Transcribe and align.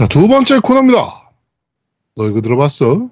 자, 0.00 0.06
두 0.06 0.28
번째 0.28 0.60
코너입니다. 0.60 1.30
너 2.16 2.26
이거 2.26 2.40
들어봤어? 2.40 3.10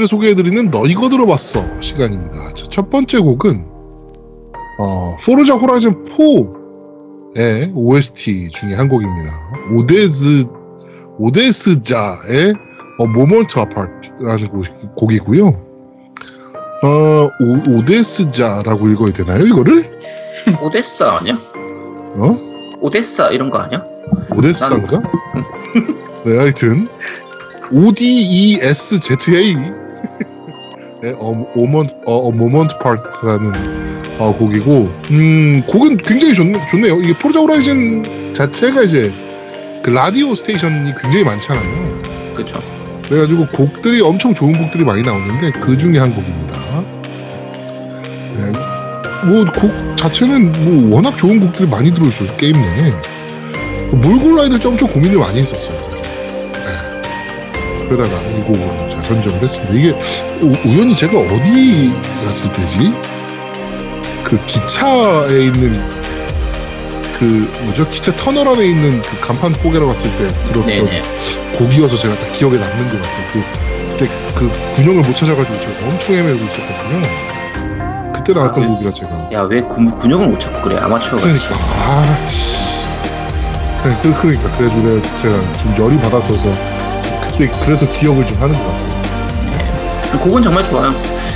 OST를 0.00 0.06
소개해드리는 0.06 0.70
너 0.70 0.86
이거 0.86 1.08
들어봤어 1.08 1.80
시간입니다. 1.80 2.54
자, 2.54 2.66
첫 2.70 2.90
번째 2.90 3.18
곡은 3.18 3.64
어, 4.78 5.16
포르자 5.24 5.54
호라이즌 5.54 6.04
4의 6.04 7.72
OST 7.74 8.48
중에 8.50 8.74
한 8.74 8.88
곡입니다. 8.88 9.30
오데즈 9.74 10.46
오데스자의 11.18 12.54
어, 12.98 13.06
모먼트 13.06 13.58
아파트라는 13.58 14.48
곡, 14.48 14.64
곡이고요. 14.96 15.46
어, 16.82 16.88
오, 16.88 17.76
오데스자라고 17.76 18.88
읽어야 18.88 19.12
되나요, 19.12 19.46
이거를? 19.46 19.98
오데사 20.62 21.18
아니야? 21.18 21.34
어? 21.34 22.78
오데사 22.80 23.28
이런 23.30 23.50
거 23.50 23.58
아니야? 23.58 23.84
오데스인가? 24.34 25.02
네, 26.24 26.36
하여튼 26.38 26.88
ODESZA 27.72 29.79
네, 31.02 31.14
어, 31.16 31.46
A 31.54 31.61
Mom, 31.61 31.88
A 32.04 32.30
Moment 32.30 32.76
Apart라는 32.78 33.52
어, 34.18 34.36
곡이고 34.36 34.92
음, 35.10 35.62
곡은 35.66 35.96
굉장히 35.98 36.34
좋, 36.34 36.44
좋네요. 36.70 37.00
이게 37.00 37.14
포르자 37.14 37.40
호라이즌 37.40 38.34
자체가 38.34 38.82
이제 38.82 39.10
그 39.82 39.88
라디오 39.90 40.34
station이 40.34 40.92
굉장히 41.00 41.24
많잖아요. 41.24 42.02
그렇죠. 42.34 42.60
그래가지고 43.08 43.46
곡들이 43.46 44.02
엄청 44.02 44.34
좋은 44.34 44.56
곡들이 44.58 44.84
많이 44.84 45.02
나오는데 45.02 45.52
그 45.52 45.76
중에 45.76 45.98
한 45.98 46.14
곡입니다. 46.14 46.56
네, 48.36 48.52
뭐 49.26 49.44
곡 49.58 49.96
자체는 49.96 50.52
뭐 50.88 50.96
워낙 50.96 51.16
좋은 51.16 51.40
곡들이 51.40 51.66
많이 51.68 51.92
들어있어요 51.92 52.28
게임 52.36 52.52
내에 52.60 52.92
뭘 53.90 54.18
골라야 54.20 54.48
될지 54.50 54.66
엄청 54.68 54.88
고민을 54.88 55.18
많이 55.18 55.40
했었어요. 55.40 55.78
네. 56.52 57.88
그러다가 57.88 58.20
이 58.26 58.40
곡을 58.42 58.60
제가 58.89 58.89
선정을 59.10 59.42
했습니다. 59.42 59.74
이게 59.74 59.90
우, 60.40 60.54
우연히 60.64 60.94
제가 60.94 61.18
어디 61.18 61.92
갔을 62.24 62.50
때지 62.52 62.92
그 64.22 64.38
기차에 64.46 65.44
있는 65.46 65.80
그 67.18 67.50
뭐죠 67.64 67.86
기차 67.88 68.14
터널 68.16 68.48
안에 68.48 68.64
있는 68.64 69.02
그 69.02 69.20
간판 69.20 69.52
포개러 69.52 69.86
갔을 69.86 70.10
때 70.16 70.28
들었던 70.44 70.66
네네. 70.66 71.02
곡이어서 71.58 71.96
제가 71.96 72.14
딱 72.18 72.32
기억에 72.32 72.56
남는 72.56 72.88
것 72.88 73.02
같아요. 73.02 73.26
그, 73.32 73.42
그때 73.98 74.08
그 74.34 74.50
군형을 74.74 75.02
못 75.02 75.14
찾아가지고 75.14 75.58
제가 75.60 75.72
엄청 75.88 76.14
헤매고 76.14 76.36
있었거든요. 76.44 77.02
그때 78.14 78.32
나왔던 78.32 78.62
아, 78.62 78.66
그- 78.66 78.72
곡이라 78.74 78.92
제가. 78.92 79.28
야왜 79.32 79.62
군용을 79.62 80.28
못 80.28 80.38
찾고 80.40 80.62
그래 80.62 80.78
아마추어. 80.80 81.20
그러니까 81.20 81.54
아 81.56 82.26
씨. 82.28 82.70
네, 83.82 83.96
그, 84.02 84.14
그러니까 84.14 84.50
그래가지고 84.52 84.88
내가 84.88 85.16
제가 85.16 85.34
좀 85.58 85.74
열이 85.78 85.96
받아서서 85.98 86.52
그때 87.22 87.48
그래서 87.64 87.88
기억을 87.88 88.24
좀 88.26 88.36
하는 88.40 88.54
것 88.54 88.64
같아요. 88.66 88.99
그 90.10 90.18
곡은 90.18 90.42
정말 90.42 90.64
좋아요. 90.64 90.90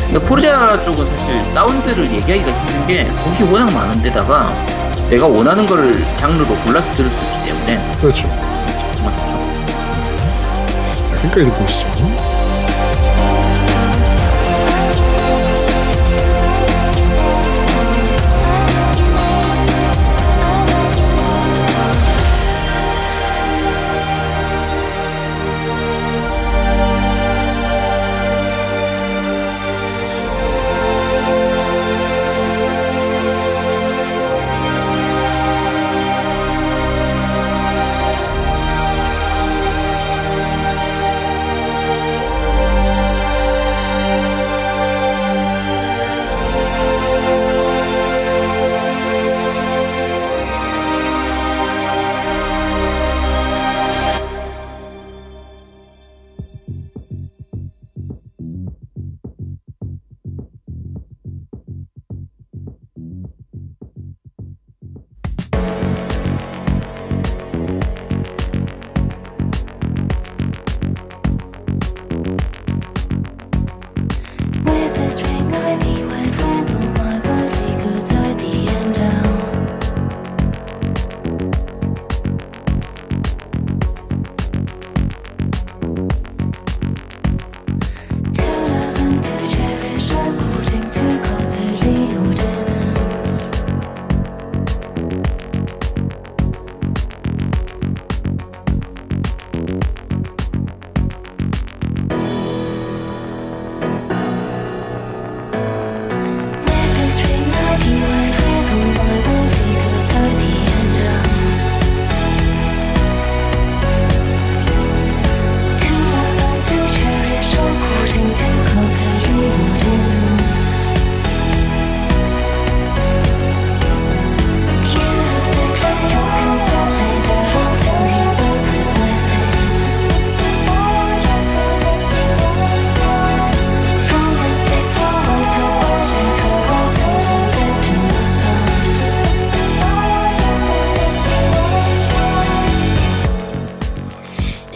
근데 0.07 0.19
포르자 0.19 0.83
쪽은 0.85 1.07
사실 1.07 1.45
사운드를 1.55 2.11
얘기하기가 2.12 2.53
힘든 2.53 2.87
게 2.87 3.05
곡이 3.05 3.45
워낙 3.53 3.73
많은데다가 3.73 4.53
내가 5.09 5.27
원하는 5.27 5.67
거를 5.67 6.05
장르로 6.17 6.47
골라서 6.65 6.91
들을 6.93 7.11
수 7.11 7.17
있기 7.17 7.45
때문에 7.49 7.97
그렇죠. 8.01 8.29
정말 8.97 9.17
좋죠. 9.19 9.35
자, 11.15 11.21
듣고 11.23 11.65
오시죠. 11.65 12.34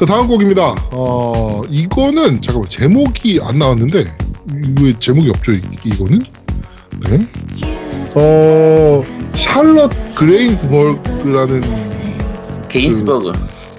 다음 0.08 0.26
곡입니다. 0.26 0.74
어 0.90 1.60
이거는 1.68 2.40
잠깐만 2.40 2.70
제목이 2.70 3.40
안 3.42 3.58
나왔는데 3.58 4.04
왜 4.80 4.94
제목이 4.98 5.28
없죠 5.28 5.52
이, 5.52 5.60
이거는? 5.84 6.22
네. 7.00 7.26
어 8.14 9.04
샬럿 9.26 9.92
그레인스버그라는 10.14 11.62
게인스버그. 12.70 13.32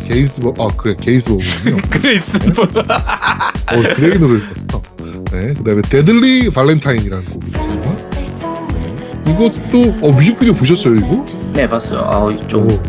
게인스버그 0.07 0.61
아 0.61 0.67
그래 0.77 0.95
게인스버그군요. 1.01 1.77
그레이스 1.89 2.37
뭐어 2.55 3.95
그레인으로 3.95 4.37
읽었어. 4.37 4.83
네. 5.31 5.55
그다음에 5.55 5.81
Deadly 5.81 6.51
Valentine이라는 6.51 7.25
곡입니다. 7.25 7.59
네. 7.63 9.31
이것도 9.31 10.05
어 10.05 10.11
뮤직비디오 10.11 10.53
보셨어요 10.53 10.93
이거? 10.93 11.25
네, 11.53 11.67
봤어요. 11.67 12.01
아, 12.01 12.47
좀 12.47 12.69
오. 12.71 12.88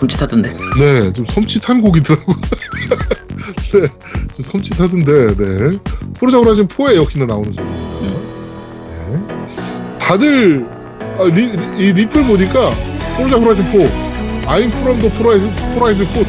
섬찟하던데. 0.00 0.52
네, 0.78 1.12
좀 1.12 1.24
섬찟한 1.26 1.82
곡이더라고. 1.82 2.32
네, 3.72 3.86
좀 4.32 4.44
섬찟하던데, 4.44 5.36
네. 5.36 5.78
포르자 6.18 6.38
호라이즌 6.38 6.68
4에 6.68 6.96
역시나 6.96 7.26
나오는 7.26 7.54
곡입니다. 7.54 7.80
네. 8.02 9.98
다들, 9.98 10.66
아, 11.18 11.24
리, 11.24 11.52
리, 11.56 11.86
이 11.86 11.92
리플 11.92 12.24
보니까, 12.24 12.70
포르자 13.16 13.36
호라이즌 13.36 13.64
4, 13.64 13.72
I'm 14.46 14.70
from 14.80 15.00
Forza 15.00 15.10
Horizon, 15.16 15.52
Horizon 15.74 16.08
4 16.12 16.22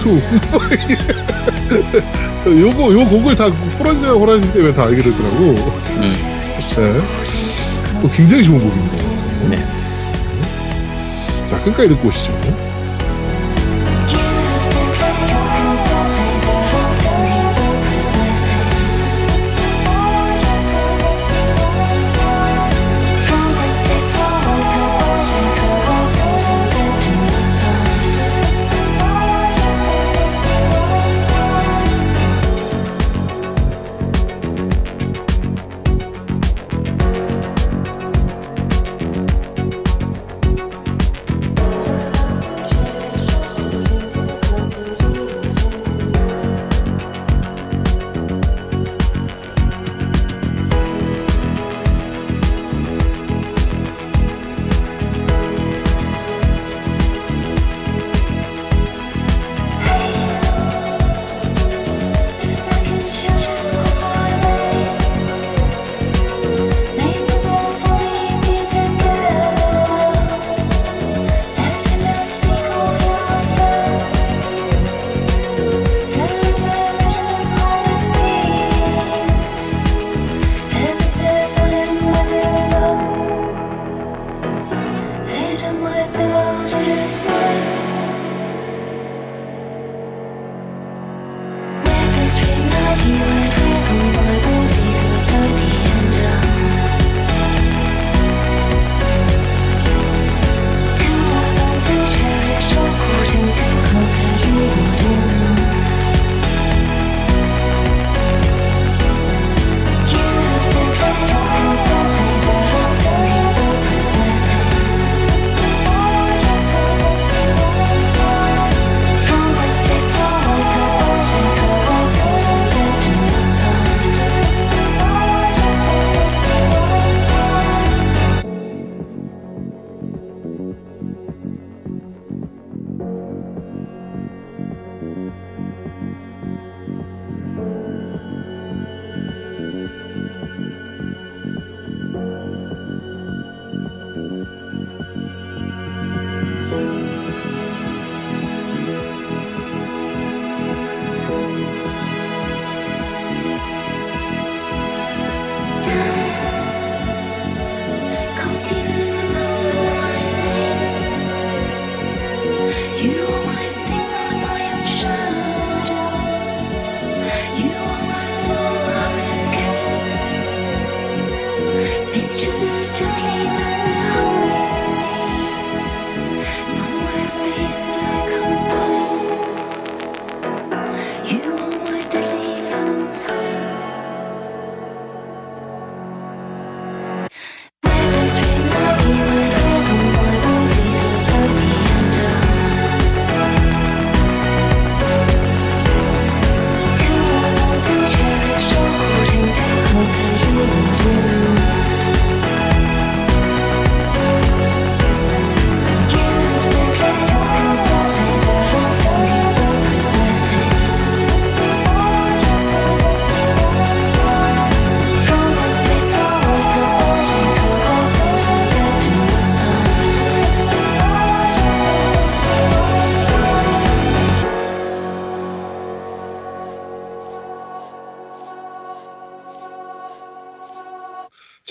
too. 2.51 2.61
요거, 2.62 2.94
요 2.94 3.07
곡을 3.07 3.35
다 3.35 3.50
포르자 3.77 4.12
호라이즌 4.12 4.51
때문에 4.53 4.74
다 4.74 4.83
알게 4.83 5.01
되더라고. 5.01 5.38
음. 5.38 6.01
네. 6.75 7.01
또 8.01 8.09
굉장히 8.09 8.44
좋은 8.44 8.59
곡입니다. 8.59 8.95
네. 9.50 9.63
자, 11.47 11.62
끝까지 11.63 11.89
듣고 11.89 12.07
오시죠. 12.07 12.70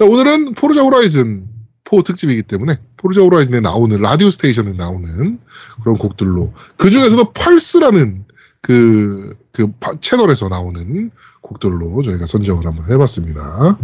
자, 0.01 0.07
오늘은 0.07 0.55
포르자 0.55 0.81
호라이즌 0.81 1.47
4 1.85 2.01
특집이기 2.03 2.45
때문에 2.45 2.79
포르자 2.97 3.21
호라이즌에 3.21 3.61
나오는 3.61 4.01
라디오 4.01 4.31
스테이션에 4.31 4.73
나오는 4.73 5.39
그런 5.83 5.99
곡들로 5.99 6.55
그 6.79 6.89
중에서도 6.89 7.35
펄스라는 7.35 8.25
그, 8.63 9.35
그 9.53 9.71
파- 9.79 9.93
채널에서 10.01 10.49
나오는 10.49 11.11
곡들로 11.43 12.03
저희가 12.03 12.25
선정을 12.25 12.65
한번 12.65 12.91
해봤습니다. 12.91 13.77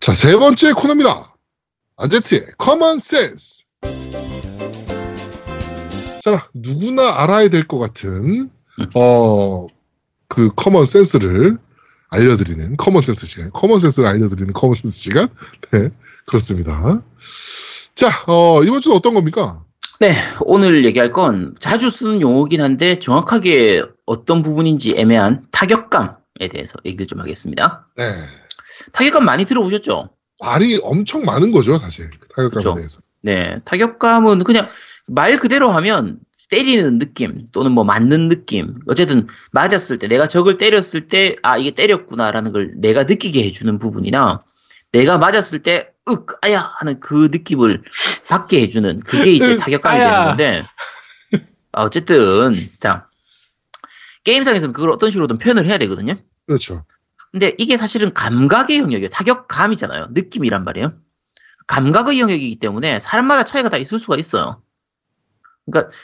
자, 0.00 0.14
세 0.14 0.36
번째 0.36 0.72
코너입니다. 0.72 1.34
아제트의 1.98 2.46
Common 2.62 2.96
Sense. 2.96 3.64
자, 6.22 6.48
누구나 6.54 7.22
알아야 7.24 7.50
될 7.50 7.66
것 7.68 7.78
같은 7.78 8.48
어, 8.94 9.66
그 10.28 10.48
common 10.54 10.86
sense를 10.86 11.58
알려드리는 12.10 12.76
common 12.76 13.02
sense 13.02 13.26
시간, 13.26 13.50
common 13.52 13.80
sense를 13.80 14.08
알려드리는 14.08 14.52
common 14.52 14.74
sense 14.74 14.98
시간. 14.98 15.28
네, 15.70 15.90
그렇습니다. 16.26 17.02
자, 17.94 18.24
어, 18.26 18.62
이번 18.62 18.80
주는 18.80 18.96
어떤 18.96 19.14
겁니까? 19.14 19.64
네, 20.00 20.14
오늘 20.42 20.84
얘기할 20.84 21.12
건 21.12 21.56
자주 21.58 21.90
쓰는 21.90 22.20
용어긴 22.20 22.60
한데 22.60 22.98
정확하게 22.98 23.82
어떤 24.06 24.42
부분인지 24.42 24.94
애매한 24.96 25.46
타격감에 25.50 26.48
대해서 26.50 26.74
얘기를 26.84 27.06
좀 27.06 27.20
하겠습니다. 27.20 27.88
네. 27.96 28.04
타격감 28.92 29.24
많이 29.24 29.44
들어보셨죠? 29.44 30.10
말이 30.40 30.78
엄청 30.84 31.22
많은 31.22 31.50
거죠, 31.50 31.78
사실. 31.78 32.10
그 32.10 32.28
타격감에 32.28 32.50
그렇죠. 32.50 32.74
대해서. 32.74 33.00
네, 33.22 33.60
타격감은 33.64 34.44
그냥 34.44 34.68
말 35.08 35.36
그대로 35.38 35.70
하면 35.70 36.20
때리는 36.50 36.98
느낌 36.98 37.48
또는 37.52 37.72
뭐 37.72 37.84
맞는 37.84 38.28
느낌 38.28 38.74
어쨌든 38.86 39.26
맞았을 39.52 39.98
때 39.98 40.08
내가 40.08 40.26
적을 40.28 40.58
때렸을 40.58 41.08
때 41.08 41.36
아 41.42 41.58
이게 41.58 41.70
때렸구나라는 41.72 42.52
걸 42.52 42.72
내가 42.76 43.04
느끼게 43.04 43.44
해주는 43.44 43.78
부분이나 43.78 44.42
내가 44.92 45.18
맞았을 45.18 45.62
때 45.62 45.92
윽 46.08 46.26
아야 46.42 46.60
하는 46.78 47.00
그 47.00 47.28
느낌을 47.30 47.82
받게 48.28 48.62
해주는 48.62 49.00
그게 49.00 49.32
이제 49.32 49.52
윽, 49.52 49.58
타격감이. 49.58 49.98
되는 49.98 50.24
건데 50.24 50.64
아, 51.72 51.82
어쨌든 51.82 52.52
자 52.78 53.06
게임상에서는 54.24 54.72
그걸 54.72 54.90
어떤 54.90 55.10
식으로든 55.10 55.38
표현을 55.38 55.66
해야 55.66 55.78
되거든요. 55.78 56.14
그렇죠. 56.46 56.84
근데 57.30 57.54
이게 57.58 57.76
사실은 57.76 58.14
감각의 58.14 58.78
영역이에요. 58.78 59.10
타격감이잖아요. 59.10 60.08
느낌이란 60.12 60.64
말이에요. 60.64 60.94
감각의 61.66 62.18
영역이기 62.20 62.58
때문에 62.58 62.98
사람마다 63.00 63.44
차이가 63.44 63.68
다 63.68 63.76
있을 63.76 63.98
수가 63.98 64.16
있어요. 64.16 64.62
그러니까 65.66 65.94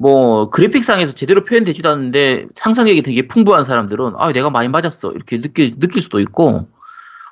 뭐 0.00 0.48
그래픽상에서 0.48 1.12
제대로 1.12 1.44
표현되지도 1.44 1.86
않는데 1.90 2.46
상상력이 2.54 3.02
되게 3.02 3.28
풍부한 3.28 3.64
사람들은 3.64 4.14
아 4.16 4.32
내가 4.32 4.48
많이 4.48 4.66
맞았어. 4.68 5.12
이렇게 5.12 5.38
느낄 5.42 5.78
느낄 5.78 6.00
수도 6.00 6.20
있고 6.20 6.68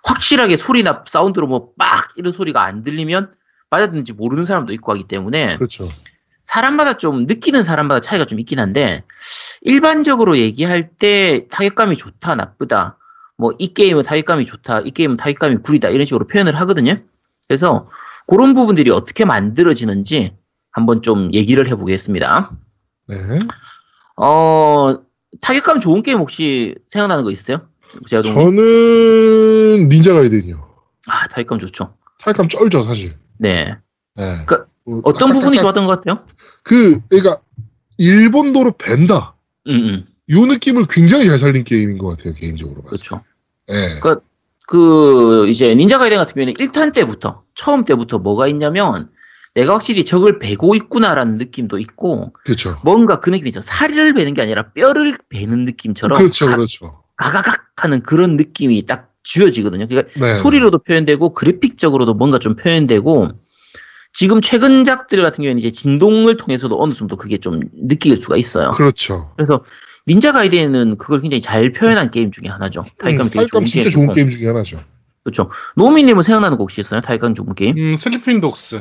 확실하게 0.05 0.59
소리나 0.59 1.03
사운드로 1.09 1.47
뭐 1.47 1.71
빡! 1.79 2.11
이런 2.17 2.31
소리가 2.31 2.63
안 2.63 2.83
들리면 2.83 3.33
맞았는지 3.71 4.13
모르는 4.13 4.45
사람도 4.45 4.75
있고 4.75 4.93
하기 4.93 5.05
때문에 5.05 5.57
그렇죠. 5.57 5.89
사람마다 6.43 6.99
좀 6.99 7.25
느끼는 7.25 7.65
사람마다 7.65 8.01
차이가 8.03 8.27
좀 8.27 8.39
있긴 8.39 8.59
한데 8.59 9.03
일반적으로 9.63 10.37
얘기할 10.37 10.91
때 10.99 11.47
타격감이 11.51 11.97
좋다 11.97 12.35
나쁘다 12.35 12.99
뭐 13.39 13.53
이 13.59 13.73
게임은 13.73 14.03
타격감이 14.03 14.45
좋다 14.45 14.81
이 14.81 14.91
게임은 14.91 15.17
타격감이 15.17 15.57
구리다 15.63 15.89
이런 15.89 16.05
식으로 16.05 16.27
표현을 16.27 16.55
하거든요. 16.61 16.97
그래서 17.47 17.89
그런 18.27 18.53
부분들이 18.53 18.91
어떻게 18.91 19.25
만들어지는지 19.25 20.37
한번 20.79 21.03
좀 21.03 21.33
얘기를 21.35 21.67
해보겠습니다 21.69 22.53
네. 23.09 23.17
어 24.17 24.95
타격감 25.41 25.81
좋은 25.81 26.03
게임 26.03 26.19
혹시 26.19 26.75
생각나는 26.89 27.25
거 27.25 27.31
있어요? 27.31 27.69
제가 28.09 28.23
동 28.23 28.35
저는 28.35 29.89
닌자 29.89 30.13
가이드요. 30.15 30.57
아 31.07 31.27
타격감 31.29 31.59
좋죠 31.59 31.95
타격감 32.21 32.49
쩔죠, 32.49 32.83
사실. 32.83 33.13
네 33.39 33.75
네. 34.17 34.23
그, 34.47 34.67
뭐, 34.85 35.01
어떤 35.05 35.31
딱딱딱- 35.31 35.33
부분이 35.35 35.59
좋았던 35.59 35.85
것 35.87 36.01
같아요? 36.03 36.25
그, 36.63 37.01
그러니까 37.09 37.41
일본도로 37.99 38.73
벤다. 38.79 39.35
음, 39.69 39.73
음 39.73 40.07
요 40.31 40.45
느낌을 40.45 40.85
굉장히 40.91 41.25
잘 41.25 41.39
살린 41.39 41.65
게임인 41.65 41.97
것 41.97 42.09
같아요, 42.09 42.35
개인적으로 42.35 42.83
봤을 42.83 42.91
그렇죠 43.03 43.23
때. 43.67 43.73
네. 43.73 44.01
그- 44.01 44.21
그 44.67 45.49
이제 45.49 45.75
닌자 45.75 45.97
가이덴 45.99 46.19
같은 46.19 46.35
경우에는 46.35 46.53
1탄 46.55 46.93
때부터 46.93 47.45
처음 47.55 47.87
때부터 47.87 48.19
뭐가 48.19 48.47
있냐면 48.49 49.09
내가 49.59 49.75
확실히 49.75 50.05
적을 50.05 50.39
베고 50.39 50.77
있구나라는 50.77 51.37
느낌도 51.37 51.81
있고 51.81 52.33
그렇죠. 52.45 52.79
뭔가 52.85 53.19
그 53.19 53.29
느낌이 53.29 53.49
있죠. 53.49 53.61
살을 53.61 54.15
베는 54.15 54.35
게 54.35 54.43
아니라 54.43 54.71
뼈를 54.71 55.17
베는 55.31 55.65
느낌처럼 55.65 56.17
그렇죠, 56.17 56.47
가, 56.47 56.55
그렇죠. 56.55 57.03
가가각 57.17 57.67
하는 57.77 58.01
그런 58.05 58.37
느낌이 58.37 58.87
딱 58.87 59.11
쥐어지거든요. 59.25 59.89
그러니까 59.89 60.13
네. 60.21 60.37
소리로도 60.37 60.79
표현되고 60.79 61.35
그래픽적으로도 61.35 62.15
뭔가 62.15 62.39
좀 62.39 62.55
표현되고 62.55 63.31
지금 64.13 64.41
최근작들 64.41 65.21
같은 65.23 65.43
경우에는 65.43 65.59
이제 65.59 65.73
진동을 65.73 66.37
통해서도 66.37 66.81
어느 66.81 66.95
정도 66.95 67.17
그게 67.17 67.39
좀 67.39 67.61
느낄 67.75 68.21
수가 68.21 68.37
있어요. 68.37 68.71
그렇죠. 68.71 69.33
그래서 69.35 69.65
닌자 70.07 70.31
가이덴은 70.31 70.99
그걸 70.99 71.21
굉장히 71.21 71.41
잘 71.41 71.73
표현한 71.73 72.13
게임 72.13 72.31
중에 72.31 72.49
하나죠. 72.49 72.87
타격감이 72.99 73.29
음, 73.29 73.31
되게 73.31 73.47
좋은 73.53 73.67
진짜 73.67 73.91
게임이고. 73.91 74.13
좋은 74.13 74.15
게임 74.15 74.29
중에 74.29 74.47
하나죠. 74.47 74.81
그렇죠. 75.25 75.51
노미님은 75.75 76.23
생각나는 76.23 76.57
거 76.57 76.63
혹시 76.63 76.81
있어요? 76.81 77.01
타격감 77.01 77.35
좋은 77.35 77.55
게임? 77.57 77.77
음, 77.77 77.97
슬리핑 77.97 78.41
독스. 78.41 78.81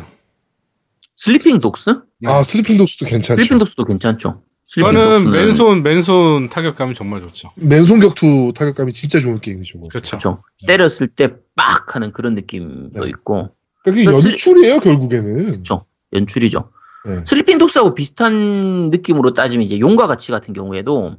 슬리핑 1.17 1.59
독스? 1.59 1.99
네. 2.21 2.29
아, 2.31 2.43
슬리핑 2.43 2.77
독스도 2.77 3.05
괜찮죠. 3.05 3.35
슬리핑 3.41 3.57
독스도 3.59 3.83
괜찮죠. 3.83 4.43
슬리핑 4.65 4.93
저는 4.93 5.17
독스는- 5.25 5.29
맨손 5.31 5.83
맨손 5.83 6.49
타격감이 6.49 6.93
정말 6.93 7.21
좋죠. 7.21 7.51
맨손 7.55 7.99
격투 7.99 8.53
타격감이 8.55 8.93
진짜 8.93 9.19
좋은 9.19 9.39
게임이죠. 9.41 9.79
뭐. 9.79 9.89
그렇죠. 9.89 10.17
그렇죠. 10.17 10.43
때렸을 10.67 11.07
때 11.07 11.35
빡 11.55 11.95
하는 11.95 12.11
그런 12.11 12.35
느낌도 12.35 13.03
네. 13.03 13.09
있고 13.09 13.55
그러니까 13.83 14.11
그 14.11 14.17
그게 14.17 14.21
슬- 14.21 14.31
연출이에요, 14.31 14.79
결국에는. 14.79 15.45
그렇죠. 15.45 15.85
연출이죠. 16.13 16.69
네. 17.05 17.23
슬리핑 17.25 17.57
독스하고 17.57 17.95
비슷한 17.95 18.89
느낌으로 18.89 19.33
따지면 19.33 19.65
이제 19.65 19.79
용과 19.79 20.05
같이 20.07 20.31
같은 20.31 20.53
경우에도 20.53 21.17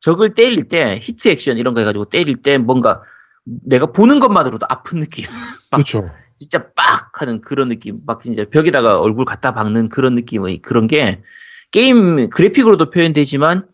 적을 0.00 0.32
때릴 0.34 0.68
때 0.68 0.98
히트 1.02 1.28
액션 1.28 1.58
이런 1.58 1.74
거 1.74 1.80
해가지고 1.80 2.06
때릴 2.06 2.36
때 2.36 2.56
뭔가 2.56 3.02
내가 3.44 3.86
보는 3.86 4.20
것만으로도 4.20 4.64
아픈 4.68 5.00
느낌. 5.00 5.24
막 5.70 5.78
그렇죠. 5.78 6.02
진짜 6.38 6.70
빡 6.74 7.20
하는 7.20 7.40
그런 7.40 7.68
느낌. 7.68 8.00
막 8.06 8.24
이제 8.26 8.44
벽에다가 8.44 9.00
얼굴 9.00 9.24
갖다 9.24 9.52
박는 9.52 9.88
그런 9.88 10.14
느낌의 10.14 10.58
그런 10.62 10.86
게 10.86 11.20
게임 11.70 12.30
그래픽으로도 12.30 12.90
표현되지만 12.90 13.66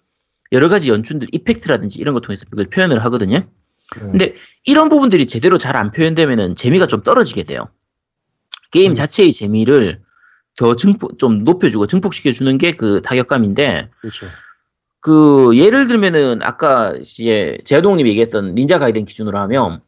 여러 0.52 0.68
가지 0.68 0.90
연출들, 0.90 1.28
effect라든지 1.32 2.00
이런 2.00 2.14
거 2.14 2.21
통해서 2.21 2.44
그걸 2.50 2.66
표현을 2.66 3.04
하거든요. 3.04 3.38
네. 3.38 3.47
근데 4.00 4.35
이런 4.64 4.88
부분들이 4.88 5.26
제대로 5.26 5.59
잘 5.59 5.76
안 5.76 5.92
표현되면은 5.92 6.56
재미가 6.56 6.87
좀 6.87 7.02
떨어지게 7.02 7.44
돼요. 7.44 7.68
게임 8.71 8.92
음. 8.92 8.94
자체의 8.94 9.33
재미를 9.33 10.00
더 10.56 10.76
증폭, 10.76 11.18
좀 11.18 11.44
높여주고 11.44 11.87
증폭시켜주는 11.87 12.59
게 12.59 12.73
그 12.73 13.02
타격감인데, 13.02 13.90
그렇죠. 14.00 14.26
그, 15.00 15.50
예를 15.56 15.87
들면은 15.87 16.40
아까 16.42 16.94
이제 17.00 17.59
제아동님이 17.64 18.11
얘기했던 18.11 18.54
닌자 18.54 18.78
가이덴 18.78 19.04
기준으로 19.04 19.38
하면 19.38 19.83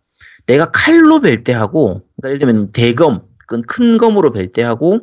내가 0.46 0.70
칼로 0.70 1.20
벨 1.20 1.44
때 1.44 1.52
하고, 1.52 2.02
그러니까 2.16 2.28
예를 2.28 2.38
들면 2.38 2.72
대검, 2.72 3.22
큰 3.66 3.96
검으로 3.96 4.32
벨 4.32 4.52
때 4.52 4.62
하고, 4.62 5.00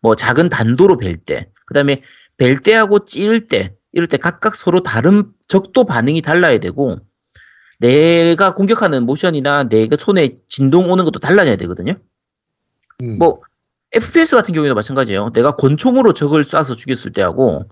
뭐 0.00 0.16
작은 0.16 0.48
단도로 0.48 0.98
벨 0.98 1.16
때, 1.16 1.48
그 1.66 1.74
다음에 1.74 2.02
벨 2.36 2.58
때하고 2.58 3.06
찌를 3.06 3.48
때, 3.48 3.74
이럴 3.92 4.06
때 4.06 4.16
각각 4.16 4.56
서로 4.56 4.82
다른 4.82 5.32
적도 5.48 5.84
반응이 5.84 6.22
달라야 6.22 6.58
되고, 6.58 6.98
내가 7.78 8.54
공격하는 8.54 9.04
모션이나 9.04 9.64
내가 9.64 9.96
손에 9.98 10.36
진동 10.48 10.90
오는 10.90 11.04
것도 11.04 11.18
달라져야 11.18 11.56
되거든요. 11.56 11.94
음. 13.02 13.18
뭐 13.18 13.40
FPS 13.92 14.36
같은 14.36 14.54
경우에도 14.54 14.74
마찬가지예요. 14.74 15.32
내가 15.32 15.56
권총으로 15.56 16.12
적을 16.12 16.44
쏴서 16.44 16.76
죽였을 16.76 17.12
때하고 17.12 17.68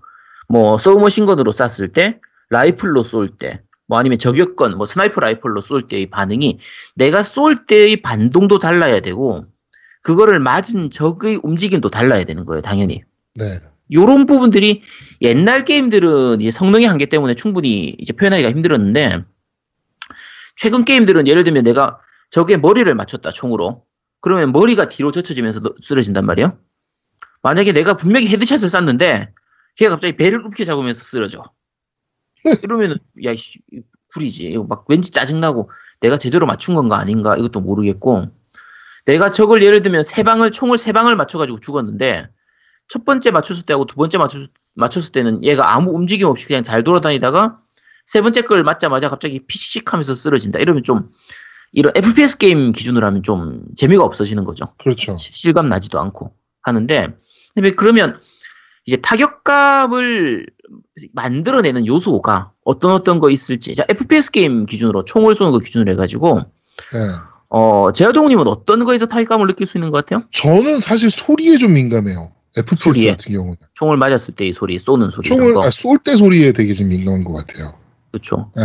뭐 0.49 0.79
submachine 0.79 1.22
gun으로 1.22 1.53
쐈을 1.53 1.93
때, 1.93 2.21
라이플로 2.51 3.05
쏠 3.05 3.37
때, 3.39 3.61
뭐 3.89 3.99
아니면 3.99 4.19
저격총, 4.19 4.77
뭐 4.77 4.87
sniper 4.87 5.21
라이플로 5.21 5.63
쏠 5.63 5.89
때의 5.89 6.07
반응이 6.11 6.59
내가 6.95 7.25
쏠 7.25 7.67
때의 7.67 7.97
반동도 8.03 8.59
달라야 8.59 9.01
되고 9.01 9.47
그거를 10.03 10.39
맞은 10.39 10.91
적의 10.91 11.41
움직임도 11.43 11.91
달라야 11.91 12.25
되는 12.25 12.45
거예요, 12.45 12.61
당연히. 12.63 13.03
네. 13.35 13.59
요런 13.91 14.27
부분들이 14.27 14.83
옛날 15.23 15.65
게임들은 15.65 16.43
이제 16.43 16.51
성능의 16.51 16.87
한계 16.87 17.07
때문에 17.07 17.35
충분히 17.35 17.97
이제 17.99 18.13
표현하기가 18.13 18.51
힘들었는데 18.51 19.25
최근 20.57 20.85
게임들은 20.85 21.27
예를 21.27 21.45
들면 21.45 21.65
내가 21.65 21.99
적의 22.31 22.59
머리를 22.61 22.95
맞췄다 22.95 23.31
총으로 23.31 23.85
그러면 24.21 24.53
머리가 24.53 24.89
뒤로 24.89 25.11
젖혀지면서 25.13 25.61
너- 25.61 25.75
쓰러진단 25.83 26.27
말이에요. 26.27 26.59
만약에 27.43 27.73
내가 27.73 27.95
분명히 27.95 28.27
헤드샷을 28.29 28.69
쐈는데 28.69 29.33
걔가 29.77 29.93
갑자기 29.93 30.17
배를 30.17 30.43
굽게 30.43 30.67
잡으면서 30.67 31.03
쓰러져. 31.05 31.45
이러면은 32.63 32.97
야 33.25 33.35
씨, 33.35 33.61
구리지. 34.13 34.47
이거 34.47 34.65
막 34.65 34.85
왠지 34.89 35.11
짜증나고 35.11 35.71
내가 36.01 36.17
제대로 36.17 36.47
맞춘 36.47 36.75
건가 36.75 36.99
아닌가 36.99 37.37
이것도 37.37 37.61
모르겠고 37.61 38.25
내가 39.07 39.31
적을 39.31 39.63
예를 39.63 39.83
들면 39.83 40.03
세 40.03 40.23
방을 40.23 40.53
총을 40.53 40.79
세 40.79 40.93
방을 40.93 41.17
맞춰가지고 41.17 41.61
죽었는데 41.61 42.29
첫 42.89 43.05
번째 43.05 43.31
맞췄을 43.31 43.65
때하고 43.65 43.87
두 43.87 43.97
번째 43.97 44.19
맞췄, 44.19 44.51
맞췄을 44.75 45.13
때는 45.13 45.45
얘가 45.45 45.75
아무 45.75 45.93
움직임 45.93 46.27
없이 46.27 46.47
그냥 46.47 46.63
잘 46.63 46.85
돌아다니다가 46.85 47.59
세 48.07 48.23
번째 48.23 48.43
걸 48.43 48.63
맞자마자 48.65 49.11
갑자기 49.11 49.41
피식 49.47 49.93
하면서 49.93 50.15
쓰러진다. 50.15 50.59
이러면 50.61 50.85
좀 50.85 51.11
이런 51.73 51.93
FPS 51.95 52.39
게임 52.39 52.73
기준으로 52.73 53.07
하면 53.07 53.23
좀 53.23 53.63
재미가 53.77 54.03
없어지는 54.05 54.45
거죠. 54.45 54.73
그렇죠. 54.79 55.17
실감 55.19 55.69
나지도 55.69 56.01
않고 56.01 56.35
하는데 56.63 57.09
근데 57.55 57.71
그러면 57.73 58.19
이제 58.87 58.97
타격감을 58.97 60.47
만들어내는 61.13 61.87
요소가 61.87 62.53
어떤 62.65 62.93
어떤 62.93 63.21
거 63.21 63.31
있을지 63.31 63.75
자 63.75 63.85
FPS 63.89 64.31
게임 64.31 64.67
기준으로 64.67 65.05
총을 65.05 65.35
쏘는 65.35 65.53
거 65.53 65.59
기준으로 65.59 65.93
해가지고 65.93 66.41
네. 66.93 66.99
어 67.49 67.91
제아동님은 67.93 68.47
어떤 68.47 68.85
거에서 68.85 69.07
타격감을 69.07 69.47
느낄 69.47 69.67
수 69.67 69.79
있는 69.79 69.91
것 69.91 70.05
같아요? 70.05 70.27
저는 70.33 70.81
사실 70.81 71.11
소리에 71.11 71.57
좀 71.57 71.73
민감해요. 71.73 72.33
FPS 72.57 72.85
소리에. 72.85 73.11
같은 73.11 73.33
경우는 73.33 73.57
총을 73.75 73.97
맞았을 73.97 74.35
때의 74.35 74.53
소리, 74.53 74.79
쏘는 74.79 75.11
소리 75.11 75.29
총을 75.29 75.51
이런 75.51 75.55
거. 75.55 75.71
쏠때 75.71 76.17
소리에 76.17 76.53
되게 76.53 76.75
좀 76.75 76.89
민감한 76.89 77.25
것 77.25 77.33
같아요. 77.35 77.75
그렇죠. 78.11 78.51
예. 78.59 78.63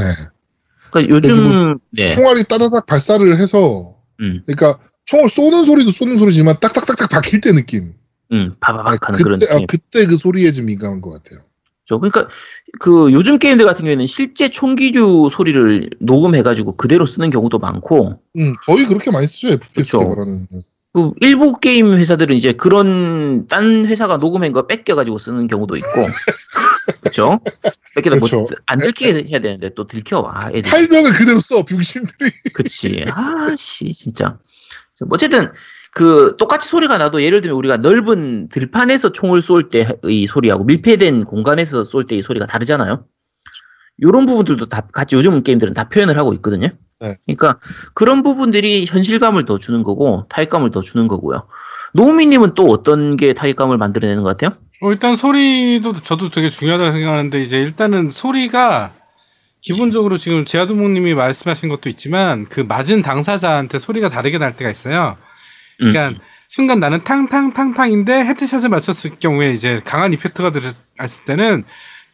그러니까 0.92 1.16
요즘 1.16 1.80
네, 1.92 2.10
총알이 2.12 2.44
따다닥 2.46 2.86
발사를 2.86 3.40
해서 3.40 3.96
음, 4.20 4.44
그러니까 4.46 4.80
총을 5.06 5.30
쏘는 5.30 5.66
소리도 5.66 5.92
쏘는 5.92 6.18
소리지만 6.18 6.60
딱딱딱딱 6.60 7.10
박힐 7.10 7.42
때 7.42 7.52
느낌. 7.52 7.94
음, 8.32 8.56
바바박 8.60 9.08
하는 9.08 9.18
그때, 9.18 9.24
그런 9.24 9.40
아, 9.44 9.54
느낌. 9.54 9.68
그때 9.68 10.06
그 10.06 10.16
소리에 10.16 10.52
좀 10.52 10.66
민감한 10.66 11.02
것 11.02 11.12
같아요. 11.12 11.46
그렇죠. 11.88 12.00
그러니까 12.00 12.28
그 12.80 13.12
요즘 13.12 13.38
게임들 13.38 13.66
같은 13.66 13.84
경우에는 13.84 14.08
실제 14.08 14.50
총기류 14.50 15.30
소리를 15.32 15.90
녹음해가지고 16.00 16.78
그대로 16.78 17.06
쓰는 17.06 17.30
경우도 17.30 17.60
많고, 17.60 18.20
음, 18.38 18.54
거의 18.66 18.86
그렇게 18.86 19.12
많이 19.12 19.28
쓰죠, 19.28 19.50
FPS. 19.50 19.98
개발하는. 19.98 20.48
그 20.94 21.12
일부 21.22 21.60
게임 21.60 21.88
회사들은 21.88 22.36
이제 22.36 22.54
그런 22.54 23.48
딴 23.48 23.86
회사가 23.86 24.18
녹음한 24.18 24.52
거 24.52 24.68
뺏겨가지고 24.68 25.18
쓰는 25.18 25.48
경우도 25.48 25.76
있고, 25.76 26.08
그렇죠? 27.02 27.40
뺏겨다 27.96 28.18
그쵸. 28.20 28.38
뭐안 28.38 28.80
들키게 28.80 29.28
해야 29.30 29.40
되는데 29.40 29.70
또 29.76 29.88
들켜. 29.88 30.30
아, 30.32 30.50
애들. 30.54 30.70
팔명을 30.70 31.12
그대로 31.14 31.40
써, 31.40 31.64
병신들이. 31.64 32.32
그치. 32.54 33.06
아씨 33.10 33.92
진짜. 33.92 34.38
어쨌든 35.10 35.52
그 35.94 36.36
똑같이 36.38 36.68
소리가 36.68 36.98
나도 36.98 37.22
예를 37.22 37.42
들면 37.42 37.58
우리가 37.58 37.78
넓은 37.78 38.50
들판에서 38.50 39.12
총을 39.12 39.42
쏠 39.42 39.70
때의 39.70 40.26
소리하고 40.28 40.64
밀폐된 40.64 41.26
공간에서 41.26 41.84
쏠 41.84 42.08
때의 42.08 42.24
소리가 42.24 42.48
다르잖아요. 42.48 43.06
이런 44.00 44.26
부분들도 44.26 44.70
다 44.70 44.88
같이 44.92 45.16
요즘 45.16 45.44
게임들은 45.44 45.76
다 45.76 45.90
표현을 45.90 46.18
하고 46.18 46.34
있거든요. 46.34 46.70
네. 47.00 47.16
그러니까 47.26 47.60
그런 47.94 48.24
부분들이 48.24 48.86
현실감을 48.86 49.46
더 49.46 49.60
주는 49.60 49.84
거고 49.84 50.26
타격감을 50.30 50.72
더 50.72 50.82
주는 50.82 51.08
거고요. 51.08 51.48
노우미님은 51.94 52.56
또 52.56 52.66
어떤 52.66 53.16
게 53.16 53.34
타격감을 53.34 53.78
만들어내는 53.78 54.24
것 54.24 54.30
같아요? 54.30 54.58
어, 54.82 54.92
일단 54.92 55.16
소리도 55.16 56.02
저도 56.02 56.30
되게 56.30 56.50
중요하다고 56.50 56.92
생각하는데 56.92 57.42
이제 57.42 57.60
일단은 57.60 58.10
소리가 58.10 58.94
기본적으로 59.62 60.18
지금 60.18 60.44
제아두목님이 60.44 61.14
말씀하신 61.14 61.70
것도 61.70 61.88
있지만 61.90 62.48
그 62.50 62.62
맞은 62.62 63.04
당사자한테 63.04 63.80
소리가 63.80 64.10
다르게 64.10 64.40
날 64.40 64.58
때가 64.58 64.72
있어요. 64.72 65.18
음. 65.82 65.92
그러니까 65.92 66.22
순간 66.48 66.80
나는 66.80 67.04
탕탕탕탕인데 67.04 68.26
헤드샷을 68.26 68.70
맞췄을 68.70 69.12
경우에 69.20 69.52
이제 69.52 69.82
강한 69.84 70.14
이펙트가 70.14 70.52
들어갔을 70.52 71.26
때는 71.26 71.64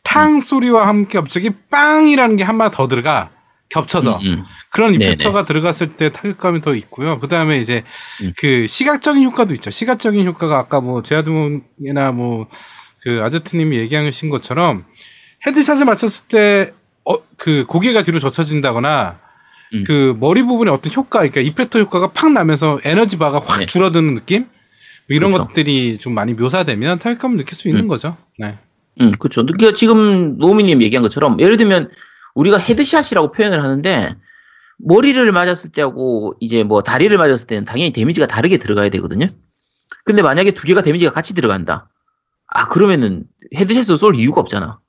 탕 0.03 0.39
소리와 0.39 0.87
함께 0.87 1.19
갑자기 1.19 1.51
빵이라는 1.69 2.37
게 2.37 2.43
한 2.43 2.55
마디 2.55 2.75
더 2.75 2.87
들어가 2.87 3.29
겹쳐서 3.69 4.17
음, 4.19 4.25
음. 4.25 4.43
그런 4.71 4.93
네네. 4.93 5.05
이펙터가 5.05 5.43
들어갔을 5.43 5.97
때 5.97 6.11
타격감이 6.11 6.61
더 6.61 6.73
있고요. 6.75 7.19
그 7.19 7.27
다음에 7.27 7.59
이제 7.59 7.83
음. 8.23 8.33
그 8.37 8.65
시각적인 8.65 9.23
효과도 9.23 9.53
있죠. 9.53 9.69
시각적인 9.69 10.25
효과가 10.25 10.57
아까 10.57 10.79
뭐 10.81 11.01
제아드몬이나 11.01 12.11
뭐 12.13 12.47
그 13.01 13.21
아저트님이 13.23 13.77
얘기하신 13.77 14.29
것처럼 14.29 14.85
헤드샷을 15.45 15.85
맞췄을 15.85 16.25
때 16.27 16.73
어, 17.05 17.15
그 17.37 17.65
고개가 17.65 18.03
뒤로 18.03 18.19
젖혀진다거나 18.19 19.19
음. 19.73 19.83
그 19.85 20.15
머리 20.19 20.43
부분에 20.43 20.71
어떤 20.71 20.91
효과, 20.93 21.19
그러니까 21.19 21.41
이펙터 21.41 21.79
효과가 21.79 22.11
팍 22.11 22.31
나면서 22.31 22.79
에너지 22.83 23.17
바가 23.17 23.39
확 23.39 23.59
네. 23.59 23.65
줄어드는 23.65 24.15
느낌? 24.15 24.43
뭐 24.43 25.15
이런 25.15 25.31
그렇죠. 25.31 25.47
것들이 25.47 25.97
좀 25.97 26.13
많이 26.13 26.33
묘사되면 26.33 26.99
타격감을 26.99 27.37
느낄 27.37 27.55
수 27.55 27.67
있는 27.67 27.83
음. 27.83 27.87
거죠. 27.87 28.17
네. 28.37 28.57
음, 29.01 29.11
그렇죠. 29.11 29.45
그러니까 29.45 29.73
지금 29.73 30.37
노미님 30.37 30.81
얘기한 30.83 31.01
것처럼 31.03 31.39
예를 31.39 31.57
들면 31.57 31.89
우리가 32.35 32.57
headshot이라고 32.57 33.31
표현을 33.31 33.63
하는데 33.63 34.15
머리를 34.77 35.31
맞았을 35.31 35.71
때하고 35.71 36.33
이제 36.39 36.63
뭐 36.63 36.81
다리를 36.81 37.15
맞았을 37.17 37.47
때는 37.47 37.65
당연히 37.65 37.91
데미지가 37.91 38.27
다르게 38.27 38.57
들어가야 38.57 38.89
되거든요. 38.89 39.27
근데 40.05 40.21
만약에 40.21 40.51
두 40.51 40.65
개가 40.65 40.81
데미지가 40.81 41.11
같이 41.11 41.33
들어간다. 41.33 41.89
아 42.47 42.67
그러면은 42.67 43.23
headshot을 43.55 43.97
쏠 43.97 44.15
이유가 44.15 44.41
없잖아. 44.41 44.79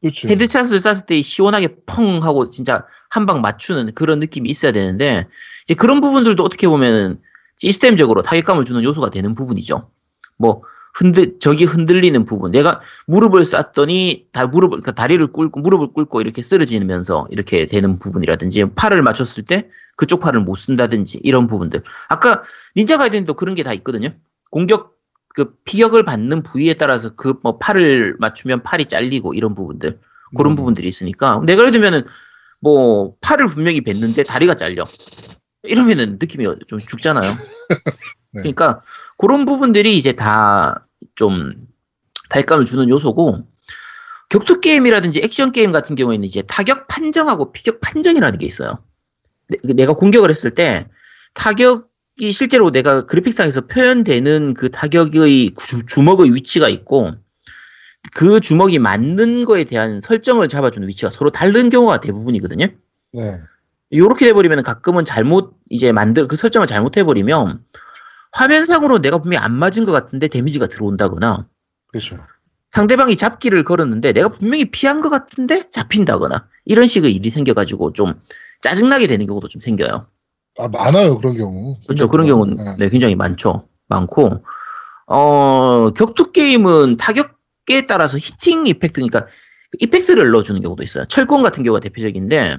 그렇죠. 0.00 0.28
headshot을 0.28 0.80
쐈을 0.80 1.00
때 1.06 1.20
시원하게 1.22 1.76
펑 1.86 2.22
하고 2.22 2.50
진짜 2.50 2.84
한 3.10 3.26
방 3.26 3.40
맞추는 3.40 3.94
그런 3.94 4.20
느낌이 4.20 4.48
있어야 4.48 4.72
되는데 4.72 5.26
이제 5.64 5.74
그런 5.74 6.00
부분들도 6.00 6.42
어떻게 6.42 6.68
보면은 6.68 7.18
시스템적으로 7.56 8.22
타격감을 8.22 8.64
주는 8.64 8.82
요소가 8.84 9.10
되는 9.10 9.34
부분이죠. 9.34 9.90
뭐 10.36 10.62
흔들 10.94 11.34
저기 11.40 11.64
흔들리는 11.64 12.24
부분. 12.24 12.50
내가 12.52 12.80
무릎을 13.06 13.44
쐈더니 13.44 14.26
다 14.32 14.46
무릎을 14.46 14.80
그러니까 14.80 14.92
다리를 14.92 15.24
꿇고 15.32 15.60
무릎을 15.60 15.92
꿇고 15.92 16.20
이렇게 16.20 16.42
쓰러지면서 16.42 17.26
이렇게 17.30 17.66
되는 17.66 17.98
부분이라든지 17.98 18.66
팔을 18.76 19.02
맞췄을 19.02 19.44
때 19.44 19.68
그쪽 19.96 20.20
팔을 20.20 20.40
못 20.40 20.56
쓴다든지 20.56 21.20
이런 21.24 21.46
부분들. 21.48 21.82
아까 22.08 22.42
닌자 22.76 22.98
가이드도 22.98 23.34
그런 23.34 23.54
게 23.54 23.62
다 23.64 23.72
있거든요. 23.74 24.10
공격 24.50 24.97
그 25.38 25.54
피격을 25.64 26.04
받는 26.04 26.42
부위에 26.42 26.74
따라서 26.74 27.14
그 27.14 27.34
뭐 27.42 27.58
팔을 27.58 28.16
맞추면 28.18 28.62
팔이 28.62 28.86
잘리고 28.86 29.34
이런 29.34 29.54
부분들 29.54 30.00
그런 30.36 30.52
음. 30.52 30.56
부분들이 30.56 30.88
있으니까 30.88 31.40
내가 31.46 31.60
예를 31.60 31.70
들면은 31.72 32.04
뭐 32.60 33.14
팔을 33.20 33.46
분명히 33.48 33.80
뱉는데 33.80 34.24
다리가 34.24 34.54
잘려 34.54 34.84
이러면은 35.62 36.18
느낌이 36.20 36.44
좀 36.66 36.78
죽잖아요. 36.80 37.30
네. 38.32 38.42
그러니까 38.42 38.80
그런 39.16 39.44
부분들이 39.44 39.96
이제 39.98 40.12
다 40.12 40.82
좀 41.14 41.54
달감을 42.30 42.64
주는 42.64 42.88
요소고 42.88 43.44
격투 44.28 44.60
게임이라든지 44.60 45.20
액션 45.24 45.52
게임 45.52 45.72
같은 45.72 45.94
경우에는 45.96 46.24
이제 46.24 46.42
타격 46.42 46.86
판정하고 46.88 47.52
피격 47.52 47.80
판정이라는 47.80 48.38
게 48.38 48.46
있어요. 48.46 48.78
내- 49.48 49.72
내가 49.74 49.94
공격을 49.94 50.28
했을 50.30 50.54
때 50.54 50.86
타격 51.34 51.87
이 52.20 52.32
실제로 52.32 52.70
내가 52.70 53.06
그래픽상에서 53.06 53.62
표현되는 53.62 54.54
그 54.54 54.70
타격의 54.70 55.54
주, 55.60 55.86
주먹의 55.86 56.34
위치가 56.34 56.68
있고 56.68 57.12
그 58.12 58.40
주먹이 58.40 58.78
맞는 58.78 59.44
거에 59.44 59.64
대한 59.64 60.00
설정을 60.00 60.48
잡아주는 60.48 60.86
위치가 60.88 61.10
서로 61.10 61.30
다른 61.30 61.70
경우가 61.70 62.00
대부분이거든요. 62.00 62.68
네. 63.12 63.38
요렇게 63.92 64.26
돼버리면 64.26 64.62
가끔은 64.64 65.04
잘못 65.04 65.54
이제 65.70 65.92
만들 65.92 66.26
그 66.26 66.36
설정을 66.36 66.66
잘못해버리면 66.66 67.62
화면상으로 68.32 68.98
내가 69.00 69.18
분명히 69.18 69.42
안 69.42 69.52
맞은 69.52 69.84
것 69.84 69.92
같은데 69.92 70.28
데미지가 70.28 70.66
들어온다거나 70.66 71.46
그렇죠. 71.86 72.18
상대방이 72.70 73.16
잡기를 73.16 73.64
걸었는데 73.64 74.12
내가 74.12 74.28
분명히 74.28 74.70
피한 74.70 75.00
것 75.00 75.08
같은데 75.08 75.70
잡힌다거나 75.70 76.46
이런 76.64 76.86
식의 76.86 77.14
일이 77.14 77.30
생겨가지고 77.30 77.94
좀 77.94 78.20
짜증나게 78.60 79.06
되는 79.06 79.26
경우도 79.26 79.48
좀 79.48 79.60
생겨요. 79.60 80.06
아, 80.58 80.68
많아요, 80.68 81.16
그런 81.16 81.36
경우. 81.36 81.78
그렇죠. 81.86 82.08
그런 82.08 82.26
경우는 82.26 82.54
네. 82.56 82.76
네, 82.78 82.88
굉장히 82.90 83.14
많죠. 83.14 83.68
많고 83.88 84.44
어 85.06 85.90
격투 85.94 86.32
게임은 86.32 86.98
타격에 86.98 87.86
따라서 87.86 88.18
히팅 88.18 88.66
이펙트 88.66 88.94
그러니까 88.94 89.26
이펙트를 89.78 90.30
넣어주는 90.30 90.60
경우도 90.60 90.82
있어요. 90.82 91.04
철권 91.06 91.42
같은 91.42 91.62
경우가 91.62 91.80
대표적인데 91.80 92.58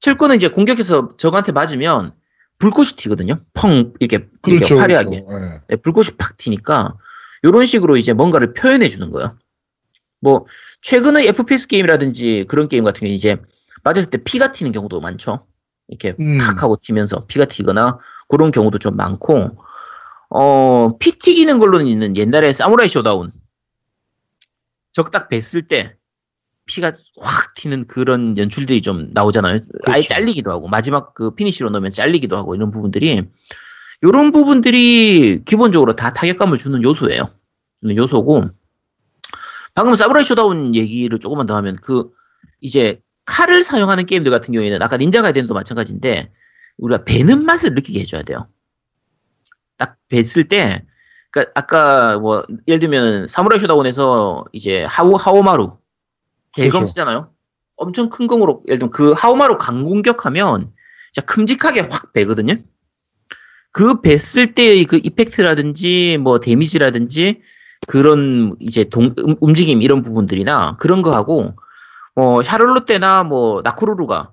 철권은 0.00 0.36
이제 0.36 0.48
공격해서 0.48 1.16
적한테 1.16 1.52
맞으면 1.52 2.12
불꽃이 2.58 2.90
튀거든요. 2.96 3.40
펑 3.54 3.94
이렇게, 4.00 4.28
이렇게 4.46 4.64
그렇죠. 4.64 4.78
화려하게 4.78 5.20
그렇죠. 5.20 5.28
네. 5.28 5.60
네, 5.68 5.76
불꽃이 5.76 6.08
팍 6.18 6.36
튀니까 6.36 6.96
이런 7.42 7.66
식으로 7.66 7.96
이제 7.96 8.12
뭔가를 8.12 8.54
표현해 8.54 8.88
주는 8.88 9.10
거예요. 9.10 9.36
뭐 10.20 10.46
최근의 10.82 11.28
FPS 11.28 11.68
게임이라든지 11.68 12.46
그런 12.48 12.68
게임 12.68 12.84
같은 12.84 13.00
경우 13.00 13.12
이제 13.12 13.36
맞았을 13.84 14.10
때 14.10 14.18
피가 14.22 14.52
튀는 14.52 14.72
경우도 14.72 15.00
많죠. 15.00 15.46
이렇게 15.88 16.14
음. 16.20 16.38
팍 16.38 16.62
하고 16.62 16.78
튀면서 16.80 17.26
피가 17.26 17.46
튀거나 17.46 17.98
그런 18.28 18.50
경우도 18.50 18.78
좀 18.78 18.96
많고 18.96 19.56
어, 20.30 20.96
피 20.98 21.12
튀기는 21.12 21.58
걸로는 21.58 21.86
있는 21.86 22.16
옛날에 22.16 22.52
사무라이 22.52 22.88
쇼다운 22.88 23.32
적 24.92 25.10
딱 25.10 25.28
벴을 25.28 25.66
때 25.66 25.94
피가 26.66 26.92
확 27.18 27.54
튀는 27.54 27.86
그런 27.86 28.36
연출들이 28.36 28.82
좀 28.82 29.10
나오잖아요. 29.12 29.60
아예 29.86 30.00
그렇죠. 30.00 30.08
잘리기도 30.08 30.50
하고 30.50 30.68
마지막 30.68 31.14
그 31.14 31.34
피니시로 31.34 31.70
넣으면 31.70 31.90
잘리기도 31.90 32.36
하고 32.36 32.54
이런 32.54 32.70
부분들이 32.70 33.26
이런 34.02 34.32
부분들이 34.32 35.42
기본적으로 35.44 35.96
다 35.96 36.12
타격감을 36.12 36.58
주는 36.58 36.82
요소예요. 36.82 37.30
주는 37.80 37.96
요소고 37.96 38.50
방금 39.74 39.94
사무라이 39.94 40.24
쇼다운 40.24 40.74
얘기를 40.74 41.18
조금만 41.18 41.46
더 41.46 41.56
하면 41.56 41.76
그 41.76 42.10
이제 42.60 43.00
칼을 43.28 43.62
사용하는 43.62 44.06
게임들 44.06 44.30
같은 44.30 44.54
경우에는 44.54 44.80
아까 44.80 44.96
닌자 44.96 45.20
가이덴도 45.20 45.52
마찬가지인데 45.52 46.32
우리가 46.78 47.04
베는 47.04 47.44
맛을 47.44 47.74
느끼게 47.74 48.00
해줘야 48.00 48.22
돼요. 48.22 48.48
딱 49.76 49.96
뱄을 50.08 50.48
때, 50.48 50.82
그러니까 51.30 51.52
아까 51.54 52.18
뭐 52.18 52.44
예를 52.66 52.78
들면 52.80 53.26
사무라이 53.26 53.60
쇼다운에서 53.60 54.46
이제 54.52 54.82
하오 54.84 55.16
하오마루 55.16 55.76
대검 56.56 56.80
그렇죠. 56.80 56.86
쓰잖아요. 56.86 57.30
엄청 57.76 58.08
큰 58.08 58.26
검으로 58.26 58.62
예를 58.66 58.78
들면 58.78 58.92
그 58.92 59.12
하오마루 59.12 59.58
강공격하면 59.58 60.72
진짜 61.12 61.26
큼직하게 61.26 61.80
확 61.90 62.14
베거든요. 62.14 62.54
그 63.72 64.00
뱄을 64.00 64.54
때의 64.54 64.86
그 64.86 65.00
이펙트라든지 65.04 66.16
뭐 66.22 66.40
데미지라든지 66.40 67.42
그런 67.86 68.56
이제 68.58 68.84
동, 68.84 69.14
음- 69.18 69.36
움직임 69.40 69.82
이런 69.82 70.02
부분들이나 70.02 70.76
그런 70.80 71.02
거하고 71.02 71.52
뭐 72.18 72.42
샤를로테나 72.42 73.22
뭐 73.22 73.62
나쿠루루가 73.62 74.32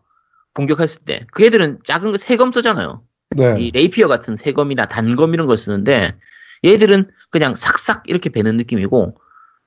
공격했을 0.56 1.02
때 1.06 1.20
그 1.32 1.46
애들은 1.46 1.82
작은 1.84 2.12
거 2.12 2.18
세검 2.18 2.52
쓰잖아요. 2.52 3.04
네. 3.36 3.58
이 3.60 3.70
레이피어 3.70 4.08
같은 4.08 4.36
세검이나 4.36 4.88
단검 4.88 5.36
이런 5.36 5.46
걸 5.46 5.56
쓰는데 5.56 6.16
얘들은 6.64 7.12
그냥 7.30 7.54
삭삭 7.56 8.04
이렇게 8.08 8.32
베는 8.32 8.58
느낌이고 8.58 9.16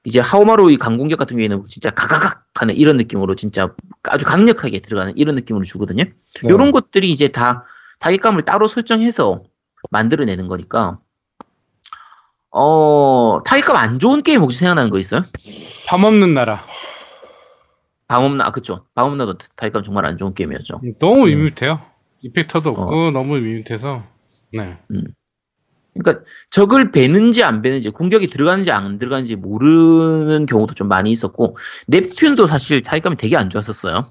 이제 0.02 0.18
하오마로의 0.18 0.78
강공격 0.78 1.16
같은 1.16 1.36
경우에는 1.36 1.66
진짜 1.68 1.90
가가각 1.90 2.44
하는 2.56 2.74
이런 2.74 2.96
느낌으로 2.96 3.36
진짜 3.36 3.72
아주 4.02 4.26
강력하게 4.26 4.80
들어가는 4.80 5.16
이런 5.16 5.36
느낌으로 5.36 5.64
주거든요. 5.64 6.02
네. 6.02 6.12
이런 6.42 6.72
것들이 6.72 7.12
이제 7.12 7.28
다 7.28 7.66
타격감을 8.00 8.44
따로 8.44 8.66
설정해서 8.66 9.44
만들어내는 9.90 10.48
거니까 10.48 10.98
어 12.50 13.40
타격감 13.44 13.76
안 13.76 13.98
좋은 14.00 14.22
게임 14.22 14.40
혹시 14.40 14.58
생각나는 14.58 14.90
거 14.90 14.98
있어요? 14.98 15.22
밤 15.88 16.02
없는 16.02 16.34
나라. 16.34 16.64
방음나 18.08 18.46
아 18.46 18.50
그쵸 18.52 18.86
방음나도 18.94 19.34
타격감 19.56 19.84
정말 19.84 20.06
안 20.06 20.16
좋은 20.18 20.34
게임이었죠. 20.34 20.80
너무 21.00 21.24
음. 21.24 21.26
밋밋해요. 21.28 21.80
이펙터도 22.22 22.70
없고 22.70 23.10
너무 23.12 23.36
밋밋해서. 23.38 24.02
네. 24.52 24.78
그러니까 25.94 26.24
적을 26.50 26.90
베는지 26.90 27.42
안 27.44 27.60
베는지 27.62 27.90
공격이 27.90 28.28
들어가는지 28.28 28.70
안 28.70 28.98
들어가는지 28.98 29.36
모르는 29.36 30.46
경우도 30.46 30.74
좀 30.74 30.88
많이 30.88 31.10
있었고 31.10 31.56
넵튠도 31.90 32.46
사실 32.46 32.82
타격감이 32.82 33.16
되게 33.16 33.36
안 33.36 33.50
좋았었어요. 33.50 34.10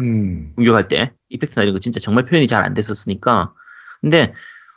음. 0.00 0.52
공격할 0.56 0.88
때 0.88 1.12
이펙트나 1.28 1.62
이런 1.64 1.74
거 1.74 1.80
진짜 1.80 2.00
정말 2.00 2.24
표현이 2.24 2.46
잘 2.46 2.64
안 2.64 2.74
됐었으니까 2.74 3.52
근데 4.00 4.32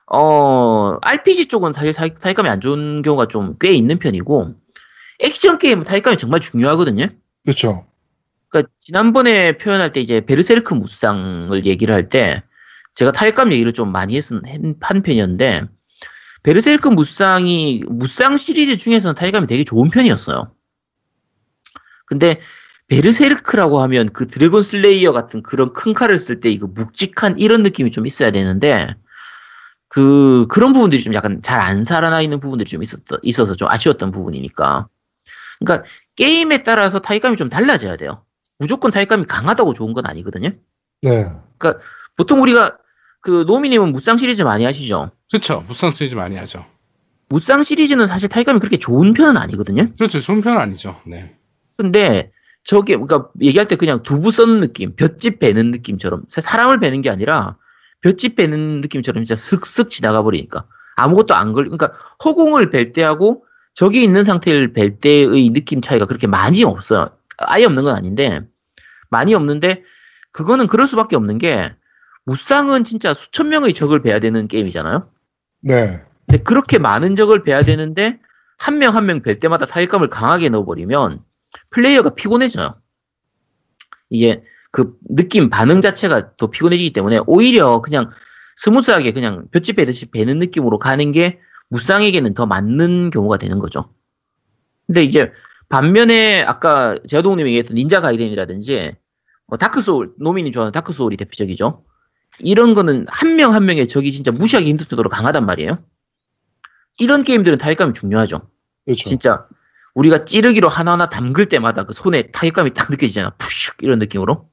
어 0.07 0.97
RPG 1.01 1.47
쪽은 1.47 1.73
사실 1.73 1.93
사- 1.93 2.07
타격감이 2.07 2.49
안 2.49 2.59
좋은 2.59 3.01
경우가 3.03 3.27
좀 3.27 3.55
꽤 3.59 3.71
있는 3.71 3.99
편이고 3.99 4.55
액션 5.19 5.59
게임은 5.59 5.85
타격감이 5.85 6.17
정말 6.17 6.39
중요하거든요. 6.41 7.05
그렇죠. 7.45 7.85
그러니까 8.51 8.71
지난번에 8.79 9.57
표현할 9.57 9.91
때 9.93 10.01
이제 10.01 10.21
베르세르크 10.21 10.73
무쌍을 10.73 11.65
얘기를 11.65 11.95
할 11.95 12.09
때 12.09 12.43
제가 12.93 13.11
타격감 13.13 13.53
얘기를 13.53 13.73
좀 13.73 13.91
많이 13.91 14.17
했, 14.17 14.25
한 14.81 15.01
편이었는데 15.01 15.63
베르세르크 16.43 16.89
무쌍이 16.89 17.83
무쌍 17.87 18.35
시리즈 18.37 18.77
중에서는 18.77 19.15
타격감이 19.15 19.47
되게 19.47 19.63
좋은 19.63 19.89
편이었어요. 19.89 20.53
근데 22.05 22.39
베르세르크라고 22.87 23.79
하면 23.83 24.09
그 24.11 24.27
드래곤 24.27 24.61
슬레이어 24.61 25.13
같은 25.13 25.43
그런 25.43 25.71
큰 25.73 25.93
칼을 25.93 26.17
쓸 26.17 26.41
때 26.41 26.51
이거 26.51 26.67
묵직한 26.67 27.39
이런 27.39 27.63
느낌이 27.63 27.91
좀 27.91 28.05
있어야 28.05 28.31
되는데 28.31 28.87
그 29.87 30.47
그런 30.49 30.73
부분들이 30.73 31.03
좀 31.03 31.13
약간 31.13 31.41
잘 31.41 31.61
안 31.61 31.85
살아나 31.85 32.21
있는 32.21 32.39
부분들이 32.41 32.69
좀 32.69 32.81
있었 32.83 32.99
있어서 33.23 33.55
좀 33.55 33.69
아쉬웠던 33.69 34.11
부분이니까 34.11 34.87
그러니까 35.59 35.87
게임에 36.17 36.63
따라서 36.63 36.99
타격감이 36.99 37.37
좀 37.37 37.49
달라져야 37.49 37.97
돼요. 37.97 38.25
무조건 38.61 38.91
타격감이 38.91 39.25
강하다고 39.25 39.73
좋은 39.73 39.93
건 39.93 40.05
아니거든요. 40.05 40.51
네. 41.01 41.25
보통 42.15 42.43
우리가 42.43 42.77
그 43.21 43.43
노미님은 43.47 43.91
무쌍 43.91 44.17
시리즈 44.17 44.43
많이 44.43 44.65
하시죠. 44.65 45.09
그렇죠. 45.31 45.65
무쌍 45.67 45.91
시리즈 45.91 46.13
많이 46.13 46.37
하죠. 46.37 46.63
무쌍 47.27 47.63
시리즈는 47.63 48.05
사실 48.05 48.29
타격감이 48.29 48.59
그렇게 48.59 48.77
좋은 48.77 49.13
편은 49.13 49.35
아니거든요. 49.35 49.87
그렇죠. 49.97 50.19
좋은 50.19 50.41
편은 50.41 50.61
아니죠. 50.61 51.01
네. 51.07 51.35
근데 51.75 52.31
저게 52.63 52.97
그러니까 52.97 53.29
얘기할 53.41 53.67
때 53.67 53.75
그냥 53.75 54.03
두부 54.03 54.29
써는 54.29 54.61
느낌, 54.61 54.95
볏짚 54.95 55.39
베는 55.39 55.71
느낌처럼 55.71 56.25
사람을 56.29 56.79
베는 56.79 57.01
게 57.01 57.09
아니라 57.09 57.57
볏짚 58.03 58.35
베는 58.35 58.81
느낌처럼 58.81 59.23
진짜 59.25 59.35
슥슥 59.41 59.89
지나가 59.89 60.21
버리니까 60.21 60.65
아무것도 60.97 61.33
안 61.33 61.53
걸. 61.53 61.63
그러니까 61.63 61.93
허공을 62.23 62.69
벨 62.69 62.91
때하고 62.91 63.43
저기 63.73 64.03
있는 64.03 64.23
상태를 64.23 64.73
벨 64.73 64.99
때의 64.99 65.49
느낌 65.49 65.81
차이가 65.81 66.05
그렇게 66.05 66.27
많이 66.27 66.63
없어요. 66.63 67.09
아예 67.37 67.65
없는 67.65 67.83
건 67.83 67.95
아닌데 67.95 68.41
많이 69.11 69.35
없는데 69.35 69.83
그거는 70.31 70.67
그럴 70.67 70.87
수밖에 70.87 71.15
없는 71.15 71.37
게 71.37 71.73
무쌍은 72.25 72.83
진짜 72.83 73.13
수천 73.13 73.49
명의 73.49 73.73
적을 73.73 74.01
베야 74.01 74.19
되는 74.19 74.47
게임이잖아요. 74.47 75.11
네. 75.61 76.03
근데 76.27 76.43
그렇게 76.43 76.79
많은 76.79 77.15
적을 77.15 77.43
베야 77.43 77.61
되는데 77.61 78.19
한 78.57 78.77
명 78.79 78.95
한 78.95 79.05
명 79.05 79.21
뵐 79.21 79.39
때마다 79.39 79.65
타격감을 79.65 80.09
강하게 80.09 80.49
넣어버리면 80.49 81.23
플레이어가 81.71 82.11
피곤해져요. 82.11 82.75
이게 84.09 84.43
그 84.71 84.93
느낌 85.09 85.49
반응 85.49 85.81
자체가 85.81 86.35
더 86.37 86.49
피곤해지기 86.49 86.93
때문에 86.93 87.19
오히려 87.27 87.81
그냥 87.81 88.09
스무스하게 88.57 89.11
그냥 89.13 89.47
볏짚 89.51 89.75
베듯이 89.77 90.11
베는 90.11 90.39
느낌으로 90.39 90.79
가는 90.79 91.11
게 91.11 91.39
무쌍에게는 91.69 92.33
더 92.35 92.45
맞는 92.45 93.09
경우가 93.09 93.37
되는 93.37 93.59
거죠. 93.59 93.93
근데 94.87 95.03
이제 95.03 95.31
반면에 95.69 96.43
아까 96.43 96.97
제아동님이 97.07 97.49
얘기했던 97.49 97.75
닌자 97.75 98.01
가이덴이라든지 98.01 98.95
뭐 99.51 99.57
다크소울 99.57 100.13
노미님 100.17 100.53
좋아하는 100.53 100.71
다크소울이 100.71 101.17
대표적이죠. 101.17 101.83
이런 102.39 102.73
거는 102.73 103.05
한명한 103.09 103.65
명의 103.65 103.85
적이 103.85 104.13
진짜 104.13 104.31
무시하기 104.31 104.65
힘들 104.65 104.85
정도로 104.85 105.09
강하단 105.09 105.45
말이에요. 105.45 105.77
이런 106.99 107.25
게임들은 107.25 107.57
타격감이 107.57 107.91
중요하죠. 107.91 108.47
그렇죠. 108.85 109.09
진짜 109.09 109.45
우리가 109.93 110.23
찌르기로 110.23 110.69
하나하나 110.69 111.09
담글 111.09 111.47
때마다 111.47 111.83
그 111.83 111.91
손에 111.91 112.31
타격감이 112.31 112.71
딱 112.73 112.89
느껴지잖아. 112.89 113.31
푸슉 113.31 113.83
이런 113.83 113.99
느낌으로. 113.99 114.49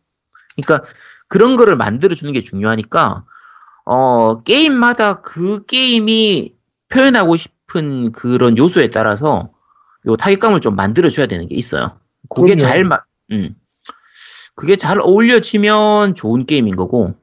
그러니까 0.56 0.84
그런 1.28 1.54
거를 1.54 1.76
만들어 1.76 2.16
주는 2.16 2.32
게 2.32 2.40
중요하니까 2.40 3.24
어 3.84 4.42
게임마다 4.42 5.20
그 5.20 5.64
게임이 5.66 6.54
표현하고 6.88 7.36
싶은 7.36 8.10
그런 8.10 8.58
요소에 8.58 8.90
따라서 8.90 9.52
요 10.06 10.16
타격감을 10.16 10.60
좀 10.60 10.74
만들어 10.74 11.08
줘야 11.08 11.26
되는 11.26 11.46
게 11.46 11.54
있어요. 11.54 12.00
그게 12.28 12.56
그럼요. 12.56 12.58
잘 12.58 12.82
마, 12.82 12.98
음. 13.30 13.54
그게 14.58 14.74
잘 14.74 14.98
어울려지면 15.00 16.16
좋은 16.16 16.44
게임인 16.44 16.74
거고 16.74 17.14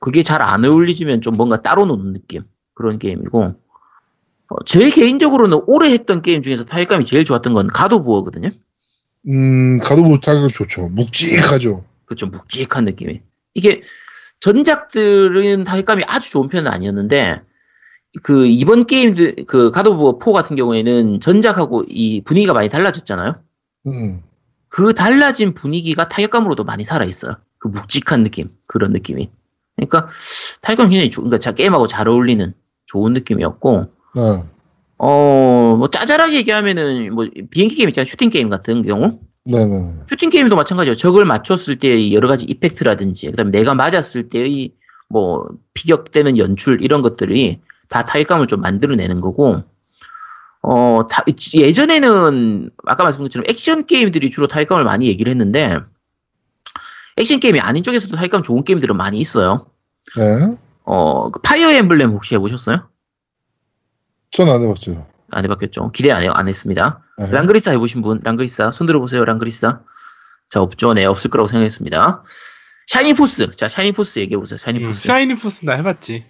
그게 0.00 0.24
잘 0.24 0.42
안 0.42 0.64
어울리지면 0.64 1.20
좀 1.20 1.36
뭔가 1.36 1.62
따로 1.62 1.86
노는 1.86 2.12
느낌 2.12 2.42
그런 2.74 2.98
게임이고 2.98 3.54
어, 4.48 4.64
제 4.66 4.90
개인적으로는 4.90 5.60
오래 5.68 5.92
했던 5.92 6.20
게임 6.20 6.42
중에서 6.42 6.64
타격감이 6.64 7.04
제일 7.06 7.24
좋았던 7.24 7.52
건 7.52 7.68
가도부어거든요. 7.68 8.50
음, 9.28 9.78
가도부 9.78 10.18
타격 10.20 10.52
좋죠. 10.52 10.88
묵직하죠. 10.88 11.84
그좀 12.06 12.32
묵직한 12.32 12.86
느낌이. 12.86 13.20
이게 13.54 13.82
전작들은 14.40 15.62
타격감이 15.62 16.02
아주 16.08 16.28
좋은 16.32 16.48
편은 16.48 16.68
아니었는데 16.68 17.42
그 18.24 18.46
이번 18.46 18.86
게임들 18.86 19.44
그 19.46 19.70
가도부어 19.70 20.18
4 20.18 20.32
같은 20.32 20.56
경우에는 20.56 21.20
전작하고 21.20 21.84
이 21.86 22.20
분위기가 22.24 22.52
많이 22.52 22.68
달라졌잖아요. 22.68 23.36
음. 23.86 24.22
그 24.70 24.94
달라진 24.94 25.52
분위기가 25.52 26.08
타격감으로도 26.08 26.64
많이 26.64 26.86
살아 26.86 27.04
있어요. 27.04 27.36
그 27.58 27.68
묵직한 27.68 28.24
느낌 28.24 28.50
그런 28.66 28.92
느낌이. 28.92 29.28
그러니까 29.76 30.08
타격감 30.62 30.88
굉장히 30.88 31.10
좋, 31.10 31.20
그러니까 31.20 31.38
자 31.38 31.52
게임하고 31.52 31.86
잘 31.86 32.08
어울리는 32.08 32.54
좋은 32.86 33.12
느낌이었고 33.12 33.92
네. 34.16 34.44
어, 35.02 35.76
뭐, 35.78 35.88
짜잘하게 35.88 36.36
얘기하면은, 36.36 37.14
뭐, 37.14 37.26
비행기 37.50 37.74
게임 37.74 37.88
있잖아요. 37.88 38.06
슈팅 38.06 38.28
게임 38.28 38.50
같은 38.50 38.82
경우. 38.82 39.18
네네. 39.46 39.94
슈팅 40.06 40.28
게임도 40.28 40.56
마찬가지예요. 40.56 40.94
적을 40.94 41.24
맞췄을 41.24 41.78
때의 41.78 42.12
여러 42.12 42.28
가지 42.28 42.44
effect라든지, 42.44 43.30
그 43.30 43.36
다음에 43.36 43.50
내가 43.50 43.74
맞았을 43.74 44.28
때의, 44.28 44.74
뭐, 45.08 45.48
피격되는 45.72 46.36
연출, 46.36 46.82
이런 46.82 47.00
것들이 47.00 47.60
다 47.88 48.04
타격감을 48.04 48.46
좀 48.46 48.60
만들어내는 48.60 49.22
거고, 49.22 49.62
어, 50.62 51.06
다- 51.10 51.24
예전에는, 51.54 52.70
아까 52.86 53.02
말씀드린 53.04 53.28
것처럼 53.28 53.44
액션 53.48 53.86
게임들이 53.86 54.30
주로 54.30 54.46
타격감을 54.46 54.84
많이 54.84 55.06
얘기를 55.06 55.30
했는데, 55.30 55.78
액션 57.16 57.40
게임이 57.40 57.60
아닌 57.60 57.82
쪽에서도 57.82 58.14
타격감 58.14 58.42
좋은 58.42 58.64
게임들은 58.64 58.96
많이 58.96 59.18
있어요. 59.18 59.66
네. 60.16 60.56
어, 60.84 61.30
그 61.30 61.40
파이어 61.40 61.70
엠블렘 61.72 62.10
혹시 62.10 62.34
해보셨어요? 62.34 62.88
전 64.32 64.48
안 64.48 64.62
해봤어요. 64.62 65.06
안 65.30 65.44
해봤겠죠. 65.44 65.92
기대 65.92 66.10
안, 66.12 66.22
해, 66.22 66.28
안 66.28 66.48
했습니다. 66.48 67.02
네. 67.18 67.30
랑그리사 67.30 67.70
해보신 67.72 68.02
분, 68.02 68.20
랑그리사 68.22 68.70
손 68.70 68.86
들어보세요, 68.86 69.24
랑그리사. 69.24 69.80
자 70.50 70.60
없죠, 70.60 70.94
네 70.94 71.04
없을 71.04 71.30
거라고 71.30 71.46
생각했습니다. 71.48 72.24
샤이닝 72.88 73.14
포스, 73.14 73.54
자 73.54 73.68
샤이닝 73.68 73.92
포스 73.94 74.18
얘기해 74.18 74.36
보세요, 74.38 74.56
샤이닝 74.56 74.82
음, 74.82 74.88
포스. 74.88 75.06
샤이니 75.06 75.34
포스 75.36 75.64
나 75.64 75.74
해봤지. 75.74 76.26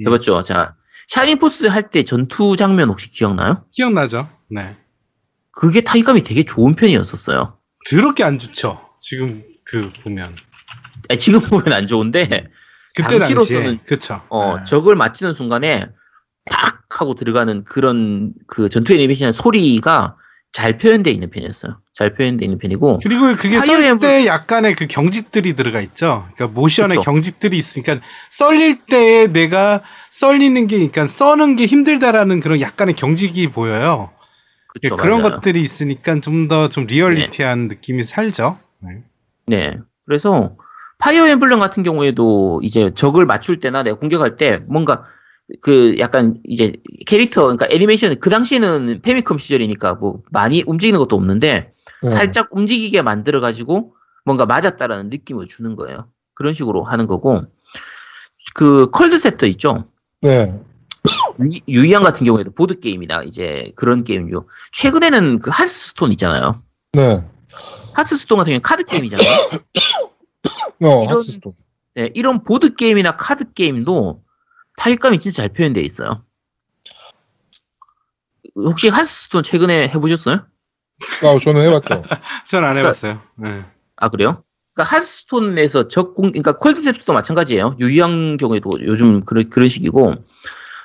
음, 0.00 0.06
해봤죠. 0.06 0.42
자 0.42 0.74
샤이닝 1.08 1.38
포스 1.38 1.66
할 1.66 1.90
때 1.90 2.04
전투 2.04 2.56
장면 2.56 2.88
혹시 2.88 3.10
기억나요? 3.10 3.64
기억나죠? 3.72 4.28
네. 4.50 4.76
그게 5.50 5.82
타격감이 5.82 6.22
되게 6.22 6.44
좋은 6.44 6.74
편이었었어요. 6.74 7.56
더럽게 7.90 8.24
안 8.24 8.38
좋죠. 8.38 8.80
지금 8.98 9.42
그 9.64 9.90
보면 10.02 10.34
아니, 11.10 11.18
지금 11.18 11.40
보면 11.40 11.72
안 11.72 11.86
좋은데, 11.86 12.48
그때 12.94 13.18
당시로서는- 13.18 13.84
그쵸. 13.84 14.22
어 14.28 14.58
네. 14.58 14.64
적을 14.64 14.94
맞히는 14.94 15.32
순간에 15.32 15.88
팍 16.50 16.82
하고 17.00 17.14
들어가는 17.14 17.64
그런 17.64 18.32
그 18.46 18.68
전투 18.68 18.92
애니메이션 18.94 19.32
소리가 19.32 20.16
잘 20.52 20.76
표현되어 20.76 21.12
있는 21.12 21.30
편이었어요. 21.30 21.78
잘 21.94 22.14
표현되어 22.14 22.44
있는 22.44 22.58
편이고, 22.58 22.98
그리고 23.02 23.34
그게 23.36 23.56
파이어 23.58 23.60
썰 23.64 23.82
엠블- 23.84 24.00
때 24.00 24.26
약간의 24.26 24.74
그 24.74 24.86
경직들이 24.86 25.54
들어가 25.56 25.80
있죠. 25.80 26.26
그러니까 26.34 26.60
모션에 26.60 26.88
그쵸. 26.88 27.00
경직들이 27.00 27.56
있으니까 27.56 27.98
썰릴 28.30 28.84
때 28.84 29.28
내가 29.32 29.82
썰리는 30.10 30.66
게, 30.66 30.76
그러니까 30.76 31.06
써는 31.06 31.56
게 31.56 31.64
힘들다라는 31.66 32.40
그런 32.40 32.60
약간의 32.60 32.94
경직이 32.96 33.48
보여요. 33.48 34.10
그쵸, 34.68 34.96
그런 34.96 35.22
맞아요. 35.22 35.34
것들이 35.36 35.62
있으니까 35.62 36.20
좀 36.20 36.48
더좀 36.48 36.84
리얼리티한 36.86 37.68
느낌이 37.68 38.02
살죠. 38.04 38.58
네. 38.80 39.02
네. 39.46 39.78
그래서 40.06 40.56
파이어 40.98 41.28
엠블렘 41.28 41.58
같은 41.60 41.82
경우에도 41.82 42.60
이제 42.62 42.92
적을 42.94 43.24
맞출 43.26 43.58
때나 43.58 43.82
내가 43.82 43.98
공격할 43.98 44.36
때 44.36 44.60
뭔가 44.68 45.02
그 45.60 45.96
약간 45.98 46.38
이제 46.44 46.72
캐릭터 47.06 47.42
그러니까 47.42 47.66
애니메이션 47.70 48.18
그 48.18 48.30
당시에는 48.30 49.00
패미컴 49.02 49.38
시절이니까 49.38 49.94
뭐 49.94 50.22
많이 50.30 50.62
움직이는 50.66 50.98
것도 50.98 51.16
없는데 51.16 51.72
네. 52.02 52.08
살짝 52.08 52.48
움직이게 52.52 53.02
만들어 53.02 53.40
가지고 53.40 53.94
뭔가 54.24 54.46
맞았다라는 54.46 55.10
느낌을 55.10 55.46
주는 55.48 55.76
거예요. 55.76 56.08
그런 56.34 56.52
식으로 56.54 56.84
하는 56.84 57.06
거고 57.06 57.42
그 58.54 58.90
컬드 58.90 59.18
셉터 59.18 59.46
있죠. 59.48 59.86
네. 60.20 60.58
유- 61.40 61.60
유이양 61.82 62.02
같은 62.02 62.24
경우에도 62.24 62.50
보드 62.52 62.78
게임이나 62.78 63.22
이제 63.24 63.72
그런 63.76 64.04
게임류. 64.04 64.46
최근에는 64.72 65.40
그 65.40 65.50
하스스톤 65.52 66.12
있잖아요. 66.12 66.62
네. 66.92 67.24
하스스톤 67.94 68.38
같은 68.38 68.50
경우는 68.50 68.62
카드 68.62 68.84
게임이잖아요. 68.84 69.26
어, 70.84 71.02
이런- 71.04 71.08
하스스톤. 71.08 71.52
네, 71.94 72.10
이런 72.14 72.42
보드 72.44 72.74
게임이나 72.74 73.16
카드 73.16 73.52
게임도 73.52 74.22
타격감이 74.76 75.18
진짜 75.18 75.42
잘 75.42 75.48
표현되어 75.50 75.82
있어요. 75.82 76.24
혹시 78.56 78.88
하스스톤 78.88 79.42
최근에 79.42 79.88
해보셨어요? 79.88 80.34
아, 81.24 81.38
저는 81.42 81.62
해봤죠. 81.62 82.02
전 82.46 82.64
안 82.64 82.76
해봤어요. 82.78 83.20
네. 83.36 83.64
아 83.96 84.08
그래요? 84.08 84.42
그러니까 84.74 84.96
하스스톤에서 84.96 85.88
적공, 85.88 86.32
그러니까 86.32 86.58
콜드셉트도 86.58 87.12
마찬가지예요. 87.12 87.76
유희양 87.78 88.36
경우에도 88.38 88.70
요즘 88.82 89.24
그런 89.24 89.48
그런 89.50 89.68
식이고 89.68 90.14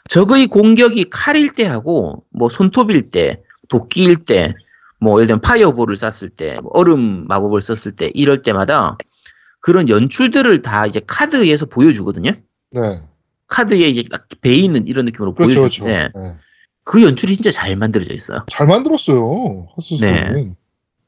적의 0.10 0.48
공격이 0.48 1.06
칼일 1.10 1.54
때 1.54 1.66
하고 1.66 2.26
뭐 2.30 2.50
손톱일 2.50 3.12
때, 3.12 3.42
도끼일 3.70 4.26
때, 4.26 4.54
뭐 5.00 5.18
예를 5.20 5.28
들면 5.28 5.42
파이어볼을 5.42 5.98
쐈을 5.98 6.30
때, 6.30 6.56
뭐 6.62 6.72
얼음 6.74 7.28
마법을 7.28 7.62
썼을 7.62 7.96
때 7.96 8.12
이럴 8.14 8.42
때마다 8.42 8.98
그런 9.60 9.90
연출들을 9.90 10.62
다 10.62 10.86
이제 10.86 11.02
카드에서 11.06 11.66
보여주거든요. 11.66 12.32
네. 12.72 13.04
카드에 13.48 13.88
이제 13.88 14.04
딱배 14.10 14.54
있는 14.54 14.88
이런 14.88 15.06
느낌으로 15.06 15.34
그렇죠, 15.34 15.60
그렇죠. 15.62 15.84
보여주는데 15.84 16.12
네. 16.20 16.36
그 16.84 17.04
연출이 17.04 17.36
진짜 17.36 17.52
잘 17.52 17.76
만들어져 17.76 18.14
있어요. 18.14 18.46
잘 18.50 18.68
만들었어요. 18.68 19.68
하스스톤은. 19.76 20.56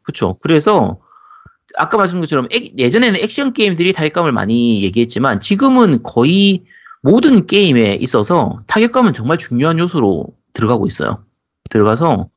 그렇죠. 0.03 0.37
그래서 0.41 0.99
아까 1.77 1.97
말씀드린 1.97 2.21
것처럼 2.21 2.47
액- 2.51 2.77
예전에는 2.79 3.19
액션 3.21 3.53
게임들이 3.53 3.93
타격감을 3.93 4.31
많이 4.31 4.83
얘기했지만 4.83 5.39
지금은 5.39 6.01
거의 6.03 6.63
모든 7.01 7.45
게임에 7.45 7.93
있어서 8.01 8.61
타격감은 8.67 9.13
정말 9.13 9.37
중요한 9.37 9.79
요소로 9.79 10.25
들어가고 10.53 10.87
있어요. 10.87 11.23
들어가서 11.69 12.29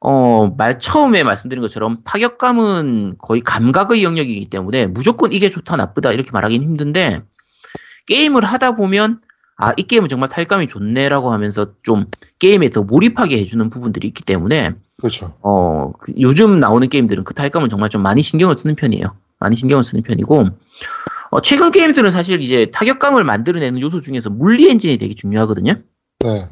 어, 0.00 0.54
말 0.56 0.78
처음에 0.80 1.22
말씀드린 1.22 1.60
것처럼 1.60 1.98
타격감은 2.04 3.16
거의 3.18 3.42
감각의 3.42 4.02
영역이기 4.02 4.48
때문에 4.50 4.86
무조건 4.86 5.32
이게 5.32 5.50
좋다 5.50 5.76
나쁘다 5.76 6.12
이렇게 6.12 6.30
말하기는 6.32 6.66
힘든데 6.66 7.22
게임을 8.06 8.44
하다 8.44 8.76
보면 8.76 9.20
아, 9.58 9.72
이 9.76 9.82
게임은 9.82 10.08
정말 10.08 10.28
타격감이 10.28 10.68
좋네라고 10.68 11.32
하면서 11.32 11.72
좀 11.82 12.06
게임에 12.38 12.70
더 12.70 12.82
몰입하게 12.82 13.38
해주는 13.38 13.70
부분들이 13.70 14.08
있기 14.08 14.22
때문에 14.22 14.74
그렇죠. 14.98 15.34
어, 15.42 15.92
그 15.98 16.12
요즘 16.18 16.60
나오는 16.60 16.86
게임들은 16.88 17.24
그 17.24 17.34
타격감을 17.34 17.68
정말 17.68 17.88
좀 17.88 18.02
많이 18.02 18.22
신경을 18.22 18.56
쓰는 18.58 18.74
편이에요. 18.76 19.16
많이 19.38 19.56
신경을 19.56 19.84
쓰는 19.84 20.02
편이고, 20.02 20.44
어, 21.30 21.40
최근 21.42 21.70
게임들은 21.70 22.10
사실 22.10 22.40
이제 22.40 22.70
타격감을 22.72 23.24
만들어내는 23.24 23.80
요소 23.80 24.00
중에서 24.00 24.30
물리 24.30 24.70
엔진이 24.70 24.96
되게 24.98 25.14
중요하거든요. 25.14 25.74
네. 26.20 26.48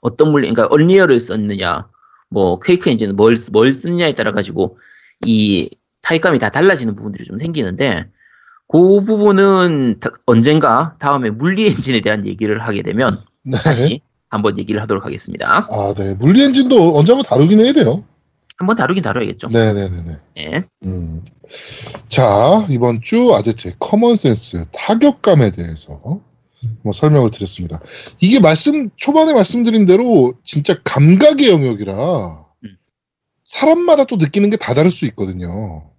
어떤 0.00 0.30
물리, 0.30 0.48
그러니까 0.48 0.74
언리얼을 0.74 1.20
썼느냐, 1.20 1.88
뭐 2.30 2.58
퀘이크 2.60 2.88
엔진은 2.88 3.16
뭘, 3.16 3.36
뭘 3.52 3.72
쓰느냐에 3.72 4.14
따라 4.14 4.32
가지고 4.32 4.78
이 5.24 5.68
타격감이 6.02 6.38
다 6.38 6.50
달라지는 6.50 6.96
부분들이 6.96 7.24
좀 7.24 7.38
생기는데, 7.38 8.08
그 8.68 9.02
부분은 9.04 10.00
다- 10.00 10.10
언젠가 10.26 10.96
다음에 10.98 11.30
물리 11.30 11.66
엔진에 11.68 12.00
대한 12.00 12.26
얘기를 12.26 12.62
하게 12.66 12.82
되면 12.82 13.20
네. 13.44 13.56
다시 13.58 14.00
한번 14.28 14.58
얘기를 14.58 14.80
하도록 14.82 15.04
하겠습니다. 15.04 15.68
아, 15.70 15.94
네. 15.96 16.14
물리 16.14 16.42
엔진도 16.42 16.96
언제 16.98 17.12
한번 17.12 17.24
다루긴 17.28 17.60
해야 17.60 17.72
돼요. 17.72 18.04
한번 18.58 18.74
다루긴 18.76 19.02
다뤄야겠죠. 19.02 19.48
네네네네. 19.48 20.16
네. 20.36 20.60
음. 20.86 21.22
자, 22.08 22.66
이번 22.70 23.02
주 23.02 23.34
아제트의 23.34 23.74
common 23.78 24.25
sense 24.25 24.64
타격감에 24.72 25.50
대해서 25.52 26.00
한번 26.60 26.92
설명을 26.92 27.30
드렸습니다. 27.30 27.78
이게 28.18 28.40
말씀, 28.40 28.88
초반에 28.96 29.34
말씀드린 29.34 29.84
대로 29.84 30.34
진짜 30.42 30.74
감각의 30.82 31.50
영역이라 31.50 31.92
음. 32.64 32.76
사람마다 33.44 34.06
또 34.06 34.16
느끼는 34.16 34.50
게 34.50 34.56
다 34.56 34.74
다를 34.74 34.90
수 34.90 35.04
있거든요. 35.06 35.90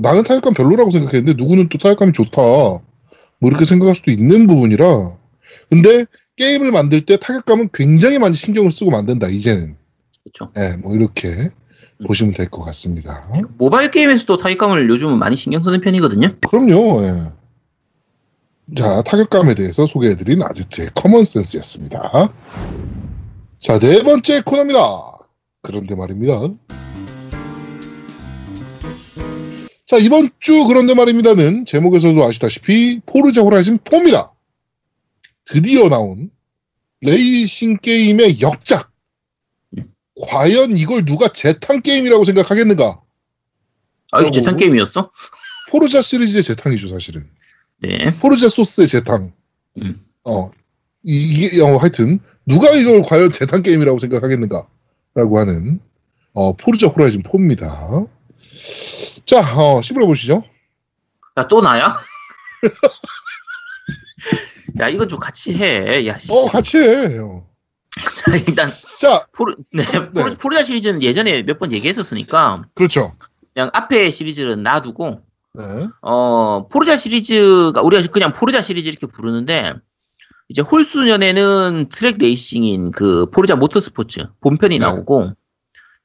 나는 0.00 0.22
타격감 0.22 0.54
별로라고 0.54 0.90
생각했는데 0.90 1.42
누구는 1.42 1.68
또 1.68 1.78
타격감이 1.78 2.12
좋다. 2.12 2.40
뭐 2.42 3.50
이렇게 3.50 3.64
생각할 3.64 3.94
수도 3.94 4.10
있는 4.10 4.46
부분이라. 4.46 5.16
근데 5.68 6.04
게임을 6.36 6.72
만들 6.72 7.00
때 7.02 7.16
타격감은 7.18 7.70
굉장히 7.72 8.18
많이 8.18 8.34
신경을 8.34 8.72
쓰고 8.72 8.90
만든다, 8.90 9.28
이제는. 9.28 9.76
그렇죠. 10.24 10.52
예, 10.56 10.76
뭐 10.76 10.94
이렇게 10.94 11.50
보시면 12.06 12.34
될 12.34 12.48
것 12.48 12.62
같습니다. 12.62 13.28
모바일 13.58 13.90
게임에서도 13.90 14.36
타격감을 14.38 14.88
요즘은 14.88 15.18
많이 15.18 15.36
신경 15.36 15.62
쓰는 15.62 15.80
편이거든요. 15.80 16.36
그럼요. 16.48 17.02
예. 17.04 17.32
자, 18.76 19.02
타격감에 19.02 19.54
대해서 19.54 19.84
소개해드린 19.86 20.42
아제트의 20.42 20.90
커먼센스였습니다. 20.94 22.32
자, 23.58 23.78
네 23.78 24.02
번째 24.02 24.42
코너입니다. 24.42 24.80
그런데 25.62 25.94
말입니다. 25.94 26.40
자, 29.90 29.96
이번 29.98 30.30
주 30.38 30.66
그런데 30.68 30.94
말입니다는 30.94 31.64
제목에서도 31.64 32.24
아시다시피 32.24 33.00
포르자 33.06 33.42
호라이즌 33.42 33.78
4입니다. 33.78 34.30
드디어 35.44 35.88
나온 35.88 36.30
레이싱 37.00 37.78
게임의 37.78 38.40
역작. 38.40 38.92
과연 40.28 40.76
이걸 40.76 41.04
누가 41.04 41.26
재탕 41.26 41.82
게임이라고 41.82 42.22
생각하겠는가? 42.22 43.00
아, 44.12 44.22
이게 44.22 44.40
뭐- 44.42 44.56
게임이었어? 44.56 45.10
포르자 45.70 46.02
시리즈의 46.02 46.44
재탕이죠, 46.44 46.86
사실은. 46.86 47.28
네. 47.78 48.12
포르자 48.20 48.46
소스의 48.48 48.86
재탕. 48.86 49.32
음. 49.78 50.04
어, 50.22 50.52
이- 51.02 51.48
이게, 51.48 51.60
어, 51.62 51.78
하여튼, 51.78 52.20
누가 52.46 52.70
이걸 52.76 53.02
과연 53.02 53.32
재탕 53.32 53.62
게임이라고 53.64 53.98
생각하겠는가? 53.98 54.68
라고 55.16 55.38
하는, 55.40 55.80
어, 56.32 56.54
포르자 56.54 56.86
호라이즌 56.86 57.24
4입니다. 57.24 58.08
자, 59.30 59.38
어, 59.56 59.80
씹으러 59.80 60.06
보시죠. 60.06 60.42
야, 61.38 61.46
또 61.46 61.60
나야? 61.60 62.00
야, 64.80 64.88
이건 64.88 65.08
좀 65.08 65.20
같이 65.20 65.54
해. 65.54 66.04
야, 66.08 66.18
씨. 66.18 66.32
어, 66.32 66.46
같이 66.48 66.78
해. 66.78 67.16
어. 67.18 67.46
자, 68.16 68.32
일단, 68.34 68.68
자, 68.98 69.26
포르, 69.32 69.54
네, 69.72 69.84
포르, 69.84 70.34
포르자 70.36 70.64
시리즈는 70.64 71.00
예전에 71.02 71.42
몇 71.44 71.60
번 71.60 71.70
얘기했었으니까, 71.70 72.64
그렇죠. 72.74 73.14
그냥 73.54 73.70
앞에 73.72 74.10
시리즈는 74.10 74.64
놔두고, 74.64 75.22
네. 75.54 75.64
어, 76.02 76.66
포르자 76.68 76.96
시리즈가, 76.96 77.82
우리가 77.82 78.08
그냥 78.10 78.32
포르자 78.32 78.62
시리즈 78.62 78.88
이렇게 78.88 79.06
부르는데, 79.06 79.74
이제 80.48 80.60
홀수년에는 80.62 81.88
트랙 81.92 82.18
레이싱인 82.18 82.90
그 82.90 83.26
포르자 83.30 83.54
모터스포츠 83.54 84.26
본편이 84.40 84.80
네. 84.80 84.84
나오고, 84.84 85.34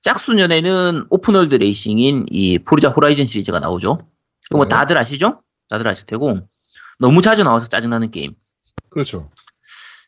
짝수년에는 0.06 1.08
open 1.10 1.30
world 1.30 1.56
레이싱인 1.56 2.28
이 2.30 2.60
포르자 2.60 2.90
호라이즌 2.90 3.26
시리즈가 3.26 3.60
나오죠. 3.60 3.98
이거 4.52 4.58
뭐 4.58 4.66
네. 4.66 4.70
다들 4.70 5.00
아시죠? 5.00 5.42
다들 5.68 5.88
아실 5.88 6.06
테고, 6.06 6.48
너무 7.00 7.24
자주 7.24 7.44
나와서 7.44 7.68
짜증나는 7.68 8.12
게임. 8.12 8.34
그렇죠. 8.92 9.32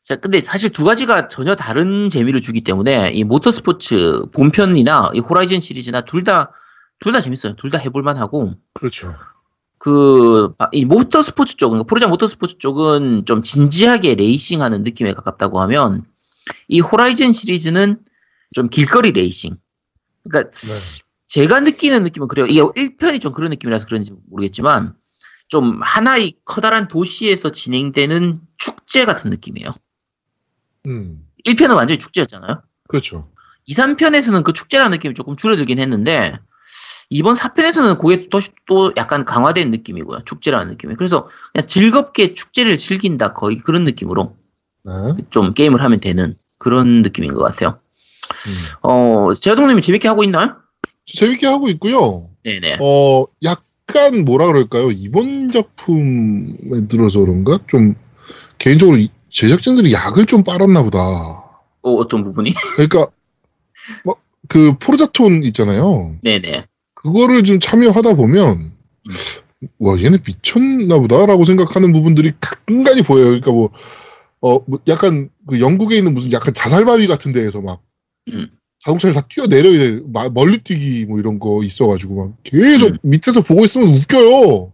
자, 0.04 0.16
근데 0.18 0.42
사실 0.42 0.70
두 0.70 0.86
가지가 0.86 1.30
전혀 1.30 1.56
다른 1.56 2.12
재미를 2.12 2.42
주기 2.42 2.62
때문에 2.62 3.10
이 3.14 3.24
모터스포츠 3.24 4.28
본편이나 4.34 5.12
이 5.16 5.20
호라이즌 5.20 5.60
시리즈나 5.60 6.02
둘 6.02 6.24
다, 6.24 6.52
둘 7.00 7.12
다 7.12 7.20
재밌어요. 7.20 7.56
둘 7.56 7.72
다 7.72 7.80
해볼만 7.80 8.18
하고, 8.18 8.54
그렇죠. 8.76 9.16
그, 9.80 10.54
아, 10.60 10.68
이 10.74 10.86
모터스포츠 10.86 11.58
쪽, 11.58 11.70
그러니까 11.70 11.88
포르자 11.88 12.08
모터스포츠 12.08 12.60
쪽은 12.60 13.26
좀 13.26 13.42
진지하게 13.42 14.14
레이싱하는 14.14 14.84
느낌에 14.84 15.16
가깝다고 15.16 15.60
하면, 15.62 16.04
이 16.68 16.82
호라이즌 16.82 17.34
시리즈는 17.34 17.98
좀 18.54 18.70
길거리 18.70 19.12
레이싱. 19.12 19.58
그러니까 20.30 20.52
네. 20.52 21.04
제가 21.28 21.60
느끼는 21.60 22.04
느낌은 22.04 22.28
그래요. 22.28 22.46
이게 22.48 22.62
1편이 22.62 23.22
좀 23.22 23.34
그런 23.34 23.50
느낌이라서 23.50 23.86
그런지 23.86 24.12
모르겠지만, 24.30 24.96
좀 25.48 25.80
하나의 25.82 26.36
커다란 26.46 26.88
도시에서 26.88 27.52
진행되는 27.52 28.42
축제 28.58 29.06
같은 29.06 29.30
느낌이에요. 29.30 29.74
음, 30.88 31.26
1편은 31.46 31.76
완전히 31.76 32.00
축제였잖아요. 32.00 32.62
그렇죠. 32.88 33.30
2, 33.66 33.74
3편에서는 33.74 34.44
그 34.44 34.54
축제라는 34.54 34.92
느낌이 34.92 35.13
조금 35.13 35.36
줄어들긴 35.36 35.80
했는데, 35.80 36.38
이번 37.10 37.36
4편에서는 37.36 37.98
그게 38.00 38.28
또, 38.30 38.40
또 38.66 38.92
약간 38.98 39.24
강화된 39.24 39.72
느낌이고요. 39.72 40.24
축제라는 40.26 40.70
느낌이. 40.70 40.96
그래서 40.96 41.30
그냥 41.54 41.68
즐겁게 41.68 42.34
축제를 42.34 42.78
즐긴다. 42.78 43.34
거의 43.34 43.58
그런 43.60 43.86
느낌으로 43.86 44.36
네. 44.84 45.24
좀 45.30 45.54
게임을 45.54 45.82
하면 45.82 46.00
되는 46.00 46.38
그런 46.58 47.02
느낌인 47.02 47.34
것 47.34 47.44
같아요. 47.44 47.80
음. 48.45 48.89
어, 48.89 49.34
제아동님이 49.34 49.82
재밌게 49.82 50.08
하고 50.08 50.23
있나요? 50.23 50.56
재밌게 51.06 51.47
하고 51.47 51.67
있고요. 51.69 52.30
네네. 52.43 52.78
어, 52.82 53.26
약간 53.43 54.26
뭐라 54.26 54.47
그럴까요? 54.47 54.91
이번 54.91 55.50
작품에 55.50 56.88
들어서 56.88 57.19
그런가? 57.21 57.58
좀 57.67 57.95
개인적으로 58.58 58.97
이- 58.97 59.10
제작진들이 59.30 59.93
약을 59.93 60.26
좀 60.26 60.43
빨았나 60.43 60.84
보다. 60.84 61.00
어, 61.00 61.45
어떤 61.82 62.23
부분이? 62.23 62.54
그러니까 62.76 63.08
뭐그 64.04 64.78
포르자톤 64.80 65.43
있잖아요. 65.45 66.15
네네. 66.23 66.63
그거를 66.95 67.43
좀 67.43 67.60
참여하다 67.60 68.13
보면 68.15 68.71
와 69.80 69.97
얘네 70.00 70.17
미쳤나 70.26 71.00
보다라고 71.00 71.45
생각하는 71.45 71.93
부분들이 71.93 72.32
간간히 72.39 73.02
보여요. 73.02 73.26
그러니까 73.28 73.52
뭐 73.52 73.69
어, 74.41 74.60
뭐 74.67 74.80
약간 74.88 75.30
그 75.47 75.60
영국에 75.60 75.97
있는 75.97 76.13
무슨 76.13 76.32
약간 76.32 76.54
자살바위 76.54 77.08
같은 77.08 77.32
데에서 77.32 77.62
막 77.62 77.82
음. 78.34 78.50
자동차를 78.80 79.13
다 79.16 79.22
뛰어내려야 79.28 79.78
돼. 79.80 80.00
마- 80.13 80.30
멀리 80.30 80.60
뛰기 80.60 81.06
뭐 81.06 81.20
이런 81.20 81.40
거 81.40 81.63
있어가지고 81.63 82.16
막 82.16 82.34
계속 82.44 82.92
음. 82.92 82.98
밑에서 83.02 83.42
보고 83.42 83.66
있으면 83.66 83.96
웃겨요. 83.96 84.72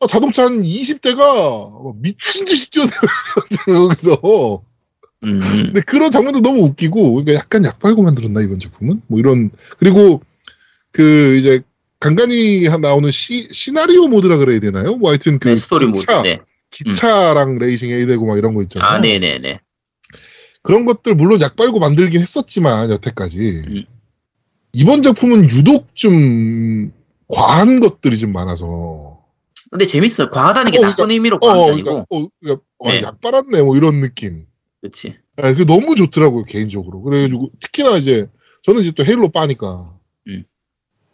아, 0.00 0.06
자동차 0.06 0.44
한 0.44 0.60
20대가 0.60 1.94
미친 2.00 2.44
듯이 2.44 2.70
뛰어내려요, 2.70 3.06
여기서. 3.86 4.62
음. 5.24 5.40
근데 5.40 5.80
그런 5.80 6.10
장면도 6.10 6.40
너무 6.42 6.60
웃기고, 6.64 7.12
그러니까 7.14 7.34
약간 7.34 7.64
약 7.64 7.78
빨고 7.78 8.02
만들었나, 8.02 8.42
이번 8.42 8.60
작품은? 8.60 9.00
뭐 9.06 9.18
이런, 9.18 9.50
그리고 9.78 10.20
그 10.92 11.36
이제 11.38 11.62
간간히 12.00 12.66
한- 12.66 12.82
나오는 12.82 13.10
시, 13.10 13.48
시나리오 13.50 14.08
모드라 14.08 14.36
그래야 14.36 14.60
되나요? 14.60 14.96
뭐 14.96 15.10
하여튼 15.10 15.38
그 15.38 15.48
네, 15.48 15.56
스토리 15.56 15.86
모드. 15.86 16.00
기차, 16.00 16.22
네. 16.22 16.40
기차랑 16.70 17.58
레이싱 17.58 17.88
해야 17.90 18.04
되고 18.04 18.26
막 18.26 18.36
이런 18.36 18.54
거 18.54 18.60
있잖아요. 18.62 18.90
아, 18.90 18.98
네네네. 18.98 19.60
그런 20.66 20.84
것들 20.84 21.14
물론 21.14 21.40
약 21.40 21.56
빨고 21.56 21.78
만들긴 21.78 22.20
했었지만 22.20 22.90
여태까지 22.90 23.62
음. 23.68 23.84
이번 24.72 25.02
작품은 25.02 25.44
유독 25.50 25.94
좀 25.94 26.92
과한 27.28 27.80
것들이 27.80 28.18
좀 28.18 28.32
많아서 28.32 29.24
근데 29.70 29.86
재밌어요. 29.86 30.30
과하다는 30.30 30.72
게 30.72 30.78
어, 30.78 30.82
나쁜 30.82 31.10
의미로 31.10 31.36
어, 31.36 31.40
과한 31.40 31.76
게 31.76 31.82
그러니까, 31.82 31.90
아니고. 31.90 32.06
어, 32.10 32.28
그러니까 32.40 32.62
어, 32.78 32.90
네. 32.90 33.02
약 33.02 33.20
빨았네 33.20 33.62
뭐 33.62 33.76
이런 33.76 34.00
느낌. 34.00 34.46
그렇지. 34.80 35.14
예, 35.42 35.52
그게 35.52 35.64
너무 35.64 35.94
좋더라고요 35.94 36.44
개인적으로. 36.44 37.02
그래가지고 37.02 37.50
특히나 37.60 37.96
이제 37.96 38.26
저는 38.62 38.80
이제 38.80 38.92
또 38.92 39.04
헤일로 39.04 39.30
빠니까 39.30 39.94
음. 40.28 40.44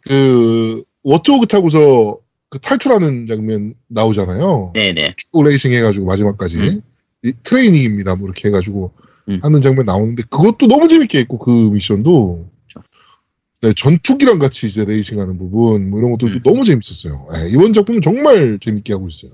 그 0.01 0.83
워트호그 1.03 1.45
타고서 1.47 2.19
그 2.49 2.59
탈출하는 2.59 3.27
장면 3.27 3.73
나오잖아요. 3.87 4.73
네네. 4.73 5.15
쭉 5.17 5.43
레이싱 5.43 5.71
해가지고 5.73 6.05
마지막까지 6.05 6.57
음. 6.57 6.81
이 7.23 7.33
트레이닝입니다. 7.43 8.15
뭐 8.15 8.27
이렇게 8.27 8.49
해가지고 8.49 8.93
음. 9.29 9.39
하는 9.41 9.61
장면 9.61 9.85
나오는데 9.85 10.23
그것도 10.29 10.67
너무 10.67 10.87
재밌게 10.87 11.19
했고 11.19 11.37
그 11.37 11.49
미션도 11.49 12.49
네, 13.61 13.73
전투기랑 13.73 14.39
같이 14.39 14.67
이제 14.67 14.83
레이싱하는 14.83 15.37
부분 15.37 15.89
뭐 15.89 15.99
이런 15.99 16.11
것들도 16.11 16.35
음. 16.35 16.41
너무 16.43 16.65
재밌었어요. 16.65 17.27
예, 17.35 17.49
이번 17.49 17.71
작품 17.71 17.95
은 17.95 18.01
정말 18.01 18.59
재밌게 18.61 18.93
하고 18.93 19.07
있어요. 19.07 19.31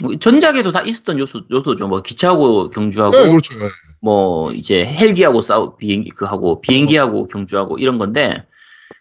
뭐 0.00 0.18
전작에도 0.18 0.72
다 0.72 0.82
있었던 0.82 1.18
요소, 1.18 1.42
요소죠. 1.50 1.88
뭐 1.88 2.00
기차하고 2.00 2.70
경주하고, 2.70 3.16
네, 3.16 3.28
그렇죠. 3.28 3.54
예. 3.56 3.68
뭐 4.00 4.50
이제 4.52 4.84
헬기하고 4.84 5.42
싸우, 5.42 5.76
비행기, 5.76 6.10
그 6.10 6.24
하고, 6.24 6.60
비행기하고 6.60 7.26
경주하고 7.26 7.78
이런 7.78 7.98
건데, 7.98 8.46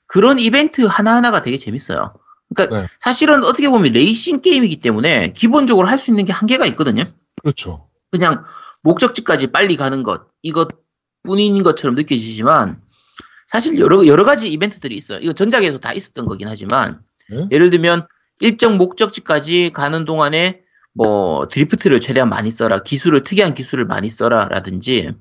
그런 0.06 0.38
이벤트 0.38 0.82
하나 0.82 1.15
하나가 1.15 1.41
되게 1.43 1.58
재밌어요. 1.58 2.13
그러니까 2.54 2.82
네. 2.82 2.88
사실은 2.99 3.43
어떻게 3.43 3.69
보면 3.69 3.93
레이싱 3.93 4.41
게임이기 4.41 4.82
때문에 4.82 5.32
기본적으로 5.34 5.88
할 5.88 5.97
수 5.97 6.12
있는 6.12 6.25
게 6.25 6.34
한계가 6.34 6.65
있거든요. 6.67 7.06
그렇죠. 7.41 7.88
그냥 8.12 8.43
목적지까지 8.84 9.48
빨리 9.48 9.78
가는 9.78 10.04
것, 10.04 10.28
이것 10.41 10.70
뿐인 11.24 11.62
것처럼 11.63 11.96
느껴지지만, 11.96 12.82
사실 13.48 13.80
여러, 13.80 14.06
여러 14.08 14.24
가지 14.24 14.52
이벤트들이 14.52 14.96
있어요. 14.96 15.20
이거 15.20 15.34
전작에도 15.34 15.80
다 15.80 15.94
있었던 15.94 16.26
거긴 16.26 16.48
하지만, 16.48 17.02
네. 17.30 17.48
예를 17.52 17.70
들면, 17.70 18.08
일정 18.39 18.78
목적지까지 18.78 19.72
가는 19.74 20.06
동안에, 20.06 20.62
뭐, 20.94 21.48
드리프트를 21.48 22.02
최대한 22.02 22.30
많이 22.30 22.50
써라, 22.50 22.82
기술을, 22.82 23.24
특이한 23.24 23.54
기술을 23.54 23.86
많이 23.86 24.10
써라, 24.10 24.48
라든지, 24.48 25.13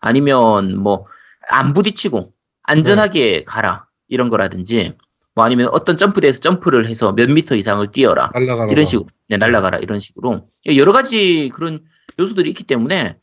아니면, 0.00 0.78
뭐, 0.78 1.06
안 1.48 1.74
부딪히고, 1.74 2.32
안전하게 2.62 3.44
가라, 3.44 3.86
이런 4.08 4.28
거라든지, 4.28 4.94
뭐 5.34 5.44
아니면 5.44 5.68
어떤 5.72 5.96
점프대에서 5.96 6.40
점프를 6.40 6.88
해서 6.88 7.12
몇 7.12 7.30
미터 7.30 7.54
이상을 7.54 7.86
뛰어라. 7.92 8.30
날라가라. 8.34 8.72
이런 8.72 8.84
식으로 8.84 9.06
네, 9.28 9.36
날라가라 9.36 9.78
이런 9.78 10.00
식으로 10.00 10.48
여러 10.76 10.92
가지 10.92 11.50
그런 11.54 11.80
요소들이 12.18 12.50
있기 12.50 12.64
때문에 12.64 13.16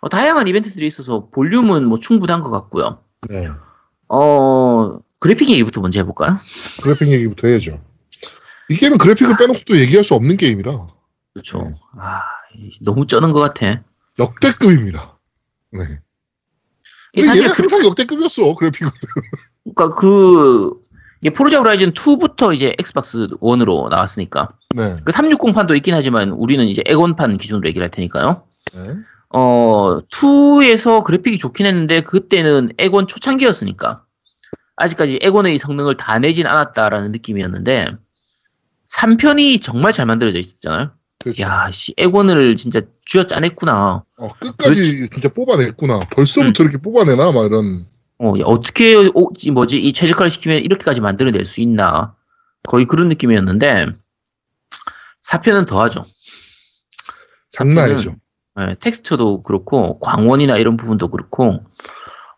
어, 0.00 0.08
다양한 0.08 0.48
이벤트들이 0.48 0.86
있어서 0.86 1.28
볼륨은 1.28 1.86
뭐 1.86 1.98
충분한 1.98 2.40
것 2.40 2.50
같고요. 2.50 3.02
네. 3.28 3.48
어 4.08 4.98
그래픽 5.18 5.50
얘기부터 5.50 5.80
먼저 5.80 6.00
해볼까요? 6.00 6.38
그래픽 6.82 7.08
얘기부터 7.08 7.48
해야죠. 7.48 7.80
이 8.70 8.76
게임은 8.76 8.98
그래픽을 8.98 9.36
빼놓고 9.36 9.60
또 9.66 9.78
얘기할 9.78 10.02
수 10.02 10.14
없는 10.14 10.36
게임이라 10.36 10.72
그렇죠. 11.34 11.62
네. 11.62 11.74
아 11.98 12.22
너무 12.82 13.06
쩌는 13.06 13.32
것 13.32 13.40
같아. 13.40 13.82
역대급입니다. 14.18 15.18
네. 15.72 15.84
근데 17.12 17.28
얘는 17.28 17.50
그, 17.50 17.62
항상 17.62 17.84
역대급이었어 17.84 18.54
그래픽은. 18.54 18.90
그러니까 19.64 19.94
그 19.94 20.79
이게 21.20 21.32
포르자 21.32 21.58
호라이즌 21.58 21.92
2부터 21.92 22.54
이제 22.54 22.74
엑스박스 22.78 23.18
원으로 23.40 23.88
나왔으니까 23.88 24.48
네. 24.74 24.96
그 25.04 25.12
360판도 25.12 25.76
있긴 25.76 25.94
하지만 25.94 26.30
우리는 26.30 26.66
이제 26.66 26.82
엑원판 26.86 27.38
기준으로 27.38 27.68
얘기를 27.68 27.84
할 27.84 27.90
테니까요. 27.90 28.44
네. 28.72 28.96
어, 29.30 30.00
2에서 30.10 31.04
그래픽이 31.04 31.38
좋긴 31.38 31.66
했는데, 31.66 32.00
그때는 32.02 32.72
엑원 32.78 33.06
초창기였으니까, 33.06 34.02
아직까지 34.76 35.20
엑원의 35.22 35.58
성능을 35.58 35.96
다 35.96 36.18
내진 36.18 36.46
않았다라는 36.46 37.12
느낌이었는데, 37.12 37.86
3편이 38.92 39.62
정말 39.62 39.92
잘 39.92 40.06
만들어져 40.06 40.38
있었잖아요. 40.38 40.90
그렇죠. 41.20 41.42
야, 41.42 41.70
씨, 41.70 41.94
에곤을 41.96 42.56
진짜 42.56 42.80
쥐어 43.06 43.24
짜냈구나. 43.24 44.02
어, 44.16 44.32
끝까지 44.40 45.08
진짜 45.10 45.28
뽑아냈구나. 45.28 46.00
벌써부터 46.10 46.64
이렇게 46.64 46.78
뽑아내나 46.78 47.30
막 47.30 47.44
이런. 47.44 47.86
어, 48.22 48.34
야, 48.38 48.44
어떻게, 48.44 48.96
오, 49.14 49.32
이 49.42 49.50
뭐지, 49.50 49.78
이 49.78 49.92
최적화를 49.92 50.30
시키면 50.30 50.58
이렇게까지 50.58 51.00
만들어낼 51.00 51.46
수 51.46 51.60
있나. 51.60 52.14
거의 52.64 52.84
그런 52.86 53.08
느낌이었는데, 53.08 53.86
4편은 55.22 55.66
더하죠. 55.66 56.04
장난 57.50 57.90
아니죠. 57.90 58.14
예, 58.60 58.76
텍스처도 58.80 59.42
그렇고 59.42 59.98
광원이나 60.00 60.56
이런 60.56 60.76
부분도 60.76 61.08
그렇고 61.08 61.64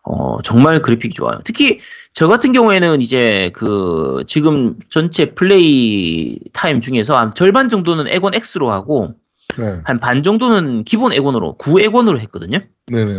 어, 0.03 0.41
정말 0.41 0.81
그래픽이 0.81 1.13
좋아요. 1.13 1.39
특히 1.43 1.79
저 2.13 2.27
같은 2.27 2.51
경우에는 2.51 3.01
이제 3.01 3.51
그 3.53 4.23
지금 4.27 4.77
전체 4.89 5.33
play 5.33 6.39
time 6.51 6.81
중에서 6.81 7.17
한 7.17 7.33
절반 7.33 7.69
정도는 7.69 8.07
엑원 8.07 8.33
X로 8.35 8.71
하고 8.71 9.15
네. 9.57 9.81
한 9.83 10.03
반 10.03 10.23
정도는 10.23 10.83
기본 10.83 11.13
엑원으로 11.13 11.57
구엑원으로 11.59 12.19
했거든요. 12.19 12.59
네네. 12.87 13.11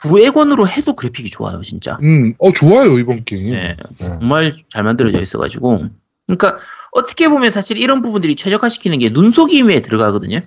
구엑원으로 0.00 0.66
해도 0.68 0.94
그래픽이 0.94 1.30
좋아요, 1.30 1.60
진짜. 1.62 1.98
음, 2.02 2.34
어 2.38 2.52
좋아요 2.52 2.98
이번 2.98 3.24
게임. 3.24 3.50
네, 3.50 3.76
네. 3.98 4.08
정말 4.18 4.56
잘 4.68 4.82
만들어져 4.84 5.20
있어가지고. 5.20 5.86
그러니까 6.26 6.56
어떻게 6.92 7.28
보면 7.28 7.50
사실 7.50 7.78
이런 7.78 8.00
부분들이 8.02 8.36
최적화시키는 8.36 8.98
게 8.98 9.10
눈속임에 9.10 9.80
들어가거든요. 9.82 10.40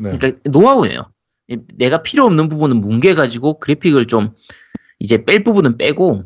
네. 0.00 0.16
그러니까 0.18 0.38
노하우예요. 0.44 1.04
이- 1.48 1.58
내가 1.74 2.02
필요 2.02 2.24
없는 2.24 2.48
부분은 2.48 2.80
뭉개가지고 2.80 3.58
그래픽을 3.58 4.06
좀 4.06 4.34
이제 4.98 5.24
뺄 5.24 5.42
부분은 5.42 5.76
빼고 5.78 6.24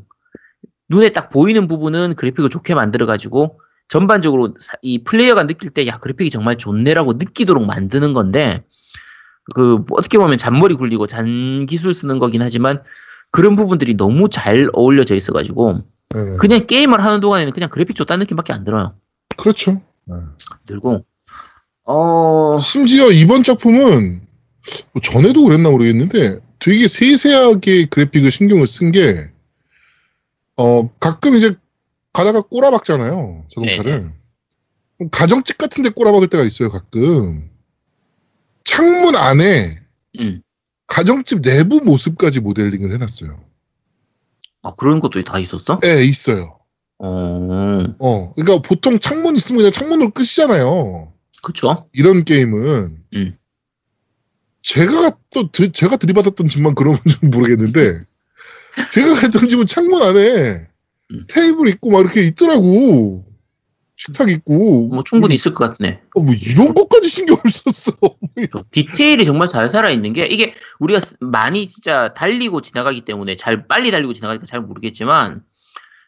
눈에 0.88 1.09
딱 1.11 1.31
보이는 1.31 1.66
부분은 1.66 2.14
그래픽을 2.14 2.50
좋게 2.50 2.74
만들어가지고 2.74 3.61
전반적으로 3.88 4.55
사- 4.59 4.74
이 4.82 5.03
플레이어가 5.05 5.47
느낄 5.47 5.70
때 5.70 5.87
야 5.87 5.99
그래픽이 5.99 6.30
정말 6.30 6.57
좋네라고 6.59 7.14
느끼도록 7.14 7.64
만드는 7.66 8.12
건데 8.14 8.64
그뭐 9.55 9.84
어떻게 9.93 10.18
보면 10.18 10.39
잔머리 10.39 10.74
굴리고 10.74 11.07
잔 11.07 11.66
기술 11.66 11.95
쓰는 11.95 12.18
거긴 12.18 12.43
하지만 12.43 12.82
그런 13.30 13.55
부분들이 13.57 13.97
너무 13.97 14.28
잘 14.28 14.68
어울려져 14.72 15.14
있어가지고 15.14 15.84
네. 16.11 16.37
그냥 16.41 16.66
게임을 16.66 17.01
하는 17.03 17.20
동안에는 17.20 17.53
그냥 17.53 17.68
그래픽 17.70 17.95
좋다는 17.97 18.20
느낌밖에 18.24 18.53
안 18.53 18.64
들어요. 18.64 18.95
그렇죠. 19.37 19.80
네. 20.07 20.14
들고 20.66 21.05
어 21.84 22.59
심지어 22.61 23.11
이번 23.12 23.43
작품은 23.45 24.22
뭐 24.93 25.01
전에도 25.03 25.45
그랬나 25.45 25.70
모르겠는데 25.70 26.41
되게 26.59 26.89
세세하게 26.89 27.87
그래픽을 27.87 28.32
신경을 28.32 28.66
쓴 28.66 28.91
게 28.91 29.30
어, 30.57 30.89
가끔 30.99 31.34
이제 31.37 31.55
가다가 32.16 32.40
꼬라박잖아요. 32.40 33.44
자동차를. 33.54 34.10
가정집 35.10 35.58
같은 35.58 35.82
데 35.82 35.90
꼬라박을 35.90 36.28
때가 36.28 36.44
있어요, 36.44 36.70
가끔. 36.70 37.50
창문 38.64 39.14
안에 39.16 39.78
음. 40.20 40.40
가정집 40.86 41.42
내부 41.42 41.80
모습까지 41.84 42.40
모델링을 42.40 42.94
해놨어요. 42.94 43.38
아, 44.62 44.74
그런 44.76 45.00
것도 45.00 45.22
다 45.24 45.38
있었어? 45.38 45.78
예, 45.84 46.02
있어요. 46.04 46.58
어 46.98 47.84
어, 47.98 48.32
그러니까 48.32 48.66
보통 48.66 48.98
창문 48.98 49.36
있으면 49.36 49.58
그냥 49.58 49.72
창문으로 49.72 50.10
끝이잖아요. 50.12 51.12
그쵸? 51.42 51.86
이런 51.92 52.24
게임은 52.24 53.04
음. 53.12 53.38
제가 54.62 55.18
또 55.30 55.50
드- 55.52 55.70
제가 55.70 55.96
들이받았던 55.96 56.48
집만 56.48 56.74
그런 56.74 56.96
건지 56.96 57.18
모르겠는데 57.26 58.00
제가 58.90 59.14
갔던 59.20 59.48
집은 59.48 59.66
창문 59.66 60.02
안에 60.02 60.66
음. 61.12 61.24
테이블 61.28 61.68
있고 61.68 61.90
막 61.90 62.00
이렇게 62.00 62.22
있더라고. 62.22 63.24
식탁 63.96 64.30
있고. 64.30 64.88
뭐 64.88 65.02
충분히 65.04 65.34
있을 65.34 65.54
것 65.54 65.76
같네. 65.78 66.02
어, 66.14 66.20
뭐 66.20 66.34
이런 66.34 66.74
것까지 66.74 67.09
신경을 67.09 67.40
썼어. 67.46 67.96
저 68.52 68.64
디테일이 68.70 69.24
정말 69.24 69.48
잘 69.48 69.68
살아있는 69.68 70.12
게 70.12 70.26
이게 70.26 70.54
우리가 70.80 71.00
많이 71.20 71.70
진짜 71.70 72.12
달리고 72.14 72.61
지나가기 72.61 73.04
때문에 73.07 73.36
잘 73.36 73.66
빨리 73.66 73.90
달리고 73.90 74.12
지나가니까 74.12 74.44
잘 74.46 74.61
모르겠지만 74.61 75.42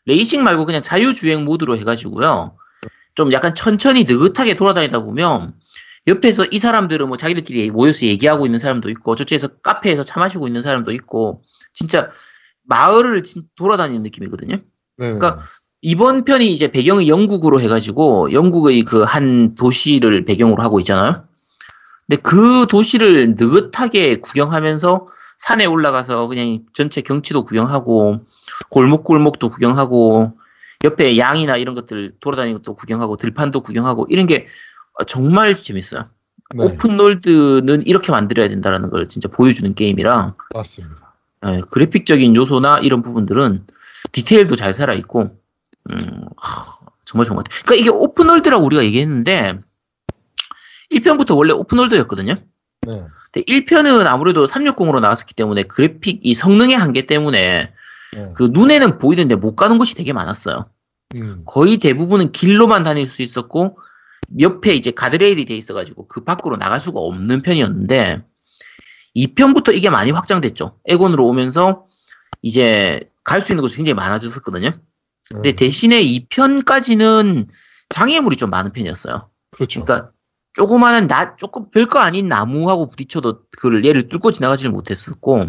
레이싱 0.04 0.44
말고 0.44 0.66
그냥 0.66 0.82
자유주행 0.82 1.44
모드로 1.44 1.78
해가지고요 1.78 2.56
좀 3.14 3.32
약간 3.32 3.54
천천히 3.54 4.04
느긋하게 4.04 4.56
돌아다니다 4.56 5.00
보면 5.02 5.54
옆에서 6.06 6.46
이 6.50 6.58
사람들은 6.58 7.08
뭐 7.08 7.16
자기들끼리 7.16 7.70
모여서 7.70 8.06
얘기하고 8.06 8.46
있는 8.46 8.58
사람도 8.58 8.90
있고 8.90 9.16
저쪽에서 9.16 9.48
카페에서 9.62 10.04
차 10.04 10.20
마시고 10.20 10.46
있는 10.46 10.62
사람도 10.62 10.92
있고 10.92 11.42
진짜 11.72 12.10
마을을 12.64 13.22
진- 13.22 13.44
돌아다니는 13.56 14.02
느낌이거든요. 14.02 14.58
네. 14.98 15.12
그러니까 15.12 15.42
이번 15.80 16.24
편이 16.24 16.52
이제 16.52 16.68
배경이 16.68 17.08
영국으로 17.08 17.60
해가지고 17.60 18.32
영국의 18.32 18.84
그 18.84 19.04
한 19.04 19.54
도시를 19.54 20.24
배경으로 20.24 20.62
하고 20.62 20.80
있잖아요. 20.80 21.24
근데 22.06 22.20
그 22.22 22.66
도시를 22.68 23.36
느긋하게 23.38 24.16
구경하면서 24.20 25.06
산에 25.38 25.66
올라가서 25.66 26.26
그냥 26.26 26.60
전체 26.72 27.00
경치도 27.00 27.44
구경하고 27.44 28.20
골목골목도 28.70 29.50
구경하고 29.50 30.32
옆에 30.84 31.16
양이나 31.16 31.56
이런 31.56 31.74
것들 31.74 32.14
돌아다니는 32.20 32.58
것도 32.58 32.74
구경하고 32.74 33.16
들판도 33.16 33.60
구경하고 33.60 34.06
이런 34.10 34.26
게 34.26 34.46
정말 35.06 35.60
재밌어요. 35.62 36.06
네, 36.54 36.64
open 36.64 37.02
world는 37.02 37.86
이렇게 37.86 38.10
만들어야 38.10 38.48
된다라는 38.48 38.90
걸 38.90 39.08
진짜 39.08 39.28
보여주는 39.28 39.72
게임이라 39.74 40.34
맞습니다. 40.54 41.14
예, 41.46 41.60
그래픽적인 41.70 42.34
요소나 42.34 42.78
이런 42.82 43.02
부분들은 43.02 43.66
디테일도 44.12 44.56
잘 44.56 44.74
살아있고, 44.74 45.20
음, 45.90 45.98
하, 46.36 46.78
정말 47.04 47.24
좋은 47.24 47.36
것 47.36 47.44
같아요. 47.44 47.62
그러니까 47.64 47.74
이게 47.82 47.90
open 47.90 48.13
world라고 48.13 48.64
우리가 48.64 48.84
얘기했는데, 48.84 49.58
1편부터 50.90 51.36
원래 51.36 51.52
open 51.52 51.66
world였거든요. 51.66 52.34
네. 52.82 53.06
근데 53.32 53.44
1편은 53.44 54.06
아무래도 54.06 54.46
360으로 54.46 55.00
나왔었기 55.00 55.34
때문에 55.34 55.64
그래픽, 55.64 56.20
이 56.22 56.34
성능의 56.34 56.76
한계 56.76 57.02
때문에 57.02 57.72
네. 58.12 58.32
그 58.36 58.50
눈에는 58.52 58.98
보이는데 58.98 59.34
못 59.34 59.54
가는 59.54 59.76
곳이 59.78 59.94
되게 59.94 60.12
많았어요. 60.12 60.70
음, 61.16 61.42
거의 61.46 61.78
대부분은 61.78 62.32
길로만 62.32 62.84
다닐 62.84 63.06
수 63.06 63.22
있었고, 63.22 63.78
옆에 64.40 64.74
이제 64.74 64.90
가드레일이 64.90 65.44
돼 65.46 65.56
있어가지고 65.56 66.08
그 66.08 66.24
밖으로 66.24 66.56
나갈 66.56 66.80
수가 66.80 67.00
없는 67.00 67.42
편이었는데, 67.42 68.22
2편부터 69.16 69.74
이게 69.74 69.90
많이 69.90 70.10
확장됐죠. 70.10 70.78
에곤으로 70.86 71.26
오면서 71.26 71.86
이제 72.42 73.00
갈 73.28 73.40
수 73.42 73.52
있는 73.52 73.62
곳이 73.62 73.76
굉장히 73.76 73.94
많아졌었거든요. 73.94 74.80
근데 75.28 75.50
네. 75.50 75.56
대신에 75.56 76.02
2편까지는 76.02 77.46
장애물이 77.90 78.36
좀 78.36 78.48
많은 78.50 78.72
편이었어요. 78.72 79.30
그렇죠. 79.50 79.84
그러니까 79.84 80.10
조그마한 80.54 81.06
나 81.06 81.36
조금 81.36 81.70
별거 81.70 81.98
아닌 81.98 82.28
나무하고 82.28 82.88
부딪혀도 82.88 83.42
그걸 83.58 83.84
얘를 83.84 84.08
뚫고 84.08 84.32
지나가지를 84.32 84.70
못했었고 84.70 85.42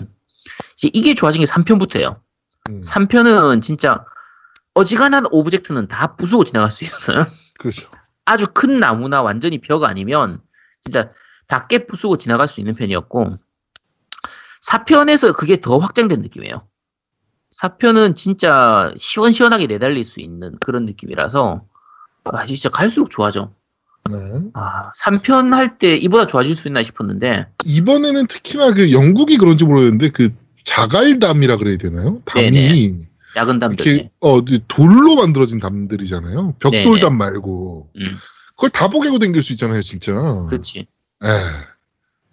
이제 0.78 0.90
이게 0.94 1.14
좋아진 1.14 1.40
게 1.42 1.46
3편부터예요. 1.46 2.20
음, 2.70 2.82
3편은 2.82 3.62
진짜 3.62 4.04
어지간한 4.74 5.28
object는 5.32 5.88
다 5.88 6.16
부수고 6.18 6.44
지나갈 6.44 6.72
수 6.72 6.84
있어요. 6.84 7.26
그렇죠. 7.60 7.90
아주 8.26 8.48
큰 8.54 8.80
나무나 8.80 9.22
완전히 9.24 9.60
벽 9.60 9.84
아니면 9.86 10.42
진짜 10.82 11.10
다 11.48 11.68
깨 11.68 11.86
부수고 11.86 12.18
지나갈 12.18 12.48
수 12.48 12.60
있는 12.60 12.76
편이었고 12.76 13.38
4편에서 14.62 15.36
그게 15.36 15.62
더 15.62 15.78
확장된 15.78 16.22
느낌이에요. 16.22 16.68
4편은 17.56 18.16
진짜 18.16 18.94
시원시원하게 18.98 19.68
내달릴 19.68 20.04
수 20.06 20.22
있는 20.22 20.58
그런 20.60 20.86
느낌이라서 20.86 21.64
아, 22.26 22.46
진짜 22.46 22.70
갈수록 22.70 23.10
좋아져. 23.10 23.52
네. 24.10 24.16
아, 24.54 24.92
3편 25.04 25.52
할 25.54 25.78
때 25.78 25.96
이보다 25.96 26.26
좋아질 26.26 26.56
수 26.56 26.68
있나 26.68 26.82
싶었는데 26.84 27.48
이번에는 27.66 28.28
특히나 28.28 28.72
그 28.74 28.92
영국이 28.92 29.38
그런지 29.38 29.66
모르겠는데 29.66 30.10
그 30.10 30.30
자갈담이라 30.64 31.58
그래야 31.58 31.78
되나요? 31.78 32.22
담이 32.26 32.52
네네. 32.52 32.92
야근 33.36 33.60
담들이. 33.60 33.90
이렇게 33.90 34.10
어 34.22 34.42
돌로 34.68 35.16
만들어진 35.16 35.60
담들이잖아요. 35.60 36.56
네네. 36.60 36.84
벽돌담 36.84 37.18
말고 37.18 37.90
음, 37.98 38.16
그걸 38.56 38.70
다 38.72 38.88
보개고 38.88 39.20
댕길 39.20 39.44
수 39.44 39.54
있잖아요, 39.54 39.82
진짜. 39.84 40.12
그렇지. 40.50 40.88
예. 41.24 41.28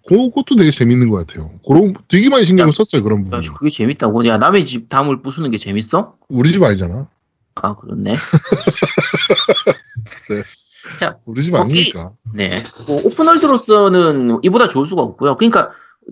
그것도 0.06 0.56
되게 0.56 0.70
재밌는 0.70 1.10
것 1.10 1.26
같아요. 1.26 1.50
그런 1.66 1.94
되게 2.08 2.28
많이 2.28 2.44
신경을 2.44 2.72
썼어요 2.72 3.02
그런 3.02 3.26
야, 3.32 3.40
부분. 3.40 3.54
그게 3.54 3.70
재밌다고. 3.70 4.26
야, 4.26 4.38
남의 4.38 4.66
집 4.66 4.88
담을 4.88 5.20
부수는 5.22 5.50
게 5.50 5.58
재밌어? 5.58 6.14
우리 6.28 6.50
집 6.50 6.62
아니잖아. 6.62 7.08
아, 7.56 7.74
그렇네. 7.74 8.12
네. 10.30 10.42
자, 10.98 11.18
우리 11.24 11.42
집 11.42 11.54
아니니까. 11.54 12.10
네. 12.34 12.62
뭐 12.86 13.02
open 13.04 13.34
world로서는 13.34 14.40
이보다 14.42 14.68
좋을 14.68 14.86
수가 14.86 15.02
없고요. 15.02 15.36
그러니까 15.36 15.70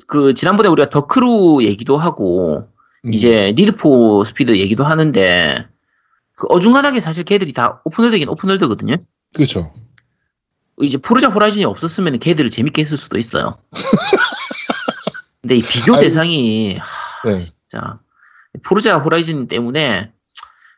그 0.09 0.35
지난번에 0.35 0.69
우리가 0.69 0.89
더크루 0.89 1.63
얘기도 1.63 1.97
하고 1.97 2.67
음. 3.05 3.15
이제 3.15 3.55
니드 3.57 4.05
포 4.05 4.25
스피드 4.25 4.57
얘기도 4.59 4.83
하는데 4.83 5.69
그 6.35 6.47
어중간하게 6.49 7.01
사실 7.01 7.23
걔들이 7.23 7.53
다 7.53 7.81
오픈월드긴 7.85 8.29
오픈월드거든요. 8.29 8.97
그렇죠. 9.35 9.73
이제 10.81 10.99
포르자 10.99 11.29
호라이즌이 11.29 11.65
없었으면 11.65 12.19
걔들을 12.19 12.51
재밌게 12.51 12.83
했을 12.83 12.97
수도 12.97 13.19
있어요. 13.19 13.59
근데 15.43 15.57
이 15.57 15.63
비교. 15.63 15.97
대상이 16.01 16.77
하, 16.77 17.29
네. 17.31 17.41
진짜 17.41 17.99
포르자 18.65 18.99
호라이즌 18.99 19.47
때문에 19.49 20.11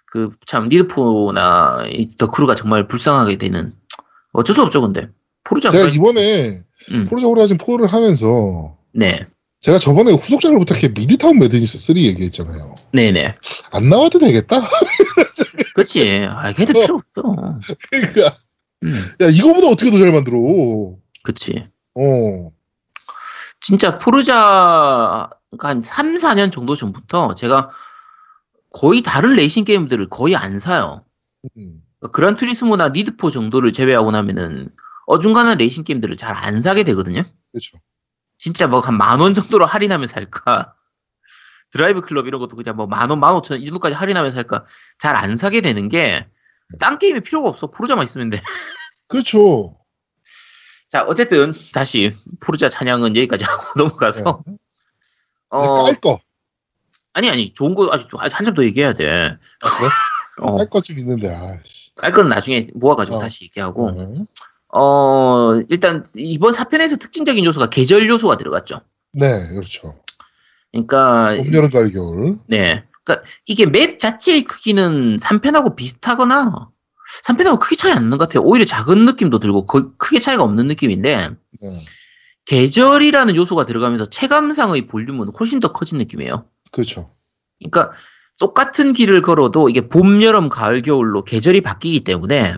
그 0.06 0.30
참 0.46 0.68
니드포나 0.68 1.86
이 1.90 2.16
더크루가 2.16 2.54
정말 2.54 2.88
불쌍하게 2.88 3.38
되는 3.38 3.74
어쩔 4.32 4.54
수 4.54 4.62
없죠, 4.62 4.80
근데 4.80 5.08
포르자 5.44 5.70
제가 5.70 5.82
호라이즌 5.82 6.00
이번에 6.00 6.64
음, 6.92 7.06
포르자 7.08 7.26
호라이즌 7.26 7.56
4를 7.58 7.88
하면서 7.88 8.76
네, 8.92 9.26
제가 9.60 9.78
저번에 9.78 10.12
후속작을 10.12 10.58
부탁해 10.58 10.88
미드타운 10.88 11.38
매드니스 11.38 11.78
3 11.78 11.96
얘기했잖아요. 11.98 12.76
네네. 12.92 13.36
안 13.72 13.88
나와도 13.88 14.18
되겠다. 14.18 14.62
그치. 15.74 16.26
아, 16.30 16.52
걔들 16.52 16.76
어. 16.76 16.80
필요 16.80 16.94
없어. 16.96 17.22
그러니까 17.90 18.26
음, 18.26 18.30
야 19.20 19.26
이거보다 19.28 19.68
어떻게 19.68 19.90
더 19.90 19.98
잘 19.98 20.12
만들어? 20.12 20.38
그치. 21.22 21.68
어. 21.94 22.50
진짜 23.60 23.98
포르자 23.98 25.30
한 25.58 25.82
3, 25.82 26.16
4년 26.16 26.52
정도 26.52 26.76
전부터 26.76 27.34
제가 27.34 27.70
거의 28.72 29.02
다른 29.02 29.34
레이싱 29.34 29.64
게임들을 29.64 30.08
거의 30.10 30.36
안 30.36 30.58
사요. 30.58 31.04
음. 31.56 31.82
그란 32.12 32.36
투리스모나 32.36 32.90
니드포 32.90 33.30
정도를 33.30 33.72
제외하고 33.72 34.10
나면은 34.10 34.68
어중간한 35.06 35.58
레이싱 35.58 35.84
게임들을 35.84 36.16
잘 36.16 36.34
안 36.34 36.60
사게 36.62 36.82
되거든요. 36.84 37.22
그렇죠. 37.52 37.78
진짜 38.38 38.66
뭐 38.66 38.80
한 38.80 38.96
만 38.98 39.20
원 39.20 39.34
정도로 39.34 39.64
할인하면 39.66 40.06
살까. 40.08 40.74
드라이브 41.70 42.02
클럽 42.02 42.26
이런 42.26 42.38
것도 42.40 42.56
그냥 42.56 42.76
뭐 42.76 42.86
만 42.86 43.08
원, 43.10 43.18
만 43.20 43.34
오천 43.34 43.56
원 43.56 43.62
이 43.62 43.66
정도까지 43.66 43.94
할인하면 43.94 44.30
살까. 44.30 44.66
잘 44.98 45.16
안 45.16 45.36
사게 45.36 45.60
되는 45.62 45.88
게, 45.88 46.26
딴 46.78 46.98
게임이 46.98 47.20
필요가 47.20 47.48
없어. 47.48 47.68
포르자만 47.68 48.04
있으면 48.04 48.30
돼. 48.30 48.42
그렇죠. 49.08 49.76
자, 50.88 51.04
어쨌든, 51.04 51.52
다시, 51.72 52.14
포르자 52.40 52.68
찬양은 52.68 53.16
여기까지 53.16 53.44
하고 53.44 53.64
넘어가서, 53.76 54.42
네. 54.46 54.56
어, 55.48 55.84
깔 55.84 56.00
거. 56.00 56.20
아니, 57.12 57.30
아니, 57.30 57.52
좋은 57.54 57.74
거, 57.74 57.88
아직 57.92 58.08
한참 58.12 58.54
더 58.54 58.64
얘기해야 58.64 58.92
돼. 58.92 59.36
아, 59.60 59.78
그래? 59.78 59.88
어, 60.42 60.56
깔거 60.56 60.82
좀 60.82 60.98
있는데. 60.98 61.34
아. 61.34 61.58
깔 61.96 62.12
거는 62.12 62.28
나중에 62.28 62.68
모아가지고 62.74 63.16
어. 63.16 63.20
다시 63.20 63.44
얘기하고, 63.44 63.90
네. 63.90 64.24
어, 64.68 65.60
일단, 65.68 66.04
이번 66.14 66.52
4편에서 66.52 67.00
특징적인 67.00 67.44
요소가 67.44 67.68
계절 67.68 68.08
요소가 68.08 68.36
들어갔죠. 68.36 68.80
네, 69.12 69.48
그렇죠. 69.48 69.98
그러니까, 70.70 71.34
봄, 71.36 71.54
여름, 71.54 71.70
가을, 71.70 71.90
겨울. 71.90 72.38
네. 72.46 72.84
그러니까 73.06 73.24
이게 73.46 73.66
맵 73.66 74.00
자체의 74.00 74.42
크기는 74.42 75.18
3편하고 75.18 75.76
비슷하거나 75.76 76.68
3편하고 77.24 77.60
크게 77.60 77.76
차이 77.76 77.92
안 77.92 78.04
나는 78.04 78.18
것 78.18 78.28
같아요. 78.28 78.42
오히려 78.42 78.64
작은 78.64 79.04
느낌도 79.04 79.38
들고 79.38 79.66
거의 79.66 79.84
크게 79.96 80.18
차이가 80.18 80.42
없는 80.42 80.66
느낌인데 80.66 81.30
네. 81.60 81.84
계절이라는 82.46 83.36
요소가 83.36 83.64
들어가면서 83.64 84.06
체감상의 84.06 84.88
볼륨은 84.88 85.30
훨씬 85.38 85.60
더 85.60 85.72
커진 85.72 85.98
느낌이에요. 85.98 86.46
그렇죠. 86.72 87.10
그러니까 87.60 87.92
똑같은 88.38 88.92
길을 88.92 89.22
걸어도 89.22 89.68
이게 89.68 89.88
봄, 89.88 90.22
여름, 90.22 90.48
가을, 90.48 90.82
겨울로 90.82 91.24
계절이 91.24 91.62
바뀌기 91.62 92.00
때문에 92.04 92.56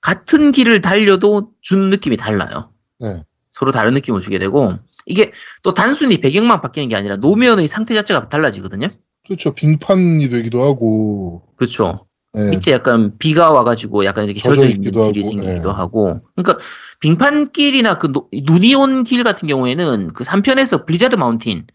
같은 0.00 0.52
길을 0.52 0.82
달려도 0.82 1.52
주는 1.62 1.88
느낌이 1.90 2.18
달라요. 2.18 2.70
네. 3.00 3.24
서로 3.50 3.72
다른 3.72 3.94
느낌을 3.94 4.20
주게 4.20 4.38
되고 4.38 4.74
이게 5.06 5.32
또 5.62 5.72
단순히 5.72 6.20
배경만 6.20 6.60
바뀌는 6.60 6.88
게 6.88 6.96
아니라 6.96 7.16
노면의 7.16 7.66
상태 7.66 7.94
자체가 7.94 8.28
달라지거든요. 8.28 8.88
그렇죠. 9.28 9.54
빙판이 9.54 10.28
되기도 10.30 10.62
하고. 10.62 11.42
그렇죠. 11.56 12.06
네. 12.34 12.50
밑에 12.50 12.72
약간 12.72 13.12
비가 13.18 13.50
와가지고 13.52 14.04
약간 14.04 14.24
이렇게 14.24 14.40
젖어 14.40 14.64
있는 14.64 14.80
길이 14.82 14.98
하고, 14.98 15.12
생기기도 15.14 15.68
예. 15.68 15.72
하고. 15.72 16.20
그러니까 16.36 16.62
빙판길이나 17.00 17.98
그 17.98 18.12
노- 18.12 18.28
눈이 18.32 18.74
온 18.74 19.04
길 19.04 19.24
같은 19.24 19.48
경우에는 19.48 20.12
그 20.14 20.24
3편에서 20.24 20.86
블리자드 20.86 21.16
마운틴 21.16 21.66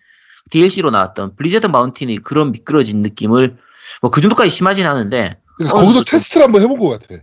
DLC로 0.51 0.91
나왔던 0.91 1.35
블리자드 1.35 1.67
마운틴이 1.67 2.19
그런 2.19 2.51
미끄러진 2.51 3.01
느낌을 3.01 3.57
뭐 4.01 4.11
그 4.11 4.21
정도까지 4.21 4.49
심하진 4.49 4.85
않은데 4.85 5.37
그러니까 5.57 5.77
어, 5.77 5.81
거기서 5.81 5.99
그렇죠. 5.99 6.11
테스트를 6.11 6.45
한번 6.45 6.61
해본 6.61 6.79
것 6.79 6.89
같아. 6.89 7.21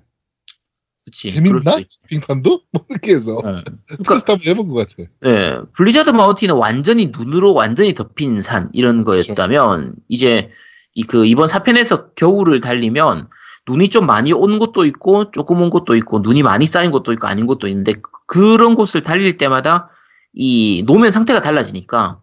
그치. 1.05 1.32
재밌나? 1.32 1.76
빙판도? 2.09 2.61
뭐 2.72 2.84
이렇게 2.90 3.14
해서 3.14 3.38
어. 3.38 3.62
테스트 4.07 4.30
한번 4.30 4.46
해본 4.46 4.68
것 4.68 4.74
같아. 4.74 5.11
네, 5.22 5.61
블리자드 5.74 6.11
마운틴은 6.11 6.55
완전히 6.55 7.12
눈으로 7.16 7.55
완전히 7.55 7.94
덮인 7.94 8.42
산 8.42 8.70
이런 8.72 9.05
거였다면 9.05 9.94
이제 10.09 10.51
이 10.94 11.05
그 11.05 11.26
이번 11.26 11.46
사편에서 11.46 12.12
겨울을 12.14 12.61
달리면 12.61 13.28
눈이 13.68 13.88
좀 13.90 14.07
많이 14.07 14.32
온 14.32 14.59
곳도 14.59 14.84
있고 14.86 15.30
조금 15.30 15.61
온 15.61 15.70
곳도 15.70 15.94
있고 15.96 16.20
눈이 16.20 16.42
많이 16.42 16.66
쌓인 16.66 16.90
곳도 16.90 17.12
있고 17.12 17.26
아닌 17.26 17.46
곳도 17.46 17.68
있는데 17.68 17.94
그런 18.26 18.74
곳을 18.74 19.03
달릴 19.03 19.36
때마다 19.36 19.90
이 20.32 20.82
노면 20.86 21.11
상태가 21.12 21.40
달라지니까 21.40 22.20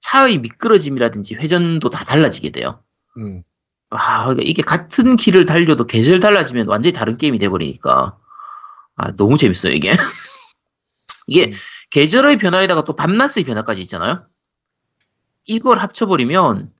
차의 0.00 0.38
미끄러짐이라든지 0.38 1.34
회전도 1.36 1.90
다 1.90 2.04
달라지게 2.04 2.50
돼요. 2.50 2.80
음. 3.16 3.42
아, 3.90 4.24
그러니까 4.24 4.44
이게 4.46 4.62
같은 4.62 5.16
길을 5.16 5.46
달려도 5.46 5.86
계절 5.86 6.20
달라지면 6.20 6.68
완전히 6.68 6.92
다른 6.92 7.16
게임이 7.16 7.38
돼버리니까 7.38 8.18
아 8.96 9.16
너무 9.16 9.38
재밌어요 9.38 9.72
이게. 9.72 9.92
이게 11.26 11.46
음. 11.46 11.52
계절의 11.90 12.38
변화에다가 12.38 12.84
또 12.84 12.96
밤낮의 12.96 13.44
변화까지 13.44 13.80
있잖아요. 13.82 14.26
이걸 15.46 15.78
합쳐버리면 15.78 16.72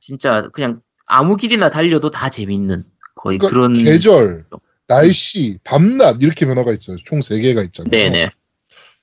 진짜 0.00 0.48
그냥 0.52 0.80
아무 1.06 1.36
길이나 1.36 1.70
달려도 1.70 2.10
다 2.10 2.30
재밌는 2.30 2.84
거의 3.16 3.38
그러니까 3.38 3.48
그런 3.48 3.72
계절, 3.72 4.44
날씨, 4.86 5.58
밤낮 5.64 6.22
이렇게 6.22 6.46
변화가 6.46 6.72
있어요. 6.72 6.96
총세 6.96 7.40
개가 7.40 7.62
있잖아요. 7.62 7.90
네네 7.90 8.30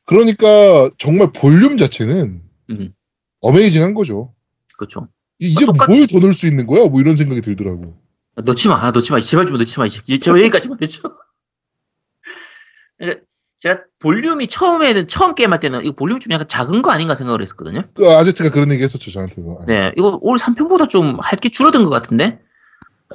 그러니까 0.05 0.89
정말 0.97 1.31
볼륨 1.33 1.77
자체는 1.77 2.41
음 2.69 2.93
어메이징한 3.41 3.93
거죠. 3.93 4.33
그렇죠. 4.77 5.07
이제 5.39 5.65
똑같- 5.65 5.89
뭘더 5.89 6.19
넣을 6.19 6.34
수 6.34 6.47
있는 6.47 6.67
거야? 6.67 6.88
뭐 6.88 7.01
이런 7.01 7.15
생각이 7.15 7.41
들더라고. 7.41 7.97
넣지 8.36 8.67
마, 8.67 8.75
아, 8.84 8.91
넣지 8.91 9.11
마, 9.11 9.19
제발 9.19 9.45
좀 9.45 9.57
넣지 9.57 9.77
마, 9.79 9.86
이제 9.86 10.01
제발 10.19 10.39
여기까지만 10.41 10.77
해줘. 10.81 11.01
그러니까 12.97 13.21
제가 13.57 13.81
볼륨이 13.99 14.47
처음에는 14.47 15.07
처음 15.07 15.36
게임할 15.36 15.59
때는 15.59 15.84
이거 15.86 15.93
볼륨이 15.95 16.19
좀 16.19 16.31
약간 16.34 16.47
작은 16.47 16.81
거 16.81 16.91
아닌가 16.91 17.15
생각을 17.15 17.41
했었거든요. 17.41 17.84
그 17.93 18.09
아제트가 18.11 18.49
그런 18.49 18.71
얘기 18.71 18.84
했었죠, 18.84 19.11
저한테도. 19.11 19.63
네, 19.67 19.91
이거 19.97 20.17
올 20.21 20.38
3편보다 20.38 20.89
좀 20.89 21.17
할 21.21 21.39
게 21.39 21.49
줄어든 21.49 21.84
것 21.84 21.89
같은데? 21.89 22.39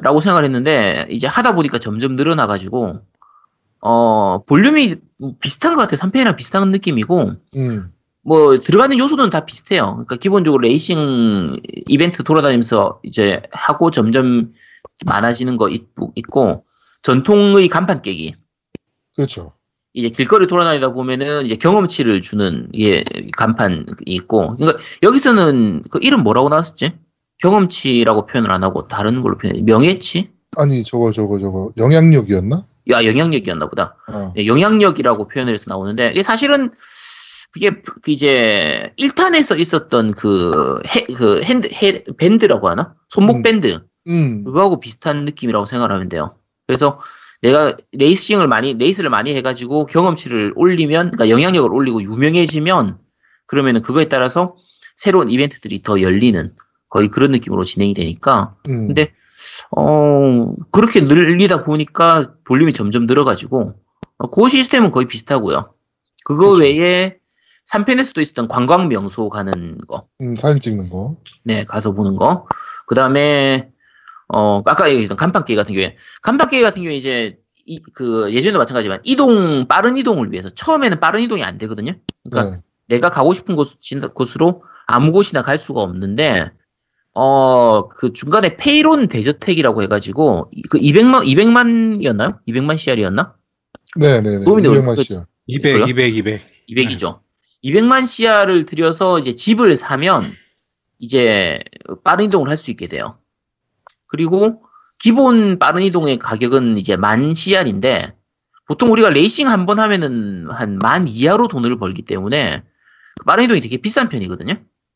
라고 0.00 0.20
생각을 0.20 0.44
했는데, 0.44 1.06
이제 1.10 1.26
하다 1.26 1.54
보니까 1.56 1.78
점점 1.78 2.14
늘어나가지고, 2.14 3.00
어, 3.80 4.44
볼륨이 4.44 4.96
비슷한 5.40 5.74
것 5.74 5.80
같아요. 5.82 5.96
3편이랑 5.98 6.36
비슷한 6.36 6.70
느낌이고, 6.70 7.32
음. 7.56 7.92
뭐, 8.28 8.58
들어가는 8.60 8.98
요소는 8.98 9.30
다 9.30 9.46
비슷해요. 9.46 9.92
그러니까 9.92 10.16
기본적으로 10.16 10.60
레이싱 10.60 11.56
이벤트 11.88 12.22
돌아다니면서 12.22 13.00
이제 13.02 13.40
하고 13.50 13.90
점점 13.90 14.52
많아지는 15.06 15.56
거 15.56 15.70
있, 15.70 15.88
있고, 16.14 16.64
전통의 17.02 17.68
간판 17.68 18.02
깨기. 18.02 18.34
그렇죠. 19.16 19.52
이제 19.94 20.10
길거리 20.10 20.46
돌아다니다 20.46 20.92
보면은 20.92 21.46
이제 21.46 21.56
경험치를 21.56 22.20
주는 22.20 22.68
예 22.78 23.02
간판이 23.36 23.84
있고 24.06 24.56
그러니까 24.56 24.78
여기서는 25.02 25.82
그 25.90 25.98
이름 26.02 26.22
뭐라고 26.22 26.48
나왔었지? 26.50 26.92
경험치라고 27.38 28.26
표현을 28.26 28.52
안 28.52 28.62
하고 28.62 28.86
다른 28.86 29.22
걸로 29.22 29.38
표현 29.38 29.64
명예치? 29.64 30.30
아니, 30.56 30.82
저거, 30.82 31.12
저거, 31.12 31.38
저거, 31.38 31.72
영향력이었나? 31.76 32.62
야 32.90 33.04
영향력이었나 33.04 33.68
보다. 33.68 33.96
어. 34.08 34.32
네, 34.34 34.46
영향력이라고 34.46 35.28
표현을 35.28 35.54
해서 35.54 35.64
나오는데 35.68 36.10
이게 36.10 36.22
사실은 36.22 36.70
그게 37.51 37.70
그 37.70 38.11
이제 38.11 38.92
1탄에서 38.99 39.59
있었던 39.59 40.12
그, 40.12 40.80
해, 40.86 41.07
그 41.14 41.40
핸드 41.42 41.68
해, 41.72 42.05
밴드라고 42.18 42.68
하나? 42.68 42.94
손목 43.09 43.36
음. 43.36 43.42
밴드 43.42 43.80
음. 44.07 44.44
그거하고 44.44 44.80
비슷한 44.80 45.24
느낌이라고 45.24 45.64
생각을 45.64 45.92
하면 45.94 46.09
돼요. 46.09 46.36
그래서 46.66 47.01
내가 47.40 47.76
레이싱을 47.92 48.49
많이 48.49 48.74
레이스를 48.74 49.11
많이 49.11 49.34
해가지고 49.34 49.86
경험치를 49.86 50.55
올리면, 50.57 51.12
그러니까 51.12 51.30
영향력을 51.30 51.72
올리고 51.72 52.03
유명해지면 52.03 52.99
그러면은 53.46 53.82
그거에 53.82 54.07
따라서 54.07 54.57
새로운 54.96 55.30
이벤트들이 55.30 55.82
더 55.82 56.01
열리는 56.01 56.55
거의 56.88 57.09
그런 57.09 57.30
느낌으로 57.30 57.64
진행이 57.64 57.94
되니까. 57.94 58.57
음. 58.68 58.88
근데 58.88 59.12
어 59.70 60.53
그렇게 60.72 61.01
늘리다 61.01 61.64
보니까 61.64 62.34
볼륨이 62.44 62.72
점점 62.72 63.07
늘어가지고 63.07 63.74
어, 64.18 64.30
그 64.30 64.49
시스템은 64.49 64.90
거의 64.90 65.07
비슷하고요. 65.07 65.72
그거 66.24 66.51
그쵸. 66.51 66.62
외에 66.62 67.18
3편에서도 67.72 68.20
있었던 68.20 68.48
관광 68.48 68.88
명소 68.88 69.28
가는 69.28 69.78
거. 69.86 70.06
음, 70.20 70.36
사진 70.36 70.60
찍는 70.60 70.90
거. 70.90 71.16
네, 71.44 71.64
가서 71.64 71.92
보는 71.92 72.16
거. 72.16 72.46
그 72.86 72.94
다음에, 72.94 73.68
어, 74.28 74.62
아까 74.64 74.88
얘기했던 74.90 75.16
간판게임 75.16 75.56
같은 75.58 75.74
경우에, 75.74 75.96
간판게임 76.22 76.62
같은 76.62 76.82
경우에 76.82 76.96
이제, 76.96 77.38
이, 77.66 77.82
그, 77.94 78.32
예전에도 78.32 78.58
마찬가지지만, 78.58 79.00
이동, 79.04 79.66
빠른 79.68 79.96
이동을 79.98 80.32
위해서, 80.32 80.48
처음에는 80.50 81.00
빠른 81.00 81.20
이동이 81.20 81.42
안 81.44 81.58
되거든요? 81.58 81.92
그러니까, 82.30 82.56
네. 82.56 82.62
내가 82.88 83.10
가고 83.10 83.34
싶은 83.34 83.56
곳, 83.56 83.72
곳으로 84.14 84.62
아무 84.86 85.12
곳이나 85.12 85.42
갈 85.42 85.58
수가 85.58 85.82
없는데, 85.82 86.50
어, 87.14 87.88
그 87.88 88.14
중간에 88.14 88.56
페이론 88.56 89.08
대저택이라고 89.08 89.82
해가지고, 89.82 90.48
이- 90.52 90.62
그 90.62 90.78
200만, 90.78 91.24
200만이었나요? 91.26 92.38
200만 92.46 92.78
CR이었나? 92.78 93.34
네네네. 93.96 94.44
도움이 94.44 94.62
되고 94.62 94.74
200만 94.74 94.96
그- 94.96 95.02
씨야. 95.02 95.26
200, 95.46 95.72
그래요? 95.72 95.86
200, 95.88 96.14
200. 96.16 96.40
200이죠. 96.70 97.20
200만 97.64 98.06
CR을 98.06 98.64
들여서 98.66 99.18
이제 99.18 99.34
집을 99.34 99.74
사면 99.76 100.32
이제 100.98 101.61
빠른 102.04 102.26
이동을 102.26 102.48
할 102.48 102.56
수 102.56 102.70
있게 102.70 102.86
돼요. 102.88 103.18
그리고 104.06 104.62
기본 104.98 105.59
빠른 105.59 105.82
이동의 105.82 106.18
가격은 106.18 106.78
이제 106.78 106.96
만 106.96 107.34
CR인데 107.34 108.14
보통 108.66 108.90
우리가 108.92 109.11
레이싱 109.11 109.48
한 109.48 109.66
번 109.66 109.78
하면은 109.78 110.48
한 110.50 110.78
만 110.78 111.06
이하로 111.09 111.48
돈을 111.48 111.78
벌기 111.78 112.02
때문에 112.02 112.62
빠른 113.26 113.44
이동이 113.44 113.61
되게 113.61 113.76
비싼 113.78 114.09
편이거든요. 114.09 114.54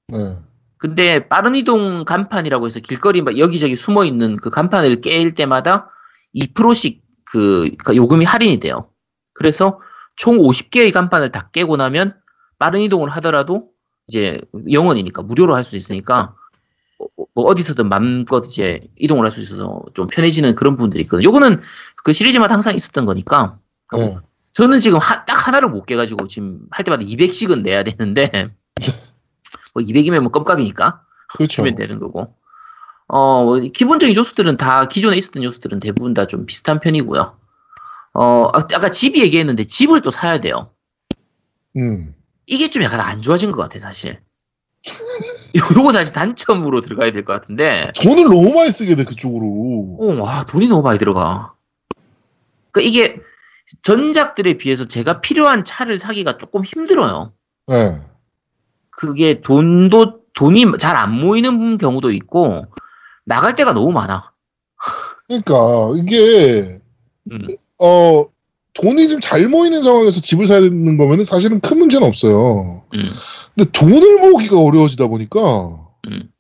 네. 0.09 0.37
근데 0.79 1.29
빠른 1.29 1.55
이동 1.55 2.05
간판이라고 2.05 2.67
해서 2.67 2.81
길거리 2.81 3.23
막 3.23 3.39
여기저기 3.39 3.77
숨어 3.77 4.05
있는 4.05 4.37
그 4.37 4.51
간판을 4.51 5.01
깰 5.01 5.37
때마다 5.37 5.91
2%씩 6.35 7.03
그 7.25 7.61
그러니까 7.79 7.95
요금이 7.95 8.25
할인이 8.25 8.59
돼요. 8.59 8.91
그래서 9.33 9.81
총 10.17 10.39
50개의 10.39 10.93
간판을 10.93 11.31
다 11.31 11.51
깨고 11.53 11.77
나면 11.77 12.15
빠른 12.63 12.81
이동을 12.81 13.09
하더라도 13.11 13.71
이제 14.07 14.41
영원이니까 14.71 15.23
무료로 15.23 15.57
할 15.57 15.65
수 15.65 15.77
있으니까 15.77 16.37
어- 17.01 17.25
뭐 17.35 17.45
어디서든 17.47 17.89
맘껏 17.89 18.47
이제 18.47 18.81
이동을 18.97 19.25
할 19.25 19.33
수 19.33 19.41
있어서 19.43 19.83
좀 19.95 20.07
편해지는 20.07 20.55
그런 20.55 20.77
부분들이 20.77 21.03
있거든요. 21.03 21.27
요거는 21.27 21.61
그 22.05 22.13
시리즈마다 22.13 22.55
항상 22.55 22.77
있었던 22.77 23.05
거니까 23.05 23.59
네. 23.99 24.17
저는 24.53 24.79
지금 24.79 24.99
하- 24.99 25.25
딱 25.25 25.49
하나를 25.49 25.71
못 25.71 25.87
깨가지고 25.87 26.29
지금 26.29 26.61
할 26.71 26.85
때마다 26.85 27.03
200씩은 27.03 27.63
내야 27.63 27.83
되는데 27.83 28.31
뭐 29.75 29.83
200이면 29.83 30.21
뭐 30.21 30.31
껌값이니까 30.31 31.03
그렇죠. 31.31 31.49
주면 31.63 31.75
되는 31.75 31.99
거고. 31.99 32.37
어, 33.09 33.43
뭐 33.45 33.59
기본적인 33.59 34.15
요소들은 34.15 34.57
다 34.57 34.87
기존에 34.87 35.17
있었던 35.17 35.43
요소들은 35.43 35.81
대부분 35.81 36.15
다 36.15 36.27
좀 36.27 36.47
비슷한 36.47 36.79
편이고요. 36.79 37.37
어, 38.15 38.51
아- 38.55 38.69
아까 38.75 38.91
집이 38.91 39.21
얘기했는데 39.21 39.65
집을 39.65 40.01
또 40.03 40.11
사야 40.13 40.41
돼요. 40.41 40.71
음. 41.77 42.15
이게 42.47 42.69
좀 42.71 42.83
약간 42.83 43.01
안 43.01 43.23
좋아진 43.23 43.53
것 43.53 43.59
같아, 43.63 43.79
사실. 43.79 44.21
요거 45.55 45.93
사실 45.93 46.13
단점으로 46.13 46.81
들어가야 46.81 47.13
될 47.13 47.25
것 47.25 47.33
같은데, 47.35 47.93
돈을 47.97 48.25
너무 48.25 48.53
많이 48.55 48.71
쓰게 48.73 48.97
돼, 48.97 49.05
그쪽으로. 49.05 49.99
어, 50.01 50.21
와, 50.23 50.45
돈이 50.45 50.67
너무 50.69 50.83
많이 50.83 50.99
들어가. 50.99 51.55
그러니까 52.71 52.89
이게 52.89 53.17
전작들에 53.83 54.57
비해서 54.57 54.85
제가 54.87 55.21
필요한 55.21 55.65
차를 55.65 55.99
사기가 55.99 56.37
조금 56.39 56.65
힘들어요. 56.65 57.33
네. 57.69 58.01
그게 58.91 59.41
돈도, 59.41 60.21
돈이 60.35 60.65
잘 60.79 60.97
안 60.97 61.13
모이는 61.13 61.79
경우도 61.79 62.11
있고, 62.13 62.67
나갈 63.25 63.55
때가 63.55 63.73
너무 63.73 63.93
많아. 63.93 64.33
그러니까, 65.29 65.55
이게, 65.97 66.81
음. 67.31 67.57
어, 67.79 68.25
돈이 68.75 69.09
좀잘 69.09 69.49
모이는 69.49 69.83
상황에서 69.83 70.21
집을 70.21 70.47
사야 70.47 70.61
되는 70.61 70.97
거면은 70.97 71.25
사실은 71.25 71.61
큰 71.61 71.79
문제는 71.79 72.07
없어요. 72.07 72.85
음. 72.95 73.11
근데 73.55 73.71
돈을 73.73 74.21
모으기가 74.21 74.59
어려워지다 74.59 75.09
보니까, 75.09 75.41
음. 76.09 76.31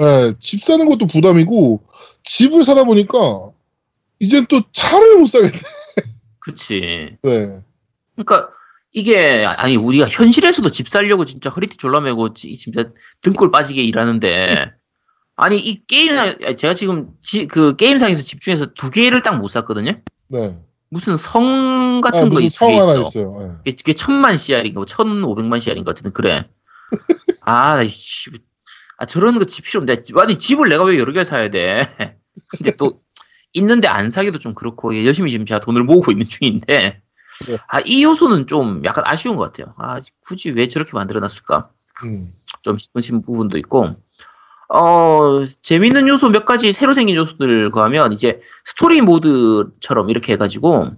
예, 0.00 0.34
집 0.38 0.62
사는 0.62 0.86
것도 0.88 1.06
부담이고, 1.06 1.82
집을 2.24 2.64
사다 2.64 2.84
보니까, 2.84 3.50
이젠 4.20 4.46
또 4.48 4.62
차를 4.72 5.16
못 5.18 5.26
사겠네. 5.26 5.58
그치. 6.40 7.16
네. 7.22 7.60
그러니까 8.16 8.48
이게 8.92 9.44
아니 9.46 9.76
우리가 9.76 10.08
현실에서도 10.08 10.70
집 10.70 10.88
살려고 10.88 11.24
진짜 11.24 11.50
허리띠 11.50 11.76
졸라매고 11.76 12.34
지- 12.34 12.54
진짜 12.56 12.84
등골 13.22 13.50
빠지게 13.50 13.82
일하는데 13.82 14.70
아니 15.36 15.58
이 15.58 15.84
게임상 15.86 16.38
제가 16.56 16.74
지금 16.74 17.10
지- 17.20 17.46
그 17.46 17.76
게임상에서 17.76 18.22
집중해서 18.24 18.72
두 18.74 18.90
개를 18.90 19.22
딱 19.22 19.38
못 19.38 19.48
샀거든요. 19.48 19.92
네. 20.28 20.56
무슨 20.90 21.16
성 21.16 21.44
같은 22.00 22.18
아, 22.18 22.22
거 22.24 22.28
무슨 22.28 22.46
있, 22.46 22.50
성게 22.50 22.78
하나 22.78 22.92
있어. 22.92 23.02
있어요. 23.02 23.38
예. 23.42 23.70
이게, 23.70 23.76
이게 23.80 23.94
천만 23.94 24.36
CR인가, 24.38 24.78
뭐 24.80 24.86
천오백만 24.86 25.60
CR인가 25.60 25.90
어쨌든 25.90 26.12
그래. 26.12 26.48
아, 27.42 27.76
나 27.76 27.84
씨, 27.84 28.30
아 28.98 29.06
저런 29.06 29.38
거 29.38 29.44
집 29.44 29.64
필요 29.64 29.78
없는데 29.80 30.04
아니 30.16 30.38
집을 30.38 30.68
내가 30.68 30.84
왜 30.84 30.98
여러 30.98 31.12
개 31.12 31.24
사야 31.24 31.50
돼? 31.50 31.86
근데 32.48 32.76
또 32.76 33.00
있는데 33.52 33.88
안 33.88 34.10
사기도 34.10 34.38
좀 34.38 34.54
그렇고 34.54 34.94
예, 34.96 35.04
열심히 35.06 35.30
지금 35.30 35.46
제가 35.46 35.60
돈을 35.60 35.84
모으고 35.84 36.10
있는 36.12 36.28
중인데 36.28 37.00
네. 37.46 37.56
아 37.68 37.80
이 37.84 38.02
요소는 38.02 38.46
좀 38.48 38.82
약간 38.84 39.04
아쉬운 39.06 39.36
것 39.36 39.44
같아요. 39.52 39.74
아 39.78 40.00
굳이 40.26 40.50
왜 40.50 40.66
저렇게 40.68 40.92
만들어 40.94 41.20
놨을까? 41.20 41.70
음. 42.04 42.32
좀 42.62 42.76
싶으신 42.78 43.22
부분도 43.22 43.56
있고 43.58 43.94
어 44.70 45.44
재밌는 45.62 46.08
요소 46.08 46.28
몇 46.30 46.44
가지 46.44 46.72
새로 46.72 46.94
생긴 46.94 47.16
요소들 47.16 47.70
하면 47.74 48.12
이제 48.12 48.40
스토리 48.64 49.00
모드처럼 49.00 50.10
이렇게 50.10 50.32
해가지고 50.34 50.90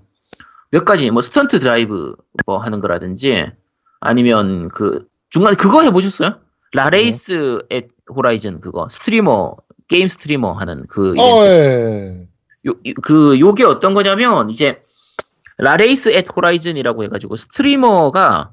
몇 0.70 0.84
가지 0.84 1.10
뭐 1.10 1.20
스턴트 1.20 1.60
드라이브 1.60 2.14
뭐 2.46 2.58
하는 2.58 2.80
거라든지 2.80 3.46
아니면 4.00 4.68
그 4.68 5.06
중간 5.30 5.56
그거 5.56 5.82
해보셨어요? 5.82 6.38
LaRacer 6.72 7.60
at 7.70 7.88
Horizon 8.14 8.60
그거 8.60 8.88
스트리머 8.88 9.56
게임 9.88 10.06
스트리머 10.08 10.52
하는 10.52 10.86
그. 10.88 11.14
어, 11.18 11.44
예. 11.46 12.26
요, 12.66 12.70
요- 12.86 12.94
그, 13.02 13.40
요게 13.40 13.64
어떤 13.64 13.92
거냐면, 13.94 14.50
이제, 14.50 14.82
LaRacer 15.58 16.10
at 16.12 16.26
Horizon이라고 16.36 17.02
해가지고, 17.04 17.34
streamer가, 17.36 18.52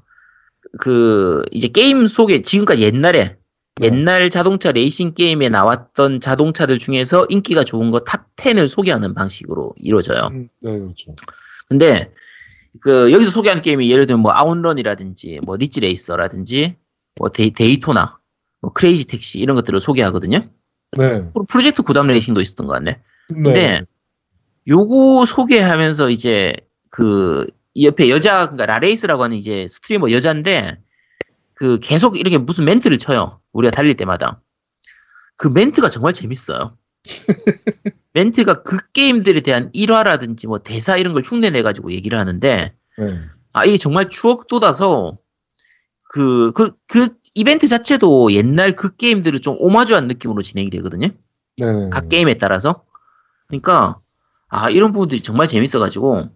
그, 0.80 1.42
이제 1.52 1.68
게임 1.68 2.06
속에, 2.08 2.42
지금까지 2.42 2.82
옛날에, 2.82 3.36
네. 3.76 3.86
옛날 3.86 4.30
자동차 4.30 4.72
레이싱 4.72 5.14
게임에 5.14 5.48
나왔던 5.50 6.20
자동차들 6.20 6.78
중에서 6.78 7.26
인기가 7.28 7.62
좋은 7.64 7.90
거 7.92 8.00
top 8.00 8.34
10을 8.36 8.66
소개하는 8.66 9.14
방식으로 9.14 9.74
이루어져요. 9.76 10.28
음, 10.32 10.48
네, 10.60 10.76
그렇죠. 10.78 11.14
근데, 11.68 12.12
그, 12.80 13.12
여기서 13.12 13.30
소개하는 13.30 13.62
게임이 13.62 13.90
예를 13.90 14.06
들면 14.06 14.20
뭐, 14.22 14.32
아웃런이라든지, 14.32 15.40
뭐, 15.44 15.56
릿지 15.56 15.80
레이서라든지, 15.80 16.76
뭐, 17.16 17.28
데이, 17.30 17.52
데이토나, 17.52 18.18
뭐, 18.60 18.72
크레이지 18.72 19.06
택시, 19.06 19.38
이런 19.40 19.54
것들을 19.56 19.78
소개하거든요. 19.80 20.48
네. 20.96 21.30
프로- 21.32 21.44
프로젝트 21.46 21.82
고담 21.82 22.06
레이싱도 22.06 22.40
있었던 22.40 22.66
것 22.66 22.72
같네. 22.74 22.92
네. 22.92 23.42
근데 23.42 23.82
요거 24.66 25.26
소개하면서 25.26 26.08
이제 26.10 26.54
그이 26.90 27.46
옆에 27.84 28.08
여자 28.08 28.46
그러니까 28.46 28.66
LaRacer라고 28.66 29.22
하는 29.22 29.36
이제 29.36 29.66
스트리머 29.68 30.10
여자인데 30.12 30.78
그 31.54 31.78
계속 31.82 32.18
이렇게 32.18 32.38
무슨 32.38 32.64
멘트를 32.64 32.98
쳐요. 32.98 33.40
우리가 33.52 33.74
달릴 33.74 33.96
때마다. 33.96 34.40
그 35.36 35.48
멘트가 35.48 35.90
정말 35.90 36.14
재밌어요. 36.14 36.76
멘트가 38.18 38.62
그 38.62 38.78
게임들에 38.92 39.42
대한 39.42 39.70
일화라든지 39.72 40.48
뭐 40.48 40.58
대사 40.58 40.96
이런 40.96 41.12
걸 41.12 41.22
흉내내 41.24 41.62
가지고 41.62 41.92
얘기를 41.92 42.18
하는데 42.18 42.74
네. 42.98 43.20
아 43.52 43.64
이게 43.64 43.78
정말 43.78 44.10
추억 44.10 44.48
돋아서 44.48 45.18
그 46.10 46.52
그 46.54 46.72
그 46.88 47.08
이벤트 47.34 47.68
자체도 47.68 48.32
옛날 48.32 48.74
그 48.74 48.96
게임들을 48.96 49.40
좀 49.42 49.56
오마주한 49.60 50.08
느낌으로 50.08 50.42
진행이 50.42 50.70
되거든요. 50.70 51.08
네. 51.58 51.72
네. 51.72 51.90
각 51.90 52.08
게임에 52.08 52.38
따라서. 52.38 52.82
그러니까 53.46 53.98
아 54.48 54.70
이런 54.70 54.92
부분들이 54.92 55.22
정말 55.22 55.46
재밌어가지고 55.46 56.28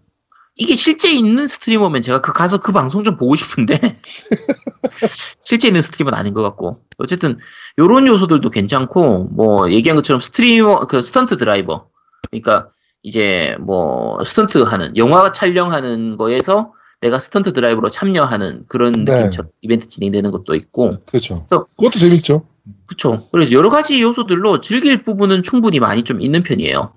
이게 0.55 0.75
실제 0.75 1.11
있는 1.11 1.47
streamer면 1.47 2.01
제가 2.01 2.21
그 2.21 2.31
가서 2.31 2.59
그 2.59 2.71
방송 2.71 3.03
좀 3.03 3.17
보고 3.17 3.35
싶은데 3.35 3.99
실제 5.43 5.67
있는 5.67 5.81
streamer는 5.81 6.17
아닌 6.17 6.33
것 6.33 6.43
같고 6.43 6.82
어쨌든 6.97 7.37
요런 7.77 8.07
요소들도 8.07 8.49
괜찮고 8.49 9.29
뭐 9.31 9.71
얘기한 9.71 9.95
것처럼 9.95 10.19
스트리머 10.19 10.81
그 10.81 11.01
스턴트 11.01 11.37
드라이버 11.37 11.87
그러니까 12.29 12.69
이제 13.01 13.55
뭐 13.59 14.23
스턴트 14.23 14.59
하는 14.59 14.95
영화 14.97 15.31
촬영하는 15.31 16.17
거에서 16.17 16.73
내가 17.01 17.19
스턴트 17.19 17.53
드라이버로 17.53 17.89
참여하는 17.89 18.63
그런 18.67 18.93
네. 18.93 19.15
느낌처럼 19.15 19.51
이벤트 19.61 19.87
진행되는 19.87 20.31
것도 20.31 20.55
있고 20.55 20.97
그렇죠. 21.05 21.45
그래서 21.47 21.67
그것도 21.77 21.99
재밌죠. 21.99 22.45
그쵸. 22.85 23.27
그래서 23.31 23.51
여러 23.51 23.69
가지 23.69 24.01
요소들로 24.01 24.61
즐길 24.61 25.03
부분은 25.03 25.43
충분히 25.43 25.79
많이 25.79 26.03
좀 26.03 26.21
있는 26.21 26.43
편이에요. 26.43 26.93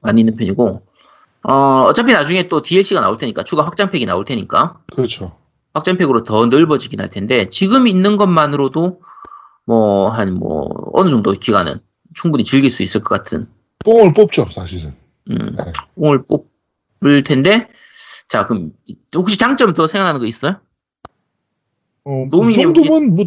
많이 0.00 0.20
있는 0.20 0.36
편이고, 0.36 0.82
어, 1.42 1.84
어차피 1.88 2.12
나중에 2.12 2.48
또 2.48 2.62
DLC가 2.62 3.00
나올 3.00 3.18
테니까, 3.18 3.44
추가 3.44 3.64
확장팩이 3.64 4.06
나올 4.06 4.24
테니까, 4.24 4.78
그렇죠. 4.92 5.36
확장팩으로 5.76 6.24
더 6.24 6.46
넓어지긴 6.46 7.00
할 7.00 7.10
텐데, 7.10 7.48
지금 7.50 7.86
있는 7.86 8.16
것만으로도, 8.16 9.00
뭐, 9.66 10.08
한, 10.10 10.34
뭐, 10.34 10.68
어느 10.94 11.10
정도 11.10 11.32
기간은 11.32 11.80
충분히 12.14 12.44
즐길 12.44 12.70
수 12.70 12.82
있을 12.82 13.02
것 13.02 13.10
같은, 13.10 13.46
뽕을 13.84 14.14
뽑죠, 14.14 14.46
사실은. 14.50 14.94
음, 15.30 15.54
네. 15.56 15.72
공을 15.96 16.24
뽑을 16.26 17.22
텐데, 17.24 17.68
자, 18.28 18.46
그럼, 18.46 18.72
혹시 19.14 19.36
장점 19.38 19.72
더 19.74 19.86
생각나는 19.86 20.20
거 20.20 20.26
있어요? 20.26 20.56
어, 22.04 22.28
그 22.30 22.52
정도면 22.52 23.14
뭐 23.16 23.26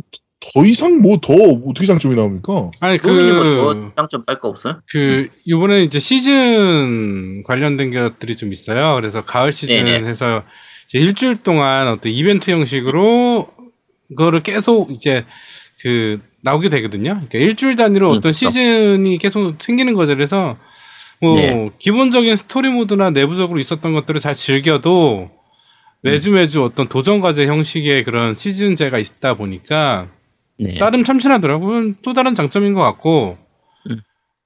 더 0.54 0.66
이상 0.66 1.02
뭐 1.02 1.18
더 1.20 1.34
어떻게 1.34 1.86
장점이 1.86 2.16
나옵니까? 2.16 2.72
아니 2.80 2.98
그 2.98 3.08
뭐더 3.10 3.92
장점 3.96 4.24
빨 4.24 4.40
거 4.40 4.48
없어요? 4.48 4.82
그 4.90 5.28
이번에 5.46 5.84
이제 5.84 6.00
시즌 6.00 7.44
관련된 7.44 7.92
것들이 7.92 8.38
좀 8.38 8.54
있어요. 8.54 8.96
그래서 8.96 9.26
가을 9.26 9.52
시즌 9.52 9.84
네네. 9.84 10.08
해서 10.08 10.44
이제 10.90 11.00
일주일 11.00 11.44
동안 11.44 11.88
어떤 11.88 12.12
이벤트 12.12 12.50
형식으로 12.50 13.48
그거를 14.10 14.42
계속 14.42 14.92
이제 14.92 15.24
그 15.82 16.20
나오게 16.42 16.70
되거든요. 16.70 17.12
그러니까 17.12 17.38
일주일 17.38 17.76
단위로 17.76 18.08
음, 18.08 18.12
어떤 18.12 18.22
그렇죠. 18.22 18.50
시즌이 18.50 19.20
계속 19.20 19.62
생기는 19.62 19.94
거죠. 19.94 20.16
그래서 20.16 20.58
뭐 21.22 21.36
네. 21.36 21.70
기본적인 21.78 22.36
스토리 22.36 22.70
모드나 22.70 23.12
내부적으로 23.12 23.60
있었던 23.60 23.94
것들을 23.94 24.20
잘 24.20 24.34
즐겨도 24.34 25.30
매주 26.02 26.32
매주 26.32 26.64
어떤 26.64 26.88
도전 26.88 27.20
과제 27.20 27.46
형식의 27.46 28.04
그런 28.04 28.34
시즌제가 28.34 28.98
있다 28.98 29.36
보니까 29.36 30.08
네. 30.58 30.76
나름 30.80 31.04
참신하더라고요. 31.04 31.94
또 32.02 32.14
다른 32.14 32.34
장점인 32.34 32.74
것 32.74 32.82
같고. 32.82 33.38
음. 33.90 34.02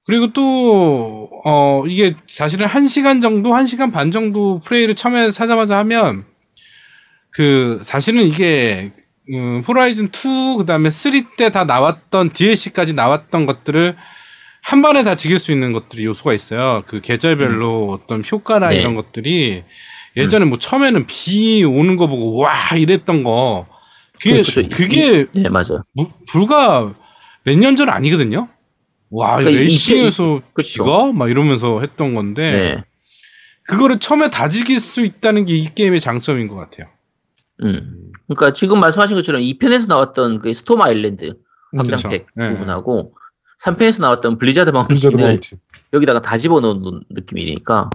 그리고 0.05 0.33
또, 0.33 1.29
어, 1.45 1.83
이게 1.87 2.15
사실은 2.27 2.67
한 2.67 2.87
시간 2.87 3.21
정도, 3.21 3.53
한 3.53 3.65
시간 3.65 3.91
반 3.91 4.11
정도 4.11 4.59
플레이를 4.59 4.95
처음에 4.95 5.31
사자마자 5.31 5.77
하면, 5.77 6.25
그, 7.35 7.79
사실은 7.83 8.23
이게, 8.23 8.91
음, 9.33 9.63
호라이즌 9.67 10.05
2, 10.07 10.57
그 10.57 10.65
다음에 10.65 10.89
3 10.89 11.11
때 11.37 11.49
다 11.49 11.63
나왔던 11.65 12.33
DLC까지 12.33 12.93
나왔던 12.93 13.45
것들을 13.45 13.95
한 14.61 14.81
번에 14.81 15.03
다 15.03 15.15
즐길 15.15 15.39
수 15.39 15.51
있는 15.51 15.71
것들이 15.73 16.05
요소가 16.05 16.33
있어요. 16.33 16.83
그 16.87 17.01
계절별로 17.01 17.89
어떤 17.91 18.23
효과나 18.29 18.69
네. 18.69 18.77
이런 18.77 18.95
것들이 18.95 19.63
예전에 20.15 20.45
뭐 20.45 20.57
처음에는 20.57 21.05
비 21.07 21.63
오는 21.63 21.97
거 21.97 22.07
보고 22.07 22.37
와 22.37 22.53
이랬던 22.75 23.23
거 23.23 23.67
그게 24.19 24.31
그렇죠. 24.41 24.69
그게 24.69 25.25
네, 25.33 25.49
맞아요. 25.49 25.81
무- 25.93 26.09
불과 26.29 26.93
몇 27.43 27.57
년 27.57 27.75
전 27.75 27.89
아니거든요. 27.89 28.47
와, 29.09 29.35
그러니까 29.37 29.51
이- 29.51 29.63
레이싱에서 29.63 30.37
이-. 30.59 30.61
비가 30.63 31.11
막 31.11 31.29
이러면서 31.29 31.81
했던 31.81 32.13
건데 32.15 32.51
네. 32.77 32.83
그거를 33.65 33.99
처음에 33.99 34.29
다 34.29 34.47
즐길 34.49 34.79
수 34.79 35.03
있다는 35.03 35.45
게 35.45 35.55
이 35.57 35.73
게임의 35.75 35.99
장점인 35.99 36.47
것 36.47 36.55
같아요. 36.55 36.87
음. 37.61 38.11
그러니까 38.27 38.53
지금 38.53 38.79
말씀하신 38.79 39.15
것처럼 39.15 39.41
2편에서 39.41 39.87
나왔던 39.87 40.39
그 40.39 40.53
스톰 40.53 40.81
아일랜드 40.81 41.35
확장팩 41.75 42.25
그쵸. 42.27 42.31
네. 42.35 42.53
부분하고 42.53 43.13
3편에서 43.63 44.01
나왔던 44.01 44.37
블리자드 44.37 44.71
블리자드 44.71 45.11
마운틴을 45.11 45.25
마운틴. 45.25 45.59
여기다가 45.93 46.21
다 46.21 46.37
집어넣은 46.37 47.03
느낌이니까 47.09 47.89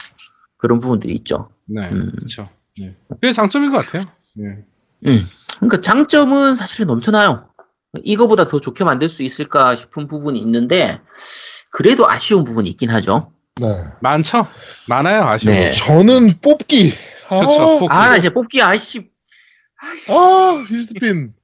그런 0.56 0.78
부분들이 0.78 1.14
있죠. 1.16 1.50
네, 1.66 1.88
음. 1.90 2.12
그렇죠. 2.14 2.48
네. 2.78 2.96
그게 3.08 3.32
장점인 3.32 3.70
것 3.72 3.84
같아요. 3.84 4.02
네. 4.36 4.64
음. 5.06 5.26
그러니까 5.56 5.80
장점은 5.80 6.54
사실은 6.54 6.86
넘쳐나요. 6.86 7.48
이거보다 8.04 8.46
더 8.46 8.60
좋게 8.60 8.84
만들 8.84 9.08
수 9.08 9.22
있을까 9.22 9.74
싶은 9.74 10.06
부분이 10.08 10.38
있는데 10.40 11.00
그래도 11.70 12.08
아쉬운 12.08 12.44
부분이 12.44 12.68
있긴 12.70 12.90
하죠. 12.90 13.32
네. 13.56 13.68
많죠. 14.00 14.46
많아요. 14.88 15.24
아쉬운. 15.24 15.54
네. 15.54 15.64
거. 15.64 15.70
저는 15.70 16.38
뽑기. 16.40 16.92
아, 17.28 17.38
그쵸, 17.40 17.78
뽑기. 17.80 17.86
아, 17.90 18.08
나 18.10 18.16
이제 18.16 18.30
뽑기 18.30 18.62
아씨. 18.62 19.10
아, 20.08 20.64
wheelspin. 20.68 21.34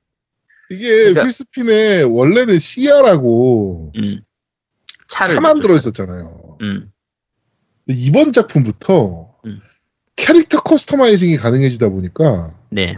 이게 0.71 0.89
그러니까- 0.89 1.25
wheelspin에 1.25 2.03
원래는 2.03 2.59
CR하고 2.59 3.93
음. 3.97 4.21
차를 5.09 5.35
차만 5.37 5.57
줬죠, 5.57 5.63
들어 5.63 5.77
있었잖아요. 5.77 6.59
음. 6.63 6.91
이번 7.87 8.33
작품부터 8.33 9.35
음. 9.45 9.61
캐릭터 10.17 10.61
customizing이 10.63 11.37
가능해지다 11.37 11.91
보니까 11.91 12.57
네. 12.71 12.97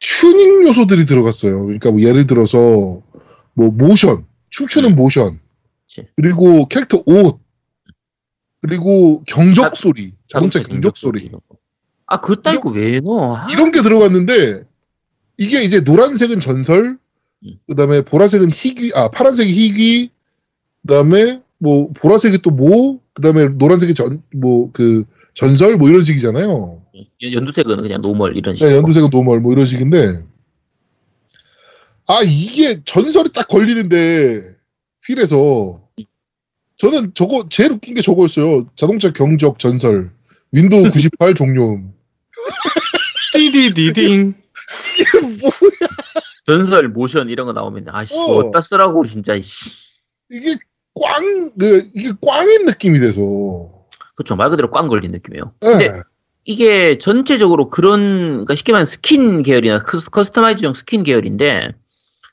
튜닝 0.00 0.66
요소들이 0.68 1.04
들어갔어요. 1.06 1.62
그러니까 1.64 1.90
뭐 1.90 2.00
예를 2.00 2.26
들어서 2.26 3.02
뭐 3.54 3.70
모션, 3.70 4.26
춤추는 4.50 4.90
음. 4.90 4.96
모션, 4.96 5.40
그치. 5.82 6.06
그리고 6.16 6.66
캐릭터 6.68 7.02
옷, 7.06 7.40
그리고 8.62 9.22
경적 9.24 9.74
자- 9.74 9.80
소리, 9.80 10.14
자동차 10.28 10.62
경적 10.62 10.96
소리 10.96 11.30
아, 12.06 12.20
그따 12.20 12.52
이거 12.54 12.70
왜 12.70 13.00
넣어? 13.00 13.36
아, 13.36 13.46
이런 13.50 13.72
게 13.72 13.82
들어갔는데 13.82 14.62
이게 15.38 15.62
이제 15.62 15.80
노란색은 15.80 16.40
전설, 16.40 16.98
음. 17.44 17.58
그다음에 17.68 18.02
보라색은 18.02 18.50
희귀, 18.50 18.92
아 18.94 19.08
파란색이 19.10 19.52
희귀, 19.52 20.10
그다음에 20.86 21.42
뭐 21.58 21.90
보라색이 21.92 22.38
또 22.42 22.50
뭐, 22.50 23.00
그다음에 23.14 23.46
노란색이 23.48 23.94
전 23.94 24.22
뭐 24.34 24.70
그 24.72 25.04
전설 25.34 25.76
뭐 25.76 25.88
이런 25.88 26.04
식이잖아요. 26.04 26.82
연- 27.22 27.32
연두색은 27.32 27.82
그냥 27.82 28.00
normal 28.02 28.36
이런 28.36 28.54
식으로. 28.54 28.70
네, 28.70 28.76
연두색은 28.78 29.10
normal 29.10 29.40
뭐 29.40 29.52
이런 29.52 29.66
식인데 29.66 30.24
아 32.06 32.20
이게 32.24 32.80
전설이 32.84 33.30
딱 33.32 33.48
걸리는데 33.48 34.54
wheel에서 35.06 35.82
저는 36.78 37.12
저거 37.14 37.46
제일 37.50 37.72
웃긴 37.72 37.94
게 37.94 38.02
저거였어요. 38.02 38.66
자동차 38.76 39.12
경적 39.12 39.58
전설 39.58 40.10
윈도우 40.52 40.90
98 40.90 41.34
종료음. 41.34 41.92
띠디디딩. 43.36 44.34
이게 44.98 45.20
뭐 45.20 45.50
전설 46.44 46.88
모션 46.88 47.28
이런 47.30 47.46
거 47.46 47.52
나오면 47.52 47.86
아씨 47.88 48.14
어. 48.14 48.18
어. 48.18 48.42
디다 48.44 48.60
쓰라고 48.60 49.04
진짜 49.04 49.38
씨. 49.40 49.70
이게 50.30 50.56
꽝, 50.94 51.52
그, 51.58 51.88
이게 51.94 52.12
꽝인 52.20 52.64
느낌이 52.66 52.98
돼서. 53.00 53.20
그쵸 54.14 54.34
말 54.34 54.48
그대로 54.50 54.70
꽝 54.70 54.88
걸린 54.88 55.12
느낌이에요. 55.12 55.52
예. 55.62 55.66
근데 55.68 56.02
이게 56.44 56.96
전체적으로 56.98 57.68
그런 57.68 58.00
그러니까 58.46 58.54
쉽게 58.54 58.72
말하면 58.72 58.86
스킨 58.86 59.42
계열이나 59.42 59.82
커스- 59.84 60.10
customize용 60.10 60.72
스킨 60.74 61.02
계열인데 61.02 61.72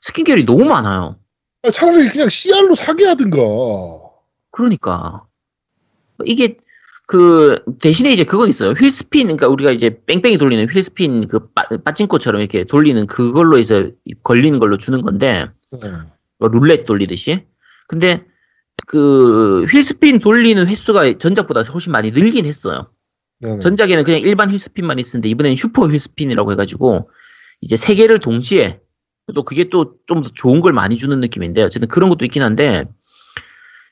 스킨 0.00 0.24
계열이 0.24 0.46
너무 0.46 0.64
많아요. 0.64 1.14
아, 1.62 1.70
차라리 1.70 2.08
그냥 2.08 2.28
CR로 2.30 2.74
사게 2.74 3.04
하든가. 3.06 3.38
그러니까 4.50 5.24
이게 6.24 6.56
그 7.06 7.60
대신에 7.80 8.12
이제 8.12 8.24
그건 8.24 8.48
있어요. 8.48 8.70
휠스핀 8.70 9.26
그러니까 9.26 9.48
우리가 9.48 9.72
이제 9.72 10.00
뺑뺑이 10.06 10.38
돌리는 10.38 10.66
휠스핀 10.68 11.28
그 11.28 11.48
빠, 11.52 11.64
빠찡코처럼 11.84 12.40
이렇게 12.40 12.64
돌리는 12.64 13.06
그걸로 13.06 13.58
해서 13.58 13.90
걸리는 14.22 14.58
걸로 14.58 14.78
주는 14.78 15.02
건데 15.02 15.46
네. 15.72 15.90
뭐 16.38 16.48
룰렛 16.48 16.86
돌리듯이. 16.86 17.44
근데 17.88 18.24
그 18.86 19.64
휠스핀 19.70 20.20
돌리는 20.20 20.66
횟수가 20.66 21.18
전작보다 21.18 21.62
훨씬 21.62 21.92
많이 21.92 22.10
늘긴 22.10 22.46
했어요. 22.46 22.90
네네. 23.40 23.58
전작에는 23.60 24.04
그냥 24.04 24.20
일반 24.20 24.50
휠스핀만 24.50 24.98
있었는데 24.98 25.28
이번에는 25.28 25.56
슈퍼 25.56 25.86
휠스핀이라고 25.86 26.52
해가지고 26.52 27.10
이제 27.60 27.76
세 27.76 27.94
개를 27.94 28.18
동시에 28.18 28.80
또 29.34 29.42
그게 29.44 29.68
또 29.68 29.98
좀 30.06 30.22
더 30.22 30.30
좋은 30.34 30.60
걸 30.60 30.72
많이 30.72 30.96
주는 30.96 31.18
느낌인데 31.20 31.62
어쨌든 31.62 31.88
그런 31.88 32.08
것도 32.08 32.24
있긴 32.24 32.42
한데 32.42 32.84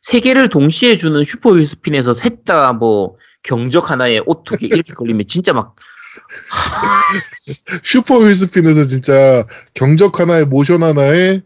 세 0.02 0.20
개를 0.20 0.48
동시에 0.48 0.96
주는 0.96 1.22
슈퍼 1.24 1.50
wheelspin에서 1.50 2.12
셋 2.14 2.44
다 2.44 2.72
뭐 2.72 3.16
경적 3.42 3.90
하나에 3.90 4.20
개 4.58 4.66
이렇게 4.66 4.92
걸리면 4.94 5.26
진짜 5.28 5.52
막 5.52 5.76
슈퍼 7.82 8.18
wheelspin에서 8.18 8.84
진짜 8.84 9.46
경적 9.74 10.20
하나에 10.20 10.44
모션 10.44 10.82
하나에 10.82 11.40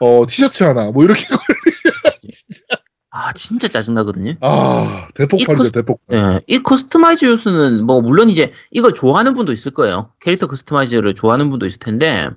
어, 0.00 0.26
티셔츠 0.26 0.64
하나 0.64 0.90
뭐 0.90 1.04
이렇게 1.04 1.24
아 3.10 3.32
진짜 3.32 3.66
짜증나거든요. 3.68 4.34
아 4.40 5.08
대폭발이죠 5.14 5.70
대폭발. 5.70 6.18
예, 6.18 6.40
이 6.46 6.58
customize 6.58 7.24
요소는 7.24 7.84
뭐 7.84 8.02
물론 8.02 8.28
이제 8.28 8.52
이걸 8.70 8.92
좋아하는 8.92 9.32
분도 9.34 9.52
있을 9.52 9.72
거예요. 9.72 10.12
캐릭터 10.20 10.46
customize를 10.46 11.14
좋아하는 11.14 11.48
분도 11.48 11.64
있을 11.64 11.78
텐데 11.78 12.28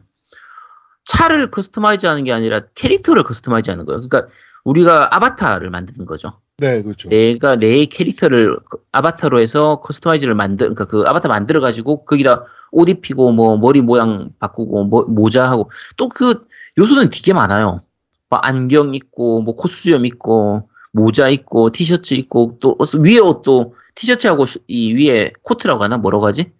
차를 1.05 1.51
customize 1.51 2.05
하는 2.05 2.24
게 2.24 2.32
아니라 2.32 2.61
캐릭터를 2.76 3.24
customize 3.24 3.70
하는 3.70 3.86
거예요. 3.86 4.07
그러니까 4.07 4.32
우리가 4.64 5.16
아바타를 5.16 5.70
만드는 5.70 6.05
거죠. 6.05 6.34
네 6.57 6.82
그렇죠. 6.82 7.07
내가 7.10 7.55
내 7.55 7.86
캐릭터를 7.86 8.57
그 8.70 8.80
아바타로 8.91 9.39
해서 9.39 9.80
customize를 9.82 10.36
만들 10.36 10.74
그러니까 10.74 10.86
그 10.86 11.03
아바타 11.07 11.30
만들어 11.30 11.62
가지고 11.62 12.03
거기다 12.05 12.43
옷 12.72 12.89
입히고 12.89 13.32
뭐 13.32 13.57
머리 13.57 13.82
모양 13.82 14.32
바꾸고 14.39 14.84
뭐 14.86 15.03
모자 15.03 15.49
하고 15.49 15.72
또 15.97 16.10
그 16.10 16.45
요소는 16.78 17.10
되게 17.10 17.34
많아요. 17.34 17.82
뭐 18.30 18.39
안경 18.39 18.93
있고 18.93 19.41
뭐 19.41 19.55
콧수염 19.55 20.05
있고 20.05 20.70
모자 20.91 21.30
있고 21.30 21.72
티셔츠 21.72 22.14
있고 22.16 22.57
또 22.60 22.78
위에 22.99 23.20
옷도 23.20 23.76
티셔츠하고 23.95 24.45
시- 24.45 24.60
이 24.68 24.93
위에 24.95 25.32
코트라고 25.43 25.84
하나 25.84 25.97
뭐라고 25.97 26.26
하지? 26.28 26.51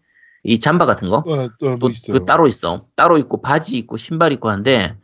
이 0.43 0.60
잠바 0.60 0.86
같은 0.86 1.10
거? 1.10 1.18
어, 1.28 1.32
어, 1.34 1.47
또뭐 1.60 1.89
있어요. 1.89 2.18
그 2.20 2.26
따로 2.26 2.47
있어. 2.47 2.86
따로 2.95 3.18
있고 3.18 3.41
바지 3.41 3.78
있고 3.78 3.97
신발 3.97 4.32
있고 4.32 4.50
한데 4.50 4.95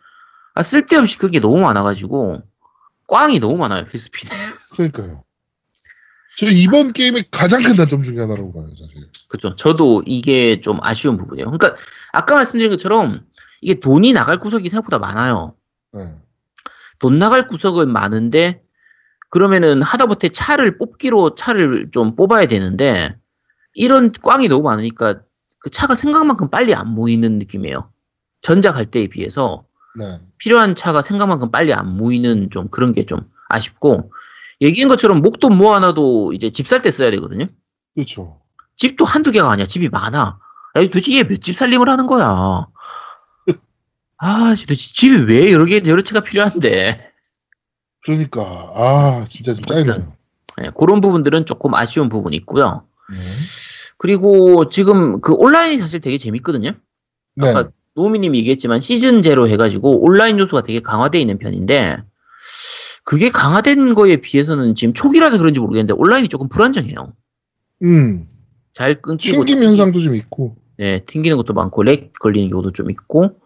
아, 0.54 0.64
쓸데없이 0.64 1.18
그게 1.18 1.40
너무 1.40 1.60
많아가지고 1.60 2.42
꽝이 3.08 3.40
너무 3.40 3.58
많아요 3.58 3.86
필스핀에. 3.86 4.32
그러니까요. 4.72 5.24
저 6.38 6.48
이번 6.48 6.92
게임의 6.92 7.26
가장 7.32 7.64
큰 7.64 7.78
단점 7.78 8.02
중에 8.02 8.20
하나라고 8.20 8.52
봐요 8.52 8.68
사실. 8.72 9.10
그죠. 9.30 9.56
저도 9.56 10.04
이게 10.06 10.60
좀 10.60 10.80
아쉬운 10.82 11.18
부분이에요. 11.18 11.50
그러니까 11.50 11.76
아까 12.12 12.36
말씀드린 12.36 12.70
것처럼 12.70 13.26
이게 13.62 13.80
돈이 13.80 14.12
나갈 14.14 14.38
구석이 14.38 14.70
생각보다 14.70 15.00
많아요. 15.00 15.56
네. 15.94 16.14
돈 17.00 17.20
나갈 17.20 17.48
구석은 17.48 17.92
많은데 17.92 18.62
그러면은 19.30 19.82
하다못해 19.82 20.30
차를 20.30 20.78
뽑기로 20.78 21.36
차를 21.36 21.90
좀 21.92 22.16
뽑아야 22.16 22.48
되는데 22.48 23.16
이런 23.74 24.12
꽝이 24.12 24.48
너무 24.48 24.64
많으니까 24.64 25.20
그 25.60 25.70
차가 25.70 25.96
생각만큼 25.96 26.50
빨리 26.50 26.74
안 26.74 26.90
모이는 26.90 27.40
느낌이에요. 27.40 27.92
전작할 28.42 28.86
때에 28.86 29.08
비해서 29.08 29.66
네. 29.98 30.20
필요한 30.38 30.76
차가 30.76 31.02
생각만큼 31.02 31.52
빨리 31.52 31.74
안 31.74 31.98
모이는 31.98 32.50
좀 32.52 32.68
그런 32.70 32.94
게 32.94 33.06
좀 33.06 33.22
아쉽고 33.50 34.12
얘기한 34.62 34.90
것처럼 34.90 35.22
목돈 35.22 35.58
모아놔도 35.58 36.34
이제 36.34 36.50
집 36.52 36.66
살 36.68 36.82
때 36.82 36.92
써야 36.92 37.12
되거든요. 37.12 37.48
그렇죠. 37.94 38.42
집도 38.78 39.06
한두 39.06 39.32
개가 39.32 39.50
아니야. 39.52 39.66
집이 39.68 39.90
많아. 39.90 40.40
야, 40.76 40.82
도대체 40.82 41.14
얘 41.18 41.24
몇 41.24 41.42
집 41.42 41.56
살림을 41.56 41.88
하는 41.90 42.08
거야? 42.08 42.68
아, 44.18 44.50
도대체 44.56 44.94
집이 44.94 45.32
왜 45.32 45.52
여러 45.52 45.66
개, 45.66 45.82
여러 45.86 46.02
채가 46.02 46.22
필요한데? 46.22 47.12
그러니까 48.04 48.42
아 48.76 49.26
진짜 49.30 49.54
좀 49.54 49.66
짜이네요. 49.66 50.14
예, 50.64 50.72
그런 50.78 51.02
부분들은 51.02 51.46
조금 51.46 51.74
아쉬운 51.76 52.08
부분이 52.08 52.36
있고요. 52.38 52.88
네. 53.10 53.18
그리고 53.98 54.70
지금 54.70 55.20
그 55.22 55.34
온라인이 55.34 55.78
사실 55.78 56.00
되게 56.00 56.18
재밌거든요. 56.18 56.72
네. 57.36 57.50
아까 57.50 57.70
노미님이 57.96 58.40
얘기했지만 58.40 58.80
시즌 58.82 59.22
제로 59.22 59.48
해가지고 59.48 60.04
온라인 60.04 60.38
요소가 60.40 60.62
되게 60.62 60.82
강화되어 60.82 61.20
있는 61.20 61.38
편인데 61.38 61.98
그게 63.04 63.30
강화된 63.30 63.94
거에 63.94 64.18
비해서는 64.18 64.76
지금 64.76 64.94
초기라서 64.94 65.38
그런지 65.38 65.60
모르겠는데 65.60 65.94
온라인이 65.98 66.28
조금 66.28 66.50
불안정해요. 66.50 67.14
음. 67.84 68.28
잘 68.74 69.02
끊기고 69.02 69.46
튕김 69.46 69.64
현상도 69.64 70.00
좀 70.00 70.16
있고. 70.16 70.58
네, 70.78 71.06
튕기는 71.06 71.38
것도 71.38 71.54
많고, 71.54 71.84
렉 71.84 72.12
걸리는 72.20 72.50
경우도 72.50 72.74
좀 72.74 72.92
있고, 72.92 73.40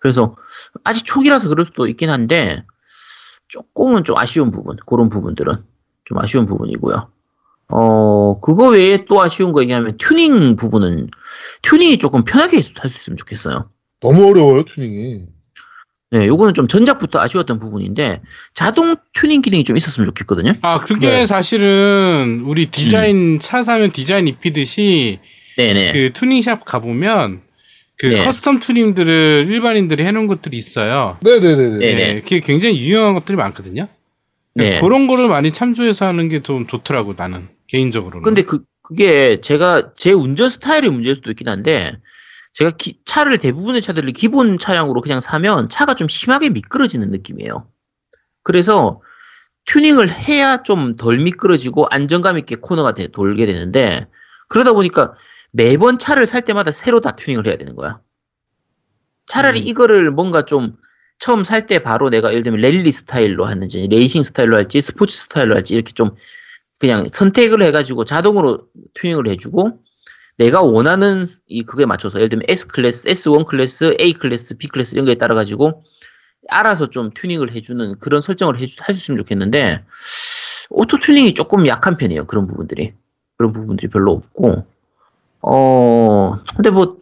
그래서, 0.00 0.36
아직 0.84 1.04
초기라서 1.04 1.50
그럴 1.50 1.66
수도 1.66 1.86
있긴 1.86 2.08
한데, 2.08 2.64
조금은 3.48 4.04
좀 4.04 4.16
아쉬운 4.16 4.50
부분, 4.50 4.78
그런 4.86 5.10
부분들은 5.10 5.62
좀 6.06 6.18
아쉬운 6.18 6.46
부분이고요. 6.46 7.08
어, 7.68 8.40
그거 8.40 8.68
외에 8.68 9.04
또 9.06 9.20
아쉬운 9.20 9.52
거 9.52 9.60
얘기하면, 9.60 9.98
튜닝 9.98 10.56
부분은, 10.56 11.10
튜닝이 11.60 11.98
조금 11.98 12.24
편하게 12.24 12.62
할 12.78 12.88
수 12.88 12.98
있으면 13.00 13.18
좋겠어요. 13.18 13.68
너무 14.02 14.28
어려워요 14.28 14.64
튜닝이. 14.64 15.22
네, 16.10 16.26
요거는 16.26 16.52
좀 16.52 16.68
전작부터 16.68 17.20
아쉬웠던 17.20 17.58
부분인데, 17.58 18.20
자동 18.52 18.96
튜닝 19.14 19.40
기능이 19.40 19.64
좀 19.64 19.78
있었으면 19.78 20.06
좋겠거든요. 20.08 20.52
아, 20.60 20.78
그게 20.78 21.08
네. 21.08 21.26
사실은 21.26 22.42
우리 22.44 22.66
디자인, 22.66 23.38
차 23.38 23.62
사면 23.62 23.92
디자인 23.92 24.28
입히듯이 24.28 25.20
네네. 25.56 25.92
그 25.92 26.12
튜닝샵 26.12 26.66
가 26.66 26.80
보면 26.80 27.40
그 27.96 28.06
네. 28.06 28.18
custom 28.26 28.60
튜닝들을 28.60 29.46
일반인들이 29.48 30.04
해놓은 30.04 30.26
것들이 30.26 30.54
있어요. 30.56 31.16
네네네네. 31.22 31.78
네. 31.78 31.94
네, 31.94 32.20
그게 32.20 32.40
굉장히 32.40 32.78
유용한 32.78 33.14
것들이 33.14 33.36
많거든요. 33.36 33.86
네. 34.54 34.80
그런 34.80 35.06
거를 35.06 35.28
많이 35.28 35.50
참조해서 35.50 36.06
하는 36.06 36.28
게 36.28 36.40
좀 36.40 36.66
좋더라고, 36.66 37.14
나는. 37.16 37.48
개인적으로는. 37.68 38.22
근데 38.22 38.42
그, 38.42 38.64
그게 38.82 39.40
제가 39.40 39.92
제 39.96 40.12
운전 40.12 40.50
스타일의 40.50 40.90
문제일 40.90 41.14
수도 41.14 41.30
있긴 41.30 41.48
한데, 41.48 41.90
제가 42.54 42.72
기- 42.72 43.00
차를 43.04 43.38
대부분의 43.38 43.80
차들을 43.82 44.12
기본 44.12 44.58
차량으로 44.58 45.00
그냥 45.00 45.20
사면 45.20 45.68
차가 45.68 45.94
좀 45.94 46.08
심하게 46.08 46.50
미끄러지는 46.50 47.10
느낌이에요. 47.10 47.66
그래서 48.42 49.00
튜닝을 49.66 50.10
해야 50.10 50.62
좀 50.62 50.96
덜 50.96 51.18
미끄러지고 51.18 51.86
안정감 51.90 52.36
있게 52.38 52.56
코너가 52.56 52.94
돼- 52.94 53.08
돌게 53.08 53.46
되는데, 53.46 54.06
그러다 54.48 54.72
보니까 54.72 55.14
매번 55.52 55.98
차를 55.98 56.26
살 56.26 56.42
때마다 56.42 56.72
새로 56.72 57.00
다 57.00 57.12
튜닝을 57.16 57.46
해야 57.46 57.56
되는 57.56 57.74
거야. 57.76 58.00
차라리 59.26 59.60
음. 59.60 59.66
이거를 59.68 60.10
뭔가 60.10 60.44
좀 60.44 60.76
처음 61.18 61.44
살 61.44 61.66
때 61.66 61.78
바로 61.78 62.10
내가 62.10 62.30
예를 62.32 62.42
들면 62.42 62.60
랠리 62.60 62.90
스타일로 62.90 63.44
하는지, 63.44 63.86
레이싱 63.88 64.24
스타일로 64.24 64.56
할지, 64.56 64.80
스포츠 64.80 65.16
스타일로 65.16 65.54
할지 65.54 65.74
이렇게 65.74 65.92
좀 65.92 66.10
그냥 66.80 67.06
선택을 67.12 67.62
해가지고 67.62 68.04
자동으로 68.04 68.66
튜닝을 68.94 69.28
해주고 69.28 69.81
내가 70.42 70.60
원하는 70.60 71.26
이 71.46 71.62
그게 71.62 71.86
맞춰서 71.86 72.18
예를 72.18 72.28
들면 72.28 72.46
S 72.48 72.66
클래스, 72.66 73.08
S1 73.08 73.46
클래스, 73.46 73.96
A 74.00 74.12
클래스, 74.14 74.56
B 74.56 74.66
클래스 74.66 74.96
이런 74.96 75.06
거에 75.06 75.14
따라 75.14 75.36
가지고 75.36 75.84
알아서 76.48 76.90
좀 76.90 77.10
튜닝을 77.14 77.52
해주는 77.52 78.00
그런 78.00 78.20
설정을 78.20 78.58
해주 78.58 78.76
있으면 78.90 79.18
좋겠는데 79.18 79.84
auto 80.70 80.98
튜닝이 80.98 81.34
조금 81.34 81.68
약한 81.68 81.96
편이에요 81.96 82.26
그런 82.26 82.48
부분들이 82.48 82.92
그런 83.38 83.52
부분들이 83.52 83.88
별로 83.88 84.10
없고 84.10 84.66
어 85.42 86.38
근데 86.56 86.70
뭐 86.70 86.96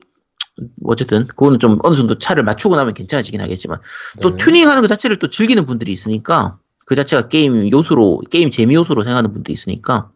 어쨌든 0.84 1.26
그거는 1.26 1.59
좀 1.59 1.78
어느 1.82 1.95
정도 1.95 2.18
차를 2.18 2.43
맞추고 2.43 2.76
나면 2.76 2.93
괜찮아지긴 2.93 3.41
하겠지만 3.41 3.80
또 4.20 4.36
네. 4.36 4.45
튜닝하는 4.45 4.82
그 4.82 4.88
자체를 4.88 5.18
또 5.18 5.30
즐기는 5.30 5.64
분들이 5.64 5.93
있으니까 5.93 6.59
그 6.84 6.95
자체가 6.95 7.28
게임 7.28 7.70
요소로 7.70 8.20
게임 8.30 8.51
재미 8.51 8.74
요소로 8.74 9.03
생각하는 9.03 9.32
분도 9.32 9.51
있으니까 9.51 10.11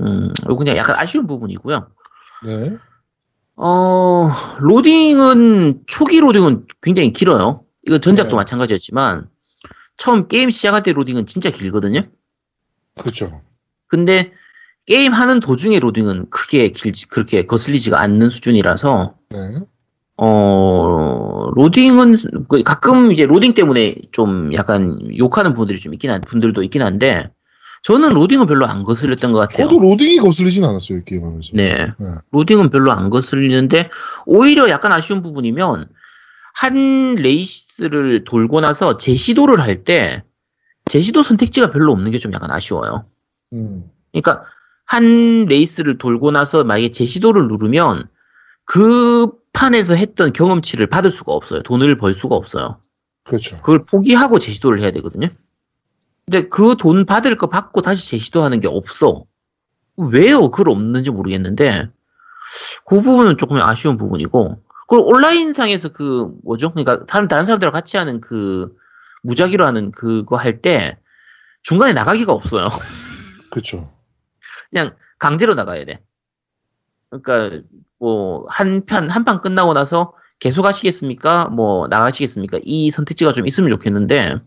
음 0.00 0.30
이거 0.42 0.56
그냥 0.56 0.76
약간 0.76 0.96
아쉬운 0.98 1.26
부분이고요. 1.26 1.95
네. 2.44 2.76
어 3.56 4.30
로딩은 4.58 5.84
초기 5.86 6.20
로딩은 6.20 6.66
굉장히 6.82 7.12
길어요. 7.12 7.64
이건 7.86 8.00
전작도 8.00 8.30
네. 8.30 8.36
마찬가지였지만 8.36 9.28
처음 9.96 10.28
게임 10.28 10.50
시작할 10.50 10.82
때 10.82 10.92
로딩은 10.92 11.26
진짜 11.26 11.50
길거든요. 11.50 12.02
그렇죠. 12.98 13.40
근데 13.86 14.32
게임 14.84 15.12
하는 15.12 15.40
도중에 15.40 15.80
로딩은 15.80 16.30
크게 16.30 16.68
길지 16.70 17.06
그렇게 17.06 17.46
거슬리지가 17.46 17.98
않는 18.00 18.30
수준이라서 18.30 19.14
네. 19.30 19.38
어 20.18 21.50
로딩은 21.54 22.16
그 22.48 22.62
가끔 22.62 23.12
이제 23.12 23.26
로딩 23.26 23.54
때문에 23.54 23.96
좀 24.12 24.54
약간 24.54 24.98
욕하는 25.16 25.54
분들이 25.54 25.78
좀 25.78 25.92
있긴 25.94 26.10
한 26.10 26.20
분들도 26.20 26.62
있긴 26.62 26.82
한데 26.82 27.30
저는 27.86 28.14
로딩은 28.14 28.46
별로 28.46 28.66
안 28.66 28.82
거슬렸던 28.82 29.32
것 29.32 29.38
같아요. 29.38 29.68
저도 29.68 29.78
로딩이 29.78 30.16
거슬리진 30.16 30.64
않았어요, 30.64 30.98
이 30.98 31.04
게임하면서. 31.04 31.50
네. 31.52 31.86
네. 31.98 32.06
로딩은 32.32 32.70
별로 32.70 32.90
안 32.90 33.10
거슬리는데 33.10 33.90
오히려 34.26 34.68
약간 34.70 34.90
아쉬운 34.90 35.22
부분이면 35.22 35.86
한 36.52 37.14
레이스를 37.14 38.24
돌고 38.24 38.60
나서 38.60 38.96
재시도를 38.96 39.60
할때 39.60 40.24
재시도 40.86 41.22
선택지가 41.22 41.70
별로 41.70 41.92
없는 41.92 42.10
게 42.10 42.18
좀 42.18 42.32
약간 42.32 42.50
아쉬워요. 42.50 43.04
음. 43.52 43.84
그러니까 44.10 44.42
한 44.84 45.44
레이스를 45.44 45.98
돌고 45.98 46.32
나서 46.32 46.64
만약에 46.64 46.90
재시도를 46.90 47.46
누르면 47.46 48.08
그 48.64 49.30
판에서 49.52 49.94
했던 49.94 50.32
경험치를 50.32 50.88
받을 50.88 51.10
수가 51.10 51.32
없어요. 51.32 51.62
돈을 51.62 51.98
벌 51.98 52.14
수가 52.14 52.34
없어요. 52.34 52.80
그렇죠. 53.22 53.58
그걸 53.58 53.84
포기하고 53.84 54.40
재시도를 54.40 54.80
해야 54.80 54.90
되거든요. 54.90 55.28
근데 56.26 56.48
그돈 56.48 57.04
받을 57.06 57.36
거 57.36 57.46
받고 57.48 57.82
다시 57.82 58.08
재시도하는 58.08 58.60
게 58.60 58.66
없어. 58.68 59.24
왜요? 59.96 60.50
그걸 60.50 60.70
없는지 60.70 61.10
모르겠는데 61.10 61.88
그 62.84 63.00
부분은 63.00 63.38
조금 63.38 63.58
아쉬운 63.60 63.96
부분이고 63.96 64.60
그리고 64.88 65.06
온라인상에서 65.08 65.90
그 65.90 66.32
뭐죠? 66.44 66.72
그러니까 66.72 67.06
다른 67.06 67.28
다른 67.28 67.44
사람들과 67.44 67.72
같이 67.72 67.96
하는 67.96 68.20
그 68.20 68.74
무작위로 69.22 69.64
하는 69.64 69.92
그거 69.92 70.36
할 70.36 70.60
때 70.62 70.98
중간에 71.62 71.92
나가기가 71.92 72.32
없어요. 72.32 72.68
그렇죠. 73.50 73.92
그냥 74.70 74.94
강제로 75.18 75.54
나가야 75.54 75.84
돼. 75.84 76.00
그러니까 77.10 77.64
뭐 77.98 78.46
한 78.50 78.84
편 78.86 79.08
한 79.10 79.24
판 79.24 79.40
끝나고 79.40 79.74
나서 79.74 80.12
계속 80.40 80.64
하시겠습니까? 80.66 81.46
뭐 81.46 81.86
나가시겠습니까? 81.88 82.58
이 82.64 82.90
선택지가 82.90 83.32
좀 83.32 83.46
있으면 83.46 83.70
좋겠는데 83.70 84.40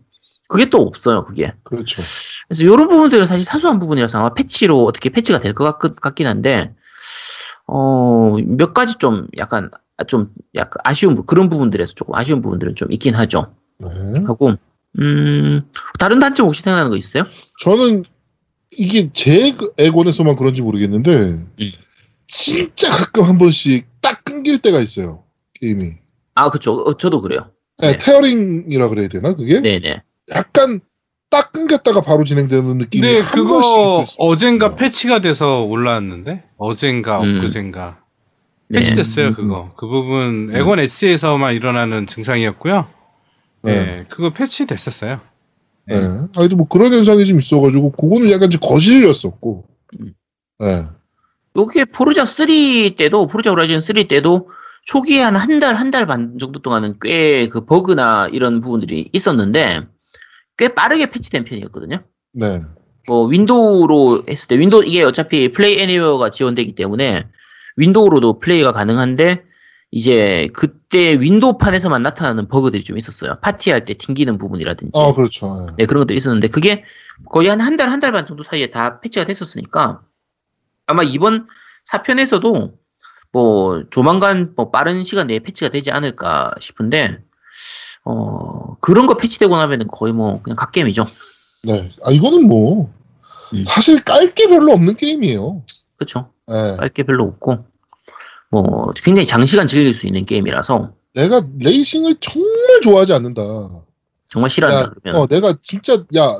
그게 0.50 0.68
또 0.68 0.78
없어요. 0.82 1.24
그게. 1.24 1.54
그렇죠. 1.62 2.02
그래서 2.48 2.64
이런 2.64 2.88
부분들은 2.88 3.24
사실 3.26 3.44
사소한 3.44 3.78
부분이라서 3.78 4.18
아마 4.18 4.34
패치로 4.34 4.84
어떻게 4.84 5.08
패치가 5.10 5.38
될 5.38 5.54
것 5.54 5.78
같긴 5.78 6.26
한데 6.26 6.74
어 7.66 8.36
몇 8.44 8.74
가지 8.74 8.96
좀 8.98 9.28
약간 9.38 9.70
좀 10.08 10.32
약간 10.56 10.80
아쉬운 10.84 11.14
부- 11.14 11.22
그런 11.24 11.48
부분들에서 11.48 11.94
조금 11.94 12.14
아쉬운 12.16 12.40
부분들은 12.42 12.74
좀 12.74 12.90
있긴 12.90 13.14
하죠. 13.14 13.54
네. 13.78 13.88
하고 14.26 14.54
음 14.98 15.62
다른 15.98 16.18
단점 16.18 16.46
혹시 16.48 16.62
생각나는 16.62 16.90
거 16.90 16.96
있어요? 16.96 17.24
저는 17.62 18.04
이게 18.76 19.10
제 19.12 19.54
애곤에서만 19.78 20.34
그런지 20.36 20.62
모르겠는데 20.62 21.16
음. 21.60 21.72
진짜 22.26 22.90
가끔 22.90 23.22
한 23.24 23.38
번씩 23.38 23.86
딱 24.00 24.24
끊길 24.24 24.58
때가 24.60 24.80
있어요. 24.80 25.24
게임이. 25.60 25.92
아 26.34 26.50
그쵸. 26.50 26.72
어, 26.74 26.96
저도 26.96 27.20
그래요. 27.20 27.50
네, 27.78 27.92
네. 27.92 27.98
테어링이라 27.98 28.88
그래야 28.88 29.08
되나 29.08 29.34
그게? 29.34 29.60
네네. 29.60 30.02
약간 30.34 30.80
딱 31.30 31.52
끊겼다가 31.52 32.00
바로 32.00 32.24
진행되는 32.24 32.78
느낌이 32.78 33.06
번씩 33.06 33.30
그거 33.32 34.04
어젠가 34.18 34.66
있어요. 34.66 34.76
패치가 34.76 35.20
돼서 35.20 35.62
올라왔는데 35.64 36.44
어젠가 36.56 37.20
음. 37.20 37.38
엊그젠가 37.38 37.98
네. 38.68 38.78
패치됐어요 38.80 39.28
음, 39.28 39.34
그거 39.34 39.72
그 39.76 39.86
부분 39.86 40.50
에곤 40.54 40.78
S에서만 40.80 41.54
일어나는 41.54 42.06
증상이었고요. 42.06 42.88
네. 43.62 43.74
네. 43.74 44.06
그거 44.08 44.30
패치됐었어요. 44.30 45.20
네. 45.86 45.94
아니 46.36 46.54
뭐 46.54 46.66
그런 46.68 46.92
현상이 46.92 47.24
좀 47.26 47.38
있어가지고 47.38 47.92
그거는 47.92 48.30
약간 48.30 48.50
좀 48.50 48.60
거슬렸었고. 48.60 49.64
음. 50.00 50.14
네. 50.60 50.82
요게 51.56 51.86
포르자 51.86 52.24
3 52.26 52.46
때도 52.96 53.26
포르자 53.26 53.50
호라이즌 53.50 53.80
3 53.80 54.06
때도 54.08 54.50
초기에 54.86 55.22
한 55.22 55.34
한 55.36 55.58
달 55.58 55.74
한 55.76 55.90
달 55.90 56.06
반 56.06 56.38
정도 56.38 56.60
동안은 56.62 56.98
꽤 57.02 57.48
그 57.50 57.64
버그나 57.66 58.28
이런 58.32 58.60
부분들이 58.60 59.10
있었는데 59.12 59.82
꽤 60.60 60.68
빠르게 60.68 61.06
패치된 61.10 61.44
편이었거든요. 61.44 62.02
네. 62.34 62.60
뭐 63.08 63.24
윈도우로 63.26 64.24
했을 64.28 64.46
때 64.46 64.58
윈도우 64.58 64.84
이게 64.84 65.02
어차피 65.02 65.50
Play 65.52 65.80
Anywhere가 65.80 66.28
지원되기 66.30 66.74
때문에 66.74 67.26
윈도우로도 67.76 68.38
플레이가 68.40 68.72
가능한데 68.72 69.42
이제 69.90 70.50
그때 70.52 71.18
윈도우판에서만 71.18 72.02
나타나는 72.02 72.48
버그들이 72.48 72.84
좀 72.84 72.98
있었어요. 72.98 73.38
파티할 73.40 73.86
때 73.86 73.94
튕기는 73.94 74.36
부분이라든지 74.36 74.92
아 74.94 75.14
그렇죠. 75.14 75.66
네. 75.68 75.72
네, 75.78 75.86
그런 75.86 76.02
것들이 76.02 76.16
있었는데, 76.18 76.48
그게 76.48 76.84
거의 77.30 77.48
한 77.48 77.60
한 77.60 77.76
달, 77.76 77.90
한 77.90 77.98
달 78.00 78.12
반 78.12 78.26
정도 78.26 78.42
사이에 78.44 78.70
다 78.70 79.00
패치가 79.00 79.24
됐었으니까, 79.24 80.02
아마 80.86 81.02
이번 81.02 81.48
사편에서도, 81.86 82.74
뭐, 83.32 83.84
조만간, 83.90 84.52
뭐, 84.56 84.70
빠른 84.70 85.02
시간 85.02 85.26
내에 85.26 85.40
패치가 85.40 85.70
되지 85.70 85.90
않을까 85.90 86.52
싶은데, 86.60 87.18
어, 88.04 88.76
그런 88.80 89.06
거 89.06 89.16
패치되고 89.16 89.56
나면은 89.56 89.88
거의 89.88 90.12
뭐, 90.12 90.40
그냥 90.42 90.56
갓게임이죠. 90.56 91.04
네. 91.64 91.92
아 92.04 92.10
이거는 92.10 92.46
뭐 92.46 92.90
음. 93.52 93.62
사실 93.62 94.02
깔 94.02 94.32
게 94.34 94.48
별로 94.48 94.72
없는 94.72 94.96
게임이에요. 94.96 95.62
그쵸? 95.96 96.30
네. 96.46 96.76
깔게 96.76 97.02
별로 97.02 97.24
없고, 97.24 97.64
뭐, 98.50 98.92
굉장히 98.96 99.26
장시간 99.26 99.66
즐길 99.66 99.92
수 99.92 100.06
있는 100.06 100.24
게임이라서, 100.24 100.92
내가 101.14 101.42
레이싱을 101.60 102.16
정말 102.20 102.80
좋아하지 102.82 103.12
않는다. 103.12 103.42
정말 104.28 104.48
싫어한다, 104.50 104.80
야, 104.80 104.92
그러면. 105.02 105.20
어, 105.20 105.26
내가 105.26 105.54
진짜 105.60 105.94
야 106.16 106.38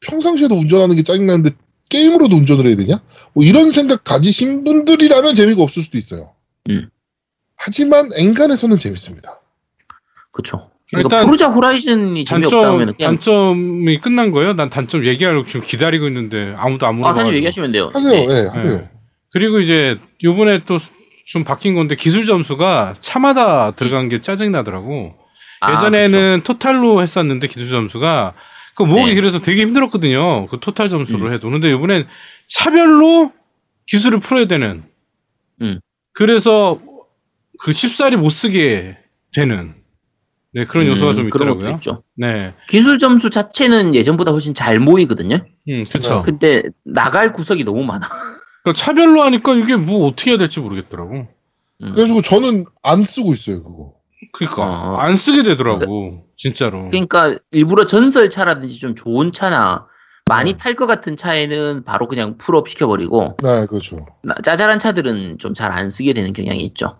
평상시에도 0.00 0.54
운전하는 0.56 0.96
게 0.96 1.02
짜증나는데 1.04 1.50
게임으로도 1.88 2.36
운전을 2.36 2.66
해야 2.66 2.76
되냐? 2.76 3.00
뭐 3.32 3.44
이런 3.44 3.70
생각 3.70 4.02
가지신 4.04 4.64
분들이라면 4.64 5.34
재미가 5.34 5.62
없을 5.62 5.82
수도 5.82 5.96
있어요. 5.96 6.34
음. 6.70 6.90
하지만 7.56 8.10
엔간에서는 8.16 8.76
재밌습니다. 8.78 9.40
그쵸. 10.34 10.70
그러니까 10.90 11.16
일단 11.16 11.26
포르자 11.26 11.48
호라이즌이 11.48 12.24
재미없다 12.26 12.56
단점 12.56 12.74
하면 12.74 12.94
그냥, 12.94 13.10
단점이 13.12 14.00
끝난 14.00 14.30
거예요? 14.30 14.52
난 14.52 14.68
단점 14.68 15.06
얘기하려고 15.06 15.46
지금 15.46 15.62
기다리고 15.62 16.06
있는데 16.08 16.54
아무도 16.58 16.86
안 16.86 16.94
아, 16.94 16.96
물어봐. 16.96 17.14
단점 17.14 17.34
얘기하시면 17.34 17.72
돼요. 17.72 17.90
하세요. 17.92 18.12
네. 18.12 18.26
예, 18.28 18.46
하세요. 18.48 18.76
네. 18.76 18.90
그리고 19.32 19.60
이제 19.60 19.98
요번에 20.22 20.64
또 20.64 20.78
좀 21.24 21.42
바뀐 21.42 21.74
건데 21.74 21.96
기술 21.96 22.26
점수가 22.26 22.96
차마다 23.00 23.70
들어간 23.72 24.08
게 24.08 24.20
짜증 24.20 24.52
나더라고. 24.52 25.16
아, 25.60 25.74
예전에는 25.74 26.42
토탈로 26.44 27.00
했었는데 27.02 27.46
기술 27.48 27.68
점수가 27.70 28.34
그 28.74 28.82
모으기 28.82 29.10
네. 29.10 29.14
그래서 29.14 29.38
되게 29.40 29.62
힘들었거든요. 29.62 30.46
그 30.48 30.58
토탈 30.60 30.90
점수로 30.90 31.26
음. 31.28 31.32
해도. 31.32 31.48
근데 31.48 31.70
이번엔 31.70 32.06
차별로 32.48 33.32
기술을 33.86 34.20
풀어야 34.20 34.46
되는. 34.46 34.84
음. 35.62 35.80
그래서 36.12 36.78
그 37.58 37.72
쉽사리 37.72 38.16
못 38.16 38.28
쓰게 38.28 38.98
되는 39.34 39.74
네, 40.54 40.64
그런 40.64 40.86
요소가 40.86 41.10
음, 41.12 41.16
좀 41.16 41.30
그런 41.30 41.48
있더라고요. 41.48 41.74
있죠. 41.76 42.02
네. 42.16 42.54
기술 42.68 42.98
점수 42.98 43.28
자체는 43.30 43.94
예전보다 43.94 44.30
훨씬 44.30 44.54
잘 44.54 44.78
모이거든요. 44.78 45.38
음, 45.68 45.84
그쵸. 45.90 46.22
그- 46.22 46.30
근데 46.30 46.62
나갈 46.84 47.32
구석이 47.32 47.64
너무 47.64 47.84
많아. 47.84 48.08
그러니까 48.62 48.72
차별로 48.82 49.22
하니까 49.22 49.54
이게 49.54 49.76
뭐 49.76 50.06
어떻게 50.06 50.30
해야 50.30 50.38
될지 50.38 50.60
모르겠더라고. 50.60 51.14
음. 51.82 51.92
그래가지고 51.92 52.22
저는 52.22 52.64
안 52.82 53.04
쓰고 53.04 53.32
있어요 53.32 53.62
그거. 53.64 53.94
그러니까 54.32 54.62
어. 54.64 54.96
안 54.98 55.16
쓰게 55.16 55.42
되더라고. 55.42 56.24
진짜로. 56.36 56.88
그러니까 56.88 57.36
일부러 57.50 57.84
전설 57.86 58.30
차라든지 58.30 58.78
좀 58.80 58.94
좋은 58.94 59.32
차나 59.32 59.86
많이 60.26 60.52
네. 60.52 60.56
탈것 60.58 60.88
같은 60.88 61.16
차에는 61.16 61.84
바로 61.84 62.08
그냥 62.08 62.38
full 62.38 62.58
up 62.58 62.68
시켜버리고 62.68 63.36
네, 63.42 63.66
그렇죠. 63.66 64.06
나- 64.22 64.34
짜잘한 64.42 64.78
차들은 64.78 65.38
좀 65.38 65.52
잘 65.52 65.72
안 65.72 65.90
쓰게 65.90 66.14
되는 66.14 66.32
경향이 66.32 66.60
있죠. 66.66 66.98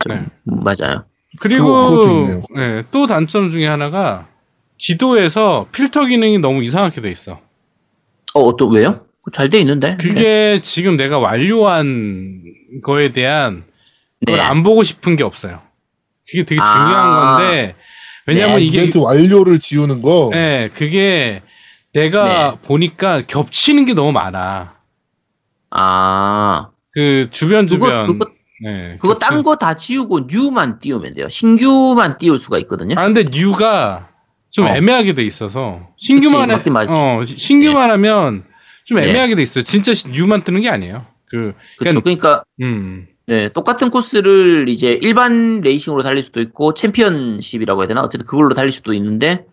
좀 0.00 0.12
네. 0.16 0.26
음, 0.48 0.60
맞아요. 0.64 1.04
그리고 1.40 2.26
그거-. 2.26 2.42
네, 2.56 2.84
또 2.90 3.06
단점 3.06 3.50
중에 3.50 3.66
하나가 3.66 4.28
지도에서 4.78 5.66
필터 5.72 6.06
기능이 6.06 6.38
너무 6.38 6.62
이상하게 6.62 7.00
돼 7.02 7.10
있어. 7.10 7.40
어, 8.34 8.56
또 8.56 8.68
왜요? 8.68 9.04
잘 9.32 9.50
돼 9.50 9.58
있는데. 9.60 9.96
그게 10.00 10.60
지금 10.62 10.96
내가 10.96 11.18
완료한 11.18 12.42
거에 12.82 13.12
대한 13.12 13.64
네. 14.20 14.32
그걸 14.32 14.40
안 14.40 14.62
보고 14.62 14.82
싶은 14.82 15.16
게 15.16 15.24
없어요. 15.24 15.60
그게 16.30 16.44
되게 16.44 16.60
아. 16.60 16.64
중요한 16.64 17.14
건데 17.36 17.74
왜냐면 18.26 18.56
아, 18.56 18.58
이게 18.58 18.78
이벤트 18.78 18.98
완료를 18.98 19.58
지우는 19.58 20.00
거. 20.02 20.30
네, 20.32 20.68
그게 20.72 21.42
내가 21.92 22.52
네. 22.52 22.58
보니까 22.66 23.22
겹치는 23.26 23.84
게 23.86 23.94
너무 23.94 24.12
많아. 24.12 24.74
아, 25.70 26.70
그 26.94 27.28
주변 27.30 27.66
그거 27.66 27.86
주변 27.86 28.06
그거 28.06 28.30
네, 28.62 28.96
그거 29.00 29.14
겹치- 29.14 29.28
딴거 29.28 29.56
다 29.56 29.74
지우고 29.74 30.26
new만 30.28 30.78
띄우면 30.80 31.14
돼요. 31.14 31.28
신규만 31.28 32.18
띄울 32.18 32.38
수가 32.38 32.58
있거든요. 32.60 32.94
아 32.98 33.06
근데 33.06 33.24
new가 33.24 34.08
좀 34.50 34.66
어. 34.66 34.70
애매하게 34.70 35.14
돼 35.14 35.22
있어서 35.24 35.88
신규만 35.96 36.48
그치, 36.48 36.70
맞지. 36.70 36.92
어 36.92 37.22
시- 37.24 37.36
신규만 37.36 37.90
하면 37.90 38.44
좀 38.84 38.96
네. 39.00 39.08
애매하게 39.08 39.34
돼 39.36 39.42
있어요. 39.42 39.62
진짜 39.64 39.92
시- 39.94 40.08
new만 40.08 40.42
뜨는 40.42 40.62
게 40.62 40.68
아니에요. 40.68 41.06
그 41.26 41.52
그렇죠. 41.78 42.00
그러니까 42.00 42.42
음. 42.62 43.06
네, 43.26 43.52
똑같은 43.52 43.90
코스를 43.90 44.68
이제 44.70 44.98
일반 45.02 45.60
레이싱으로 45.60 46.02
달릴 46.02 46.22
수도 46.22 46.40
있고 46.40 46.72
챔피언십이라고 46.72 47.82
해야 47.82 47.88
되나? 47.88 48.00
어쨌든 48.00 48.26
그걸로 48.26 48.54
달릴 48.54 48.72
수도 48.72 48.94
있는데 48.94 49.44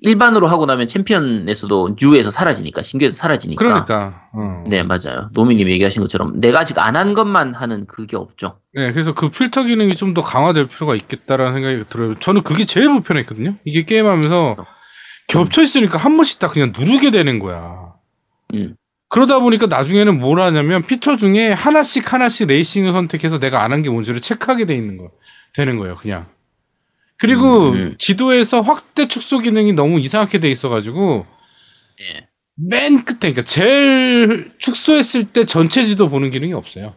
일반으로 0.00 0.46
하고 0.46 0.64
나면 0.66 0.88
챔피언에서도 0.88 1.96
new에서 2.00 2.30
사라지니까 2.30 2.82
신규에서 2.82 3.14
사라지니까. 3.14 3.62
그러니까. 3.62 4.22
어. 4.32 4.64
네 4.66 4.82
맞아요. 4.82 5.28
노미님 5.34 5.68
얘기하신 5.68 6.02
것처럼 6.02 6.40
내가 6.40 6.60
아직 6.60 6.78
안 6.78 6.96
한 6.96 7.12
것만 7.14 7.54
하는 7.54 7.86
그게 7.86 8.16
없죠. 8.16 8.58
네, 8.74 8.90
그래서 8.92 9.12
그 9.14 9.28
필터 9.28 9.64
기능이 9.64 9.94
좀 9.94 10.14
더 10.14 10.22
강화될 10.22 10.66
필요가 10.66 10.94
있겠다라는 10.94 11.54
생각이 11.54 11.84
들어요. 11.90 12.18
저는 12.18 12.42
그게 12.42 12.64
제일 12.64 12.88
불편했거든요. 12.88 13.56
이게 13.64 13.84
게임하면서 13.84 14.56
겹쳐 15.28 15.62
있으니까 15.62 15.98
한 15.98 16.16
번씩 16.16 16.38
딱 16.38 16.52
그냥 16.52 16.72
누르게 16.76 17.10
되는 17.10 17.38
거야. 17.38 17.92
음. 18.54 18.74
그러다 19.08 19.40
보니까 19.40 19.66
나중에는 19.66 20.18
뭘 20.18 20.40
하냐면 20.40 20.82
피처 20.84 21.16
중에 21.18 21.52
하나씩 21.52 22.12
하나씩 22.12 22.48
레이싱을 22.48 22.92
선택해서 22.92 23.38
내가 23.38 23.62
안 23.62 23.72
한 23.72 23.82
게 23.82 23.90
뭔지를 23.90 24.20
체크하게 24.22 24.64
돼 24.64 24.74
있는 24.74 24.96
거 24.96 25.10
되는 25.54 25.78
거예요, 25.78 25.96
그냥. 25.96 26.26
그리고 27.22 27.68
음. 27.68 27.94
지도에서 27.98 28.62
확대 28.62 29.06
축소 29.06 29.38
기능이 29.38 29.74
너무 29.74 30.00
이상하게 30.00 30.40
돼 30.40 30.50
있어가지고 30.50 31.24
예. 32.00 32.26
맨 32.56 33.04
끝에 33.04 33.32
그러니까 33.32 33.44
제일 33.44 34.50
축소했을 34.58 35.26
때 35.26 35.46
전체 35.46 35.84
지도 35.84 36.08
보는 36.08 36.32
기능이 36.32 36.52
없어요. 36.52 36.96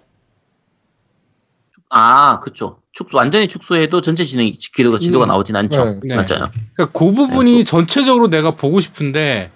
아 1.91 2.39
그쵸. 2.39 2.81
축소 2.91 3.17
완전히 3.17 3.47
축소해도 3.47 4.01
전체 4.01 4.23
지능이 4.23 4.57
지도가 4.57 4.97
지도가 4.97 5.25
음. 5.25 5.27
나오진 5.27 5.55
않죠. 5.57 5.85
네. 5.85 5.99
네. 6.05 6.15
맞아요. 6.15 6.49
그러니까 6.73 6.85
그 6.91 7.11
부분이 7.11 7.63
전체적으로 7.63 8.27
내가 8.27 8.55
보고 8.55 8.79
싶은데 8.79 9.51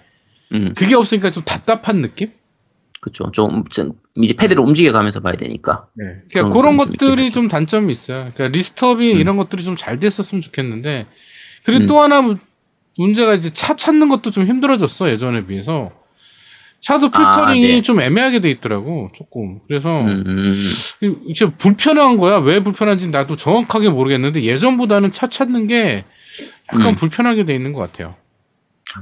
음 0.52 0.72
그게 0.76 0.94
없으니까 0.94 1.32
좀 1.32 1.42
답답한 1.42 2.00
느낌? 2.00 2.30
그쵸. 3.00 3.32
좀좀 3.32 3.64
이제 4.16 4.34
패드를 4.34 4.62
움직여가면서 4.64 5.20
봐야 5.20 5.36
되니까. 5.36 5.86
그러니까 5.96 6.24
그런 6.30 6.50
그런 6.50 6.76
부분이 6.76 6.96
좀 6.98 7.08
것들이 7.08 7.30
좀 7.30 7.48
단점이 7.48 7.92
있어요. 7.92 8.18
그러니까 8.34 8.48
리스트업이 8.48 9.14
음. 9.14 9.18
이런 9.20 9.36
것들이 9.36 9.62
좀 9.62 9.76
잘 9.76 9.98
됐었으면 9.98 10.42
좋겠는데 10.42 11.06
그리고 11.64 11.84
음. 11.84 11.86
또 11.86 12.00
하나 12.00 12.20
무- 12.22 12.36
문제가 12.98 13.34
이제 13.34 13.50
차 13.52 13.76
찾는 13.76 14.08
것도 14.08 14.30
좀 14.30 14.46
힘들어졌어 14.46 15.10
예전에 15.10 15.46
비해서 15.46 15.92
차도 16.80 17.10
필터링이 17.10 17.66
네. 17.68 17.82
좀 17.82 18.00
애매하게 18.00 18.40
돼 18.40 18.50
있더라고 18.50 19.10
조금 19.14 19.60
그래서 19.68 20.00
음, 20.00 20.54
이게 21.26 21.50
불편한 21.56 22.16
거야 22.16 22.38
왜 22.38 22.60
불편한지 22.62 23.08
나도 23.08 23.36
정확하게 23.36 23.90
모르겠는데 23.90 24.42
예전보다는 24.42 25.12
차 25.12 25.26
찾는 25.28 25.66
게 25.66 26.04
약간 26.72 26.88
음. 26.88 26.94
불편하게 26.94 27.44
돼 27.44 27.54
있는 27.54 27.72
것 27.74 27.80
같아요. 27.80 28.16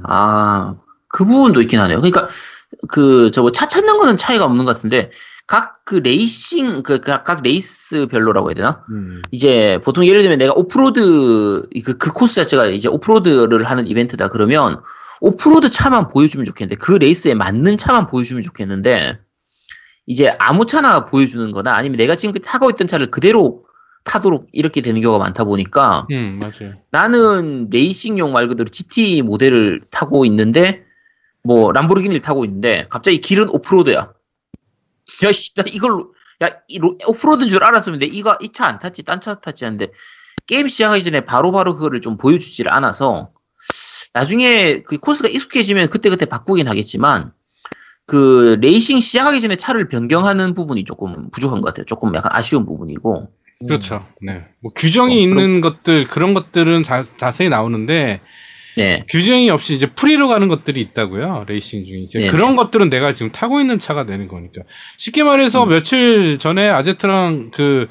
아, 0.03 0.75
그 1.07 1.25
부분도 1.25 1.61
있긴 1.61 1.79
하네요. 1.79 1.97
그러니까, 2.01 2.27
그, 2.87 3.31
저거 3.31 3.51
차 3.51 3.67
찾는 3.67 3.97
거는 3.97 4.17
차이가 4.17 4.45
없는 4.45 4.65
것 4.65 4.75
같은데, 4.75 5.11
각 5.47 5.79
그 5.89 5.95
레이싱, 5.95 6.83
그, 6.83 6.99
각, 7.01 7.23
각 7.23 7.41
레이스별로라고 7.41 8.49
해야 8.49 8.53
되나? 8.53 8.85
음. 8.91 9.23
이제 9.31 9.79
보통 9.83 10.05
예를 10.05 10.21
들면 10.21 10.37
내가 10.37 10.53
오프로드, 10.53 11.67
그, 11.83 11.97
그 11.97 12.13
코스 12.13 12.35
자체가 12.35 12.67
이제 12.67 12.87
오프로드를 12.87 13.63
하는 13.63 13.87
이벤트다 13.87 14.29
그러면, 14.29 14.79
오프로드 15.19 15.71
차만 15.71 16.09
보여주면 16.09 16.45
좋겠는데, 16.45 16.75
그 16.75 16.91
레이스에 16.91 17.33
맞는 17.33 17.79
차만 17.79 18.05
보여주면 18.05 18.43
좋겠는데, 18.43 19.17
이제 20.05 20.35
아무 20.37 20.67
차나 20.67 21.05
보여주는 21.05 21.51
거나 21.51 21.75
아니면 21.75 21.97
내가 21.97 22.15
지금 22.15 22.35
타고 22.35 22.69
있던 22.69 22.85
차를 22.85 23.09
그대로 23.09 23.63
타도록 24.03 24.47
이렇게 24.51 24.81
되는 24.81 25.01
경우가 25.01 25.23
많다 25.23 25.43
보니까, 25.43 26.05
음 26.11 26.39
맞아요. 26.39 26.75
나는 26.91 27.69
레이싱용 27.71 28.31
말 28.31 28.47
그대로 28.47 28.69
GT 28.69 29.23
모델을 29.23 29.81
타고 29.89 30.23
있는데 30.25 30.83
뭐 31.43 31.71
람보르기니를 31.71 32.21
타고 32.21 32.45
있는데 32.45 32.85
갑자기 32.89 33.19
길은 33.19 33.49
오프로드야. 33.49 34.11
야, 35.23 35.31
씨, 35.31 35.53
나 35.55 35.63
이걸로 35.67 36.13
야, 36.43 36.49
이 36.67 36.79
로- 36.79 36.97
오프로드인 37.07 37.49
줄 37.49 37.63
알았으면 37.63 37.99
내 37.99 38.05
이거 38.05 38.37
이 38.41 38.49
차 38.51 38.65
안 38.67 38.79
탔지, 38.79 39.03
딴 39.03 39.19
차 39.21 39.35
탔지 39.35 39.65
하는데 39.65 39.87
게임 40.47 40.67
시작하기 40.67 41.03
전에 41.03 41.21
바로 41.25 41.51
바로 41.51 41.75
그거를 41.75 42.01
좀 42.01 42.17
보여주지를 42.17 42.71
않아서 42.71 43.31
나중에 44.13 44.81
그 44.83 44.97
코스가 44.97 45.29
익숙해지면 45.29 45.89
그때그때 45.89 46.25
바꾸긴 46.25 46.67
하겠지만 46.67 47.33
그 48.05 48.57
레이싱 48.61 49.01
시작하기 49.01 49.39
전에 49.41 49.55
차를 49.55 49.87
변경하는 49.89 50.55
부분이 50.55 50.83
조금 50.85 51.29
부족한 51.31 51.61
것 51.61 51.67
같아요. 51.67 51.85
조금 51.85 52.13
약간 52.15 52.31
아쉬운 52.33 52.65
부분이고. 52.65 53.31
그렇죠. 53.67 54.07
네. 54.21 54.47
뭐 54.61 54.71
규정이 54.73 55.15
어, 55.15 55.19
있는 55.19 55.61
것들 55.61 56.07
그런 56.07 56.33
것들은 56.33 56.81
자, 56.83 57.03
자세히 57.17 57.49
나오는데 57.49 58.21
네. 58.79 59.01
규정이 59.09 59.49
없이 59.49 59.73
이제 59.73 59.87
free로 59.87 60.29
가는 60.29 60.47
것들이 60.47 60.79
있다고요. 60.79 61.45
레이싱 61.47 61.83
중에 61.83 61.99
이제 61.99 62.19
네네. 62.19 62.31
그런 62.31 62.55
것들은 62.55 62.89
내가 62.89 63.13
지금 63.13 63.31
타고 63.31 63.59
있는 63.59 63.77
차가 63.77 64.05
되는 64.05 64.27
거니까. 64.27 64.61
쉽게 64.97 65.23
말해서 65.23 65.65
음. 65.65 65.69
며칠 65.69 66.39
전에 66.39 66.69
아제트랑 66.69 67.51
그 67.51 67.87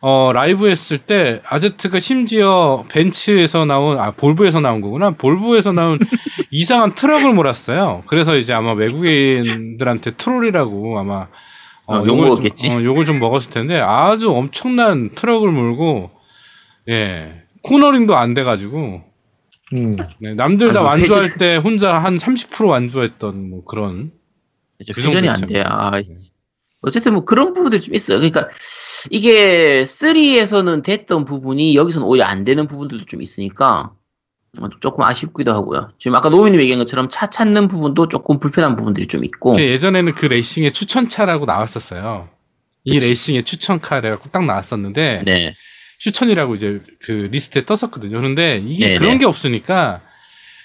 어, 0.00 0.32
라이브 0.34 0.68
했을 0.68 0.98
때 0.98 1.40
아제트가 1.46 2.00
심지어 2.00 2.84
벤츠에서 2.88 3.66
나온 3.66 4.00
아 4.00 4.10
볼보에서 4.10 4.60
나온 4.60 4.80
거구나. 4.80 5.10
볼보에서 5.12 5.72
나온 5.72 5.98
이상한 6.50 6.94
트럭을 6.94 7.34
몰았어요. 7.34 8.02
그래서 8.06 8.36
이제 8.36 8.52
아마 8.52 8.72
외국인들한테 8.72 10.12
트롤이라고 10.16 10.98
아마 10.98 11.28
어, 11.86 11.98
욕 11.98 12.08
욕을 12.08 12.24
먹었겠지. 12.28 12.70
좀, 12.70 12.80
어, 12.80 12.84
욕을 12.84 13.04
좀 13.04 13.20
먹었을 13.20 13.52
텐데 13.52 13.78
아주 13.80 14.32
엄청난 14.32 15.10
트럭을 15.14 15.50
몰고 15.50 16.10
예 16.88 17.42
코너링도 17.62 18.16
안 18.16 18.34
돼가지고 18.34 19.11
음. 19.72 19.96
네, 20.20 20.34
남들 20.34 20.72
다 20.72 20.80
아이고, 20.80 20.88
완주할 20.88 21.34
때 21.36 21.56
혼자 21.56 21.98
한 21.98 22.16
30% 22.16 22.68
완주했던 22.68 23.50
뭐 23.50 23.64
그런 23.64 24.12
이제 24.78 24.92
그 24.92 25.02
회전이 25.02 25.28
안 25.28 25.36
정도 25.36 25.54
돼. 25.54 25.62
아, 25.66 25.92
어쨌든 26.82 27.14
뭐 27.14 27.24
그런 27.24 27.54
부분들이 27.54 27.80
좀 27.80 27.94
있어요. 27.94 28.18
그러니까 28.18 28.48
이게 29.10 29.82
3에서는 29.82 30.82
됐던 30.82 31.24
부분이 31.24 31.76
여기서는 31.76 32.06
오히려 32.06 32.24
안 32.24 32.44
되는 32.44 32.66
부분들도 32.66 33.04
좀 33.06 33.22
있으니까 33.22 33.92
어, 34.60 34.68
조금 34.80 35.04
아쉽기도 35.04 35.52
하고요. 35.52 35.92
지금 35.98 36.16
아까 36.16 36.28
노미님 36.28 36.60
얘기한 36.60 36.78
것처럼 36.78 37.08
차 37.08 37.28
찾는 37.28 37.68
부분도 37.68 38.08
조금 38.08 38.38
불편한 38.38 38.76
부분들이 38.76 39.06
좀 39.06 39.24
있고. 39.24 39.54
제 39.54 39.70
예전에는 39.70 40.14
그 40.14 40.26
레이싱의 40.26 40.72
추천차라고 40.72 41.46
나왔었어요. 41.46 42.28
이 42.84 42.94
그치. 42.94 43.06
레이싱의 43.06 43.44
추천car가 43.44 44.18
딱 44.30 44.44
나왔었는데 44.44 45.22
네. 45.24 45.54
추천이라고 46.02 46.56
이제 46.56 46.82
그 46.98 47.12
리스트에 47.30 47.64
떴었거든요. 47.64 48.18
그런데 48.18 48.60
이게 48.66 48.88
네네. 48.88 48.98
그런 48.98 49.18
게 49.18 49.24
없으니까 49.24 50.02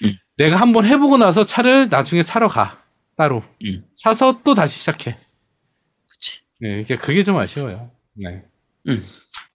음. 0.04 0.18
내가 0.36 0.58
한번 0.58 0.86
해보고 0.86 1.18
나서 1.18 1.46
차를 1.46 1.90
나중에 1.92 2.24
사러 2.24 2.48
가 2.48 2.82
따로 3.16 3.44
음. 3.64 3.86
사서 3.94 4.42
또 4.44 4.56
다시 4.56 4.80
시작해. 4.80 5.16
그치. 6.12 6.40
네, 6.60 6.82
이게 6.82 6.96
그게 6.96 7.24
좀 7.24 7.38
아쉬워요. 7.38 7.92
네. 8.16 8.44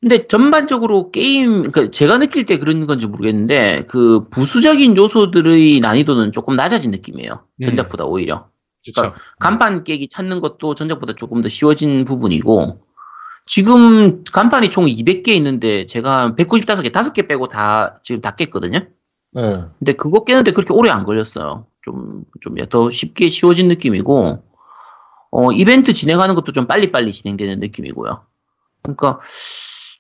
근데 0.01 0.27
전반적으로 0.29 1.11
게임, 1.11 1.63
그러니까 1.63 1.91
제가 1.91 2.19
느낄 2.19 2.47
때 2.47 2.59
그런 2.59 2.87
건지 2.87 3.07
모르겠는데, 3.07 3.87
그 3.89 4.29
부수적인 4.29 4.97
요소들의 4.97 5.81
난이도는 5.81 6.33
조금 6.33 6.55
낮아진 6.55 6.91
느낌이에요. 6.91 7.45
음. 7.63 7.67
전작보다 7.67 8.05
오히려. 8.05 8.49
그렇죠. 8.85 9.15
간판 9.41 9.85
깨기 9.85 10.09
찾는 10.09 10.41
것도 10.41 10.75
전작보다 10.75 11.15
조금 11.15 11.41
더 11.41 11.49
쉬워진 11.49 12.05
부분이고, 12.05 12.85
지금 13.47 14.23
간판이 14.25 14.71
총 14.71 14.87
200개 14.87 15.29
있는데, 15.29 15.87
제가 15.87 16.35
195개, 16.37 16.93
5개 16.93 17.27
빼고 17.29 17.49
다, 17.49 17.97
지금 18.03 18.21
다 18.21 18.35
깼거든요? 18.37 18.87
네. 19.33 19.65
근데 19.79 19.93
그거 19.95 20.25
깨는데 20.25 20.53
그렇게 20.53 20.73
오래 20.75 20.91
안 20.91 21.05
걸렸어요. 21.05 21.67
좀, 21.83 22.25
좀 22.41 22.55
더 22.71 22.91
쉽게 22.91 23.29
쉬워진 23.29 23.69
느낌이고, 23.69 24.43
어, 25.33 25.53
이벤트 25.53 25.93
진행하는 25.95 26.35
것도 26.35 26.53
좀 26.53 26.67
빨리빨리 26.67 27.13
진행되는 27.13 27.61
느낌이고요. 27.61 28.23
그러니까, 28.83 29.21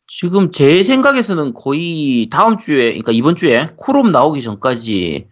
지금 0.06 0.52
제 0.52 0.82
생각에서는 0.82 1.54
거의 1.54 2.28
다음 2.30 2.58
주에, 2.58 2.86
그러니까 2.90 3.12
이번 3.12 3.34
주에 3.34 3.70
콜옵 3.76 4.10
나오기 4.10 4.42
전까지 4.42 5.28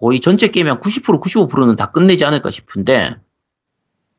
거의 0.00 0.20
전체 0.20 0.48
게임의 0.48 0.72
한 0.72 0.80
90%, 0.80 1.20
95%는 1.20 1.76
다 1.76 1.92
끝내지 1.92 2.24
않을까 2.24 2.50
싶은데, 2.50 3.16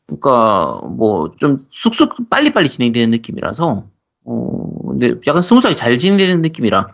그러니까 0.10 0.82
뭐 0.88 1.34
좀 1.40 1.68
쑥쑥 1.72 2.30
빨리빨리 2.30 2.70
진행되는 2.70 3.12
느낌이라서, 3.12 3.86
어, 4.26 4.88
근데 4.90 5.16
약간 5.28 5.42
smooth하게 5.42 5.76
잘 5.76 5.98
진행되는 5.98 6.42
느낌이라, 6.42 6.88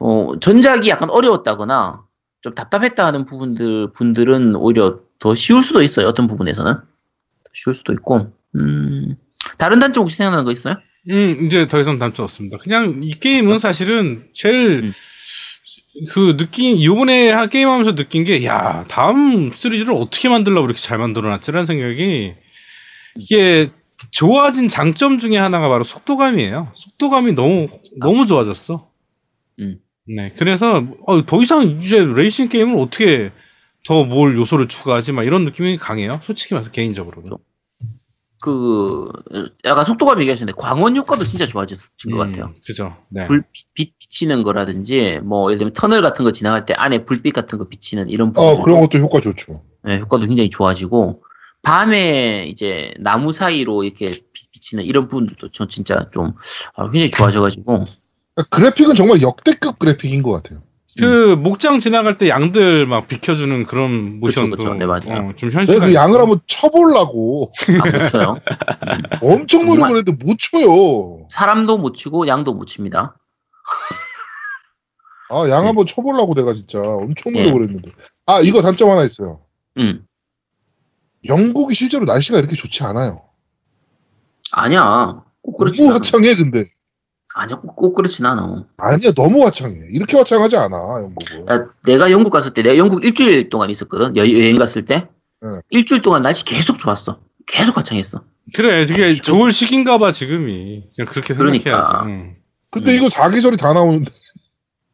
어, 0.00 0.32
전작이 0.40 0.88
약간 0.88 1.10
어려웠다거나 1.10 2.04
좀 2.40 2.54
답답했다 2.54 3.06
하는 3.06 3.24
부분들, 3.24 3.92
분들은 3.94 4.56
오히려 4.56 4.98
더 5.18 5.34
쉬울 5.34 5.62
수도 5.62 5.82
있어요. 5.82 6.08
어떤 6.08 6.26
부분에서는. 6.26 6.72
더 6.74 7.50
쉬울 7.52 7.74
수도 7.74 7.92
있고, 7.92 8.32
음, 8.56 9.16
다른 9.58 9.78
단점 9.78 10.02
혹시 10.02 10.16
생각나는 10.16 10.44
거 10.44 10.52
있어요? 10.52 10.74
음, 11.10 11.46
이제 11.46 11.68
더 11.68 11.80
이상 11.80 11.98
단점 11.98 12.24
없습니다. 12.24 12.58
그냥 12.58 13.00
이 13.02 13.10
게임은 13.18 13.58
사실은 13.58 14.28
제일 14.32 14.84
음. 14.86 14.92
그 16.10 16.36
느낀 16.36 16.82
요번에 16.82 17.30
하- 17.30 17.46
게임하면서 17.46 17.94
느낀 17.94 18.24
게 18.24 18.44
야, 18.44 18.84
다음 18.88 19.52
시리즈를 19.52 19.92
어떻게 19.94 20.28
만들려고 20.28 20.66
이렇게 20.66 20.80
잘 20.80 20.98
만들어 20.98 21.28
놨지라는 21.28 21.66
생각이 21.66 22.34
이게 23.18 23.70
좋아진 24.10 24.68
장점 24.68 25.18
중에 25.18 25.36
하나가 25.36 25.68
바로 25.68 25.84
속도감이에요. 25.84 26.72
속도감이 26.74 27.32
너무 27.32 27.68
너무 28.00 28.26
좋아졌어. 28.26 28.88
음. 29.60 29.78
네. 30.16 30.30
그래서 30.36 30.84
어, 31.06 31.24
더 31.26 31.42
이상 31.42 31.62
이제 31.80 32.02
레이싱 32.02 32.48
게임을 32.48 32.78
어떻게 32.80 33.30
더 33.86 34.04
뭘 34.04 34.36
요소를 34.36 34.68
추가하지 34.68 35.12
막 35.12 35.24
이런 35.24 35.44
느낌이 35.44 35.76
강해요. 35.76 36.20
솔직히 36.22 36.54
말해서 36.54 36.70
개인적으로는. 36.70 37.30
그 38.42 39.08
약간 39.64 39.84
속도감 39.84 40.20
얘기하셨는데 40.20 40.56
광원 40.60 40.96
효과도 40.96 41.24
진짜 41.24 41.46
좋아진 41.46 41.76
것 42.10 42.16
같아요. 42.18 42.46
음, 42.46 42.54
그죠. 42.66 42.96
네. 43.08 43.24
불빛 43.28 43.98
비치는 44.00 44.42
거라든지 44.42 45.20
뭐 45.22 45.48
예를 45.50 45.58
들면 45.58 45.72
터널 45.74 46.02
같은 46.02 46.24
거 46.24 46.32
지나갈 46.32 46.66
때 46.66 46.74
안에 46.74 47.04
불빛 47.04 47.32
같은 47.32 47.56
거 47.58 47.68
비치는 47.68 48.08
이런 48.08 48.32
부분 48.32 48.50
어, 48.50 48.60
그런 48.62 48.80
것도 48.80 48.98
효과 48.98 49.20
좋죠. 49.20 49.60
네, 49.84 50.00
효과도 50.00 50.26
굉장히 50.26 50.50
좋아지고 50.50 51.22
밤에 51.62 52.46
이제 52.48 52.92
나무 52.98 53.32
사이로 53.32 53.84
이렇게 53.84 54.06
빛- 54.08 54.50
비치는 54.50 54.84
이런 54.84 55.08
부분도 55.08 55.50
저 55.52 55.68
진짜 55.68 56.08
좀 56.12 56.32
아, 56.74 56.90
굉장히 56.90 57.10
좋아져가지고 57.10 57.84
그러니까 58.34 58.56
그래픽은 58.56 58.96
정말 58.96 59.22
역대급 59.22 59.78
그래픽인 59.78 60.24
것 60.24 60.32
같아요. 60.32 60.58
그 60.98 61.36
목장 61.36 61.78
지나갈 61.78 62.18
때 62.18 62.28
양들 62.28 62.86
막 62.86 63.08
비켜주는 63.08 63.64
그런 63.66 64.20
그쵸, 64.20 64.40
모션도 64.42 64.56
그쵸. 64.56 64.74
네, 64.74 64.84
맞아요. 64.86 65.30
어, 65.30 65.32
좀 65.36 65.48
내가 65.48 65.60
현실감. 65.60 65.88
그 65.88 65.94
양을 65.94 66.20
한번 66.20 66.40
쳐보려고 66.46 67.50
안 67.82 67.92
붙여요. 67.92 68.34
엄청 69.22 69.64
노력을. 69.66 69.96
했는데 69.96 70.12
못 70.24 70.36
쳐요. 70.38 71.26
사람도 71.30 71.78
못 71.78 71.94
치고 71.94 72.26
양도 72.28 72.52
못 72.54 72.66
칩니다. 72.66 73.16
아, 75.30 75.48
양 75.48 75.66
한번 75.66 75.86
쳐보려고 75.86 76.34
내가 76.34 76.52
진짜 76.52 76.78
엄청 76.78 77.32
네. 77.32 77.40
노력을 77.42 77.62
했는데. 77.62 77.90
아, 78.26 78.40
이거 78.40 78.60
단점 78.60 78.90
하나 78.90 79.02
있어요. 79.04 79.40
음 79.78 80.04
영국이 81.26 81.74
실제로 81.74 82.04
날씨가 82.04 82.38
이렇게 82.38 82.54
좋지 82.54 82.82
않아요. 82.84 83.22
아니야. 84.52 85.22
꼭 85.40 85.56
그렇지. 85.56 85.86
화창해, 85.86 86.34
근데. 86.34 86.64
아니야 87.34 87.56
꼭, 87.60 87.76
꼭 87.76 87.94
그렇진 87.94 88.26
않아. 88.26 88.64
아니야, 88.76 89.12
너무 89.12 89.44
화창해. 89.44 89.76
이렇게 89.90 90.16
화창하지 90.16 90.56
않아, 90.56 90.76
영국은. 90.76 91.46
야, 91.48 91.64
내가 91.84 92.10
영국 92.10 92.30
갔을 92.30 92.52
때 92.52 92.62
내가 92.62 92.76
영국 92.76 93.04
일주일 93.04 93.48
동안 93.48 93.70
있었거든. 93.70 94.16
여, 94.16 94.20
여행 94.28 94.56
갔을 94.56 94.84
때 94.84 95.08
네. 95.40 95.48
일주일 95.70 96.02
동안 96.02 96.22
날씨 96.22 96.44
계속 96.44 96.78
좋았어. 96.78 97.20
계속 97.46 97.76
화창했어. 97.76 98.22
그래, 98.54 98.84
되게 98.86 99.04
아, 99.04 99.12
좋을 99.14 99.52
시기인가 99.52 99.98
봐 99.98 100.12
지금이. 100.12 100.88
그냥 100.94 101.10
그렇게 101.10 101.32
그러니까. 101.34 101.70
생각해야지. 101.82 102.08
응. 102.10 102.36
근데 102.70 102.92
음. 102.92 102.96
이거 102.96 103.08
사계절이 103.08 103.56
다 103.56 103.72
나오는데 103.72 104.10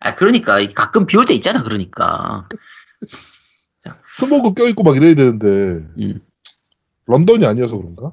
아 0.00 0.14
그러니까 0.14 0.60
이게 0.60 0.74
가끔 0.74 1.06
비 1.06 1.16
올 1.16 1.24
때 1.26 1.34
있잖아. 1.34 1.62
그러니까. 1.62 2.48
스모그 4.08 4.54
껴있고 4.54 4.82
막 4.82 4.96
이래야 4.96 5.14
되는데 5.14 5.46
음. 5.46 6.18
런던이 7.06 7.46
아니어서 7.46 7.76
그런가? 7.76 8.12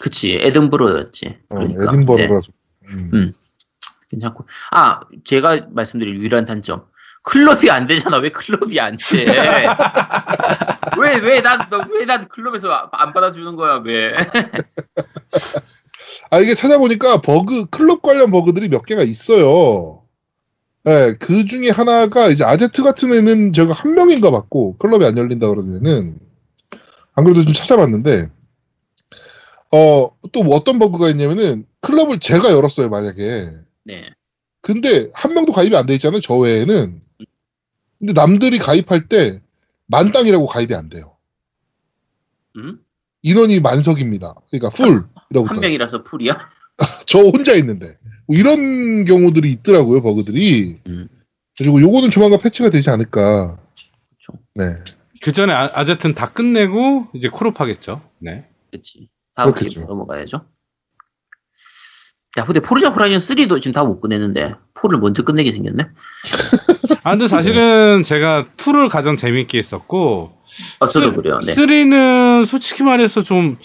그치 0.00 0.32
에든버러였지. 0.42 1.38
어, 1.50 1.54
그러니까. 1.54 1.80
네, 1.84 1.86
에딘버러라서. 1.92 2.52
음. 2.88 3.10
음. 3.14 3.32
괜찮고. 4.12 4.46
아, 4.70 5.00
제가 5.24 5.66
말씀드릴 5.70 6.16
유일한 6.16 6.44
단점. 6.46 6.84
클럽이 7.24 7.70
안 7.70 7.86
되잖아. 7.86 8.18
왜 8.18 8.30
클럽이 8.30 8.78
안 8.80 8.96
돼? 8.96 9.26
왜, 11.00 11.16
왜, 11.18 11.40
난, 11.40 11.68
너, 11.70 11.80
왜, 11.92 12.04
난 12.04 12.28
클럽에서 12.28 12.70
안 12.92 13.12
받아주는 13.12 13.56
거야, 13.56 13.80
왜? 13.84 14.12
아 16.30 16.38
이게 16.38 16.54
찾아보니까 16.54 17.20
버그 17.20 17.66
클럽 17.66 18.02
관련 18.02 18.30
버그들이 18.30 18.68
몇 18.68 18.84
개가 18.84 19.02
있어요. 19.02 20.02
네, 20.84 21.14
그 21.18 21.44
중에 21.46 21.70
하나가 21.70 22.28
이제 22.28 22.44
아제트 22.44 22.82
같은 22.82 23.12
애는 23.14 23.52
제가 23.52 23.72
한 23.72 23.94
명인가 23.94 24.30
봤고 24.30 24.76
클럽이 24.78 25.04
안 25.06 25.16
열린다 25.16 25.48
그러는 25.48 25.76
애는 25.76 26.18
안 27.14 27.24
그래도 27.24 27.42
좀 27.44 27.52
찾아봤는데 27.52 28.30
어 29.70 30.10
또 30.32 30.42
뭐 30.42 30.56
어떤 30.56 30.78
버그가 30.78 31.08
있냐면은 31.10 31.66
클럽을 31.82 32.18
제가 32.18 32.50
열었어요 32.52 32.88
만약에 32.88 33.48
네. 33.84 34.10
근데 34.60 35.10
한 35.12 35.34
명도 35.34 35.52
가입이 35.52 35.76
안 35.76 35.86
돼 35.86 35.94
있잖아요 35.94 36.20
저 36.20 36.36
외에는 36.36 37.00
근데 37.98 38.12
남들이 38.12 38.58
가입할 38.58 39.08
때 39.08 39.40
만땅이라고 39.86 40.46
가입이 40.46 40.74
안 40.74 40.88
돼요 40.88 41.16
음? 42.56 42.80
인원이 43.22 43.60
만석입니다 43.60 44.34
그러니까 44.50 44.70
풀이라고 44.70 45.46
한. 45.46 45.60
명이라서 45.60 46.04
풀이야? 46.04 46.48
저 47.06 47.18
혼자 47.20 47.54
있는데 47.54 47.96
뭐 48.26 48.36
이런 48.36 49.04
경우들이 49.04 49.50
있더라고요 49.52 50.00
버그들이 50.02 50.78
음. 50.88 51.08
그리고 51.58 51.80
요거는 51.80 52.10
조만간 52.10 52.40
패치가 52.40 52.70
되지 52.70 52.90
않을까 52.90 53.56
그쵸. 54.10 54.32
네 54.54 54.64
그 55.22 55.30
전에 55.30 55.52
아, 55.52 55.70
아제튼 55.74 56.14
다 56.14 56.32
끝내고 56.32 57.06
이제 57.14 57.28
콜업 57.28 57.60
하겠죠. 57.60 58.02
네. 58.18 58.44
그치. 58.72 59.08
다음 59.34 59.52
그렇겠죠. 59.52 59.80
게임 59.80 59.88
넘어가야죠. 59.88 60.44
야, 62.38 62.44
근데 62.46 62.60
포르자 62.60 62.88
호라이즌 62.88 63.18
3도 63.18 63.60
지금 63.60 63.72
다 63.74 63.84
못 63.84 64.00
끝냈는데, 64.00 64.54
4를 64.74 64.98
먼저 65.00 65.22
끝내게 65.22 65.52
생겼네? 65.52 65.86
아 67.04 67.10
근데 67.10 67.28
사실은 67.28 68.02
제가 68.02 68.46
2를 68.56 68.88
가장 68.88 69.16
재밌게 69.16 69.58
했었고 69.58 70.32
아, 70.80 70.86
저도 70.86 71.10
쓰- 71.10 71.12
그래요. 71.16 71.38
네. 71.44 71.52
3는 71.52 72.46
솔직히 72.46 72.82
말해서 72.84 73.22
좀 73.22 73.58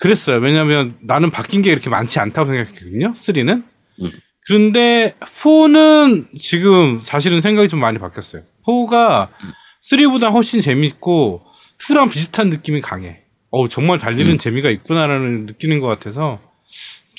그랬어요. 0.00 0.38
왜냐면 0.38 0.94
나는 1.00 1.30
바뀐 1.30 1.60
게 1.62 1.70
이렇게 1.70 1.90
많지 1.90 2.18
않다고 2.20 2.46
생각했거든요. 2.50 3.14
3는. 3.14 3.64
음. 4.02 4.10
그런데 4.46 5.14
4는 5.20 6.38
지금 6.38 7.00
사실은 7.02 7.40
생각이 7.40 7.68
좀 7.68 7.80
많이 7.80 7.98
바뀌었어요. 7.98 8.42
4가 8.66 9.28
음. 9.44 9.52
3보다 9.84 10.32
훨씬 10.32 10.60
재밌고 10.60 11.42
2랑 11.80 12.10
비슷한 12.10 12.48
느낌이 12.48 12.80
강해. 12.80 13.22
어 13.50 13.68
정말 13.68 13.98
달리는 13.98 14.32
음. 14.32 14.38
재미가 14.38 14.70
있구나라는 14.70 15.46
느끼는 15.46 15.80
것 15.80 15.86
같아서 15.88 16.40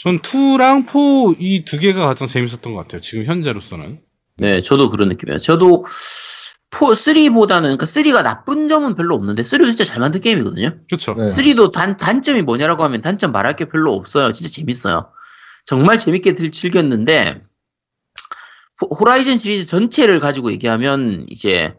전 0.02 0.20
2랑 0.20 0.86
4 0.88 1.36
이 1.39 1.66
두 1.66 1.78
개가 1.80 2.06
가장 2.08 2.28
재밌었던 2.28 2.74
것 2.74 2.80
같아요. 2.82 3.02
지금 3.02 3.26
현재로서는. 3.26 4.00
네, 4.38 4.62
저도 4.62 4.89
그런 4.91 5.10
느낌이에요. 5.10 5.39
저도 5.39 5.86
4, 6.72 6.86
3보다는, 6.95 7.64
그러니까 7.64 7.86
3가 7.86 8.24
나쁜 8.24 8.68
점은 8.70 8.95
별로 8.95 9.16
없는데, 9.16 9.41
3도 9.41 9.66
진짜 9.66 9.84
잘 9.84 10.00
만든 10.00 10.22
게임이거든요. 10.22 10.76
그렇죠. 10.88 11.16
네. 11.16 11.26
3도 11.26 11.72
단, 11.74 11.97
단점이 11.97 12.43
뭐냐라고 12.43 12.84
하면 12.84 13.02
단점 13.02 13.32
말할 13.34 13.56
게 13.58 13.66
별로 13.66 13.93
없어요. 13.93 14.32
진짜 14.32 14.50
재밌어요. 14.50 15.10
정말 15.66 15.97
재밌게 15.97 16.36
들- 16.36 16.52
즐겼는데, 16.52 17.41
호- 18.82 18.95
호라이즌 18.95 19.38
시리즈 19.38 19.66
전체를 19.66 20.20
가지고 20.22 20.52
얘기하면, 20.54 21.26
이제, 21.30 21.74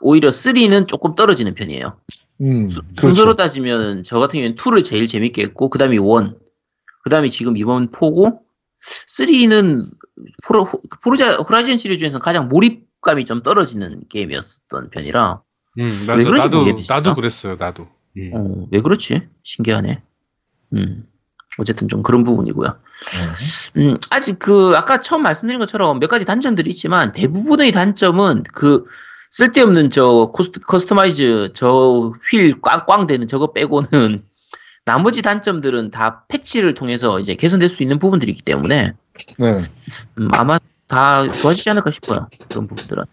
오히려 0.00 0.30
3는 0.30 0.88
조금 0.88 1.14
떨어지는 1.14 1.54
편이에요. 1.54 1.98
음, 2.40 2.68
수- 2.70 2.80
그렇죠. 2.82 3.00
순서로 3.00 3.34
따지면, 3.34 4.02
저 4.04 4.18
같은 4.18 4.38
경우에는 4.38 4.56
2를 4.56 4.82
제일 4.82 5.06
재밌게 5.08 5.42
했고, 5.42 5.68
그 5.68 5.78
다음에 5.78 5.96
1, 5.96 6.02
그 7.04 7.10
다음에 7.10 7.28
지금 7.28 7.56
이번 7.56 7.90
4고, 7.90 8.40
3는 9.08 9.86
포르, 10.44 10.64
포르자, 11.02 11.36
호라이즌 11.36 11.76
시리즈 11.76 11.98
중에서 12.00 12.18
가장 12.18 12.48
몰입감이 12.48 13.24
좀 13.26 13.42
떨어지는 13.42 14.02
게임이었던 14.08 14.90
편이라, 14.90 15.42
음, 15.78 15.84
맞아. 16.06 16.24
그런지 16.24 16.48
나도 16.48 16.58
모르겠다. 16.64 16.94
나도 16.94 17.14
그랬어요. 17.14 17.56
나도. 17.58 17.88
음. 18.16 18.30
어, 18.34 18.66
왜 18.72 18.80
그렇지? 18.80 19.28
신기하네. 19.42 20.02
음. 20.74 21.04
어쨌든 21.58 21.88
좀 21.88 22.02
그런 22.02 22.24
부분이고요. 22.24 22.68
네. 22.68 23.80
음, 23.82 23.96
아직 24.10 24.38
그, 24.38 24.74
아까 24.76 25.00
처음 25.00 25.22
말씀드린 25.22 25.60
것처럼 25.60 26.00
몇 26.00 26.08
가지 26.08 26.24
단점들이 26.24 26.70
있지만 26.70 27.12
대부분의 27.12 27.70
단점은 27.72 28.44
그, 28.54 28.84
쓸데없는 29.30 29.90
저 29.90 30.30
코스트, 30.32 30.60
customize 30.60 31.52
저 31.54 32.12
휠 32.30 32.60
꽝꽝 32.62 33.06
되는 33.08 33.26
저거 33.26 33.52
빼고는 33.52 34.24
나머지 34.84 35.22
단점들은 35.22 35.90
다 35.90 36.24
패치를 36.28 36.74
통해서 36.74 37.18
이제 37.20 37.34
개선될 37.34 37.68
수 37.68 37.82
있는 37.82 37.98
부분들이기 37.98 38.42
때문에 38.42 38.92
네. 39.38 39.58
음, 40.18 40.28
아마 40.32 40.58
다 40.86 41.26
좋아지지 41.30 41.70
않을까 41.70 41.90
싶어요. 41.90 42.28
그런 42.48 42.66
부분들은. 42.68 43.04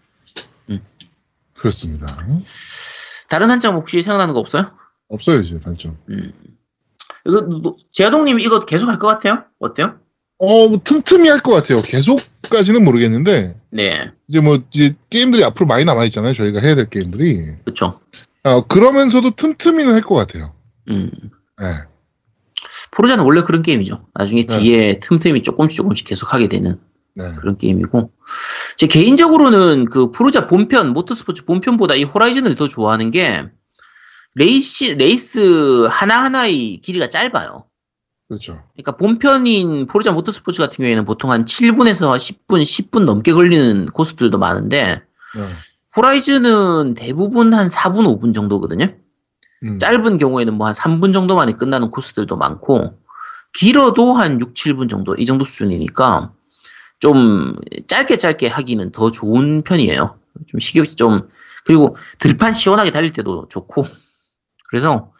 그렇습니다. 1.54 2.06
다른 3.28 3.46
단점 3.46 3.76
혹시 3.76 4.02
생각나는 4.02 4.34
거 4.34 4.40
없어요? 4.40 4.72
없어요 5.08 5.38
이제 5.40 5.60
단점. 5.60 5.96
음. 6.10 6.32
이거, 7.24 7.40
뭐, 7.42 7.76
제아동님 7.92 8.40
이거 8.40 8.64
계속 8.64 8.88
할 8.88 8.98
것 8.98 9.06
같아요? 9.06 9.44
어때요? 9.60 9.94
어, 10.38 10.66
뭐 10.68 10.80
틈틈이 10.82 11.28
할 11.28 11.38
것 11.40 11.52
같아요. 11.52 11.80
계속까지는 11.82 12.84
모르겠는데 12.84 13.54
네. 13.70 14.10
이제 14.28 14.40
뭐 14.40 14.58
이제 14.72 14.96
게임들이 15.08 15.44
앞으로 15.44 15.66
많이 15.66 15.84
남아 15.84 16.04
있잖아요. 16.06 16.32
저희가 16.32 16.58
해야 16.60 16.74
될 16.74 16.90
게임들이. 16.90 17.58
그쵸. 17.64 18.00
어, 18.42 18.66
그러면서도 18.66 19.36
틈틈이는 19.36 19.92
할 19.94 20.02
것 20.02 20.16
같아요. 20.16 20.52
음. 20.90 21.10
네. 21.60 21.66
포르자는 22.90 23.24
원래 23.24 23.42
그런 23.42 23.62
게임이죠. 23.62 24.02
나중에 24.14 24.46
네. 24.46 24.58
뒤에 24.58 25.00
틈틈이 25.00 25.42
조금씩 25.42 25.76
조금씩 25.76 26.06
계속 26.06 26.32
하게 26.32 26.48
되는 26.48 26.80
네. 27.14 27.32
그런 27.38 27.58
게임이고. 27.58 28.10
제 28.76 28.86
개인적으로는 28.86 29.86
그 29.86 30.10
포르자 30.10 30.46
본편, 30.46 30.92
모터스포츠 30.92 31.44
본편보다 31.44 31.94
이 31.94 32.04
호라이즌을 32.04 32.56
더 32.56 32.68
좋아하는 32.68 33.10
게 33.10 33.46
레이스, 34.34 34.84
레이스 34.84 35.86
하나하나의 35.90 36.80
길이가 36.80 37.08
짧아요. 37.08 37.66
그렇죠. 38.28 38.62
그러니까 38.72 38.96
본편인 38.96 39.86
포르자 39.86 40.12
모터스포츠 40.12 40.58
같은 40.58 40.76
경우에는 40.78 41.04
보통 41.04 41.30
한 41.30 41.44
7분에서 41.44 42.16
10분, 42.16 42.62
10분 42.62 43.04
넘게 43.04 43.32
걸리는 43.34 43.86
코스들도 43.86 44.38
많은데 44.38 45.02
네. 45.34 45.46
호라이즌은 45.94 46.94
대부분 46.94 47.52
한 47.52 47.68
4분, 47.68 48.06
5분 48.06 48.34
정도거든요. 48.34 48.94
음. 49.62 49.78
짧은 49.78 50.18
경우에는 50.18 50.54
뭐 50.54 50.66
한 50.66 50.74
3분 50.74 51.12
정도 51.12 51.36
만에 51.36 51.52
끝나는 51.52 51.90
코스들도 51.90 52.36
많고, 52.36 52.98
길어도 53.54 54.14
한 54.14 54.40
6, 54.40 54.54
7분 54.54 54.88
정도, 54.88 55.14
이 55.14 55.26
정도 55.26 55.44
수준이니까, 55.44 56.32
좀 56.98 57.54
짧게 57.86 58.16
짧게 58.16 58.46
하기는 58.48 58.92
더 58.92 59.10
좋은 59.10 59.62
편이에요. 59.62 60.18
좀 60.46 60.60
식욕이 60.60 60.96
좀, 60.96 61.28
그리고 61.64 61.96
들판 62.18 62.52
시원하게 62.54 62.90
달릴 62.92 63.12
때도 63.12 63.48
좋고, 63.48 63.84
그래서, 64.68 65.12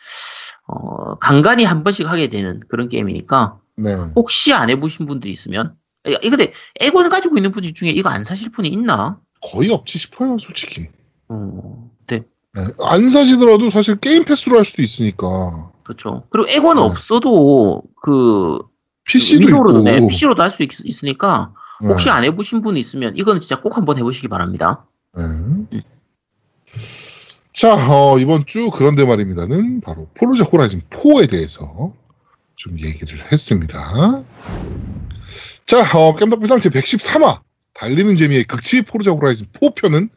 어, 0.66 1.16
간간히 1.16 1.64
한 1.64 1.85
번씩 1.85 2.09
하게 2.09 2.28
되는 2.28 2.60
그런 2.69 2.89
게임이니까 2.89 3.59
네. 3.77 3.94
혹시 4.16 4.52
안 4.55 4.70
해보신 4.70 5.06
분들 5.06 5.28
있으면 5.31 5.74
이 6.06 6.31
근데 6.31 6.52
에고는 6.81 7.10
가지고 7.10 7.36
있는 7.36 7.51
분들 7.51 7.74
중에 7.74 7.90
이거 7.90 8.09
안 8.09 8.24
사실 8.24 8.51
분이 8.51 8.69
있나? 8.69 9.19
거의 9.43 9.70
없지 9.70 9.98
싶어요, 9.98 10.39
솔직히. 10.39 10.89
어, 11.28 11.90
네, 12.54 12.64
네. 12.64 12.72
안 12.80 13.08
사시더라도 13.08 13.70
사실 13.70 13.96
게임 13.96 14.24
패스로 14.24 14.58
할 14.58 14.64
수도 14.64 14.82
있으니까. 14.82 15.72
그렇죠. 15.84 16.24
그리고 16.30 16.48
에고는 16.48 16.82
네. 16.82 16.88
없어도 16.88 17.82
그 18.02 18.58
PC도 19.04 19.44
있고. 19.48 19.80
네, 19.82 20.06
PC로도 20.06 20.42
할 20.42 20.50
수 20.50 20.62
있으니까 20.84 21.52
네. 21.80 21.88
혹시 21.88 22.10
안 22.10 22.24
해보신 22.24 22.62
분 22.62 22.76
있으면 22.76 23.16
이거는 23.16 23.40
진짜 23.40 23.60
꼭 23.60 23.76
한번 23.76 23.98
해보시기 23.98 24.28
바랍니다. 24.28 24.84
네. 25.16 25.82
자, 27.52 27.74
어, 27.74 28.18
이번 28.18 28.46
주 28.46 28.70
그런데 28.72 29.04
말입니다는 29.04 29.80
바로 29.80 30.08
포르자 30.14 30.44
호라이즌 30.44 30.80
4에 30.90 31.30
대해서 31.30 31.92
좀 32.56 32.78
얘기를 32.80 33.30
했습니다. 33.30 34.24
자, 35.66 35.80
어, 35.98 36.14
깸덕비상 36.16 36.60
제 36.60 36.70
113화 36.70 37.40
달리는 37.74 38.14
재미의 38.16 38.44
극치 38.44 38.82
포르자 38.82 39.10
호라이즌 39.10 39.46
4편은 39.46 40.08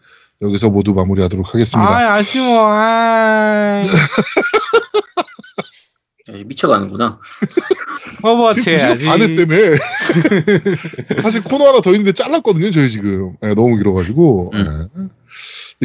여기서 0.42 0.70
모두 0.70 0.94
마무리하도록 0.94 1.54
하겠습니다. 1.54 1.90
아 1.90 2.16
아쉬워. 2.16 2.68
아. 2.68 3.82
미쳐가는구나. 6.46 7.20
지금 8.54 8.74
해야지. 8.74 9.08
안 9.08 9.22
했다며. 9.22 9.56
사실 11.22 11.44
코너 11.44 11.68
하나 11.68 11.80
더 11.82 11.92
있는데 11.92 12.12
잘랐거든요, 12.12 12.72
저희 12.72 12.90
지금. 12.90 13.36
네, 13.42 13.54
너무 13.54 13.78
길어가지고. 13.78 14.52
음. 14.54 14.90
네. 14.96 15.08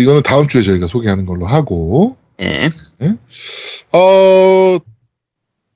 이거는 0.02 0.22
다음 0.22 0.48
주에 0.48 0.62
저희가 0.62 0.86
소개하는 0.86 1.26
걸로 1.26 1.46
하고. 1.46 2.16
예. 2.40 2.70
어, 3.92 4.78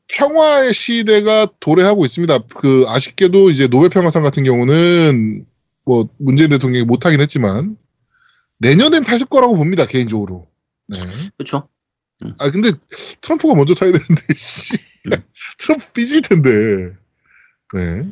평화의 0.08 0.72
시대가 0.72 1.46
도래하고 1.60 2.04
있습니다. 2.04 2.38
그, 2.56 2.84
아쉽게도 2.88 3.50
이제 3.50 3.66
노벨 3.68 3.90
평화상 3.90 4.22
같은 4.22 4.44
경우는 4.44 5.44
뭐, 5.84 6.08
문재인 6.18 6.48
대통령이 6.50 6.84
못하긴 6.84 7.20
했지만, 7.20 7.76
내년엔 8.68 9.04
타실 9.04 9.26
거라고 9.26 9.56
봅니다, 9.56 9.86
개인적으로. 9.86 10.46
네. 10.88 10.98
그렇죠. 11.36 11.68
아, 12.38 12.50
근데 12.50 12.70
트럼프가 13.20 13.54
먼저 13.54 13.74
타야 13.74 13.92
되는데, 13.92 14.22
씨. 14.34 14.78
트럼프 15.58 15.92
삐질 15.92 16.22
텐데. 16.22 16.50
네. 17.74 18.06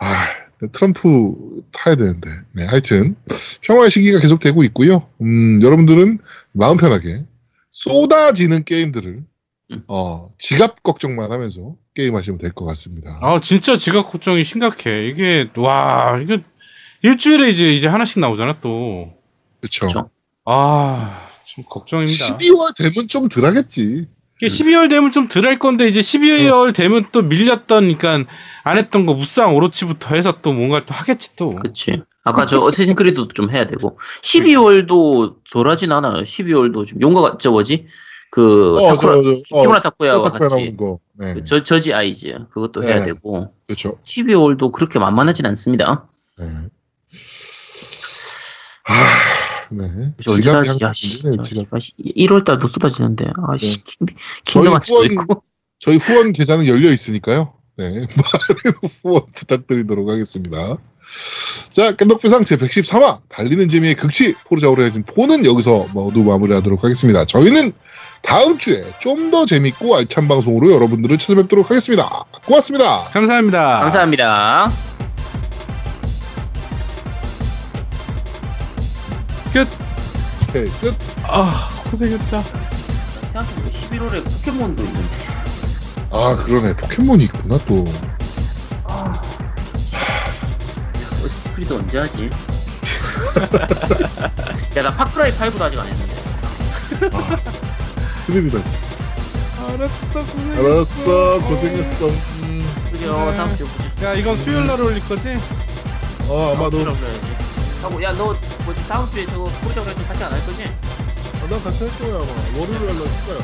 아, 0.00 0.26
트럼프 0.72 1.62
타야 1.72 1.94
되는데. 1.96 2.28
네, 2.52 2.64
하여튼, 2.66 3.16
평화의 3.62 3.90
시기가 3.90 4.18
계속되고 4.20 4.62
있고요. 4.64 5.08
음, 5.22 5.60
여러분들은 5.62 6.18
마음 6.52 6.76
편하게 6.76 7.24
쏟아지는 7.70 8.64
게임들을, 8.64 9.24
음. 9.72 9.82
어, 9.88 10.30
지갑 10.38 10.82
걱정만 10.82 11.32
하면서 11.32 11.74
게임하시면 11.94 12.38
될 12.38 12.52
것 12.52 12.64
같습니다. 12.66 13.18
아 13.22 13.40
진짜 13.40 13.76
지각 13.76 14.10
걱정이 14.12 14.44
심각해. 14.44 15.08
이게 15.08 15.48
와 15.56 16.18
이게 16.22 16.44
일주일에 17.02 17.48
이제 17.50 17.72
이제 17.72 17.88
하나씩 17.88 18.20
나오잖아 18.20 18.60
또. 18.60 19.12
그쵸. 19.60 19.86
그쵸. 19.86 20.10
아좀 20.44 21.64
걱정입니다. 21.68 22.36
12월 22.36 22.74
되면 22.76 23.08
좀 23.08 23.28
덜 23.28 23.44
하겠지. 23.46 24.06
이게 24.40 24.48
12월 24.48 24.88
되면 24.90 25.10
좀 25.12 25.28
덜 25.28 25.46
할 25.46 25.58
건데 25.58 25.86
이제 25.88 26.00
12월 26.00 26.74
되면 26.74 27.06
또 27.10 27.22
밀렸던 27.22 27.96
그러니까 27.96 28.30
안 28.64 28.78
했던 28.78 29.06
거 29.06 29.14
무쌍 29.14 29.56
오로치부터 29.56 30.14
해서 30.14 30.40
또 30.42 30.52
뭔가 30.52 30.84
또 30.84 30.92
하겠지 30.94 31.34
또. 31.36 31.54
그치. 31.54 32.02
아까 32.24 32.44
저 32.44 32.58
어쌔신 32.60 32.96
크리드도 32.96 33.28
좀 33.28 33.50
해야 33.50 33.64
되고 33.66 33.98
12월도 34.22 35.36
덜하진 35.52 35.92
않아요. 35.92 36.22
12월도 36.22 36.86
좀 36.86 37.00
용과 37.00 37.38
저 37.40 37.50
뭐지 37.50 37.86
그 38.30 38.74
어, 38.76 38.88
타쿠라, 38.88 39.14
저, 39.14 39.22
저, 39.48 39.56
어, 39.56 39.60
키무라 39.62 39.80
타쿠야와 39.80 40.30
타쿠야 40.32 40.48
같이. 40.50 40.76
네. 41.18 41.34
그 41.34 41.44
저, 41.44 41.62
저지 41.62 41.94
아이즈 41.94 42.36
그것도 42.50 42.82
해야 42.82 42.96
네. 42.96 43.04
되고 43.06 43.54
그렇죠. 43.66 43.96
12월도 44.02 44.72
그렇게 44.72 44.98
만만하진 44.98 45.46
않습니다. 45.46 46.08
네. 46.38 46.46
아, 48.88 48.94
네. 49.70 49.86
씨, 50.94 51.26
문제네, 51.26 51.42
지갑. 51.42 51.66
1월 52.16 52.44
달도 52.44 52.68
쏟아지는데 52.68 53.26
아 53.48 53.56
씨 53.56 53.78
네. 54.00 54.14
킹덤 54.44 54.74
하츠도 54.74 54.94
후원- 54.94 55.10
있고 55.12 55.42
저희 55.80 55.96
후원 55.96 56.32
계좌는 56.32 56.66
열려 56.66 56.90
있으니까요. 56.92 57.52
네. 57.76 57.84
많은 58.16 58.90
후원 59.02 59.22
부탁드리도록 59.34 60.08
하겠습니다. 60.08 60.78
자, 61.70 61.92
깸덕비상 61.92 62.44
제 62.46 62.56
113화 62.56 63.20
달리는 63.28 63.68
재미의 63.68 63.94
극치 63.94 64.34
포르자 64.46 64.68
오르해진 64.68 65.04
4는 65.04 65.44
여기서 65.44 65.86
모두 65.92 66.24
마무리하도록 66.24 66.82
하겠습니다. 66.82 67.24
저희는 67.26 67.72
다음 68.22 68.58
주에 68.58 68.82
좀 68.98 69.30
더 69.30 69.44
재밌고 69.46 69.94
알찬 69.96 70.26
방송으로 70.28 70.72
여러분들을 70.72 71.16
찾아뵙도록 71.18 71.70
하겠습니다. 71.70 72.24
고맙습니다. 72.46 73.04
감사합니다. 73.12 73.80
감사합니다. 73.80 74.95
끝. 79.56 79.66
네, 80.52 80.66
끝. 80.82 80.94
아 81.22 81.70
고생했다. 81.90 82.42
생각해보면 83.32 83.72
11월에 83.72 84.22
포켓몬도 84.24 84.82
있는데 84.84 85.08
아, 86.10 86.36
그러네. 86.36 86.74
포켓몬이 86.74 87.24
있구나, 87.24 87.58
또. 87.66 87.86
어쌔신 91.24 91.52
크리드 91.54 91.72
언제 91.72 91.98
하지? 92.00 92.28
야 94.76 94.82
나 94.82 94.94
파크라이 94.94 95.32
5도 95.32 95.62
아직 95.62 95.78
안 95.80 95.86
했는데 95.86 96.16
큰일이다. 98.26 98.58
알았어 99.58 99.94
고생했어. 100.12 100.66
알았어. 100.66 101.40
고생했어. 101.48 102.06
음. 102.08 102.62
그죠 102.92 103.26
네. 103.30 103.36
다음 103.36 103.56
주에 103.56 103.66
보자. 103.66 104.10
야 104.10 104.14
이건 104.14 104.36
수요일 104.36 104.66
날 104.66 104.78
올릴 104.80 105.00
거지? 105.08 105.34
어, 106.28 106.52
아마도. 106.54 106.78
그러면 106.78 107.00
하고 107.82 108.02
야 108.02 108.12
너 108.12 108.34
뭐지 108.64 108.88
다음 108.88 109.08
주에 109.10 109.26
저거 109.26 109.44
포르자 109.62 109.82
그래서 109.82 110.02
같이 110.04 110.24
안할 110.24 110.44
거지? 110.46 110.64
아, 110.64 111.46
난 111.48 111.62
같이 111.62 111.84
할 111.84 111.98
거야, 111.98 112.14
아마. 112.16 112.58
월요일 112.58 112.86
날로 112.86 113.04
할 113.06 113.26
거야. 113.26 113.38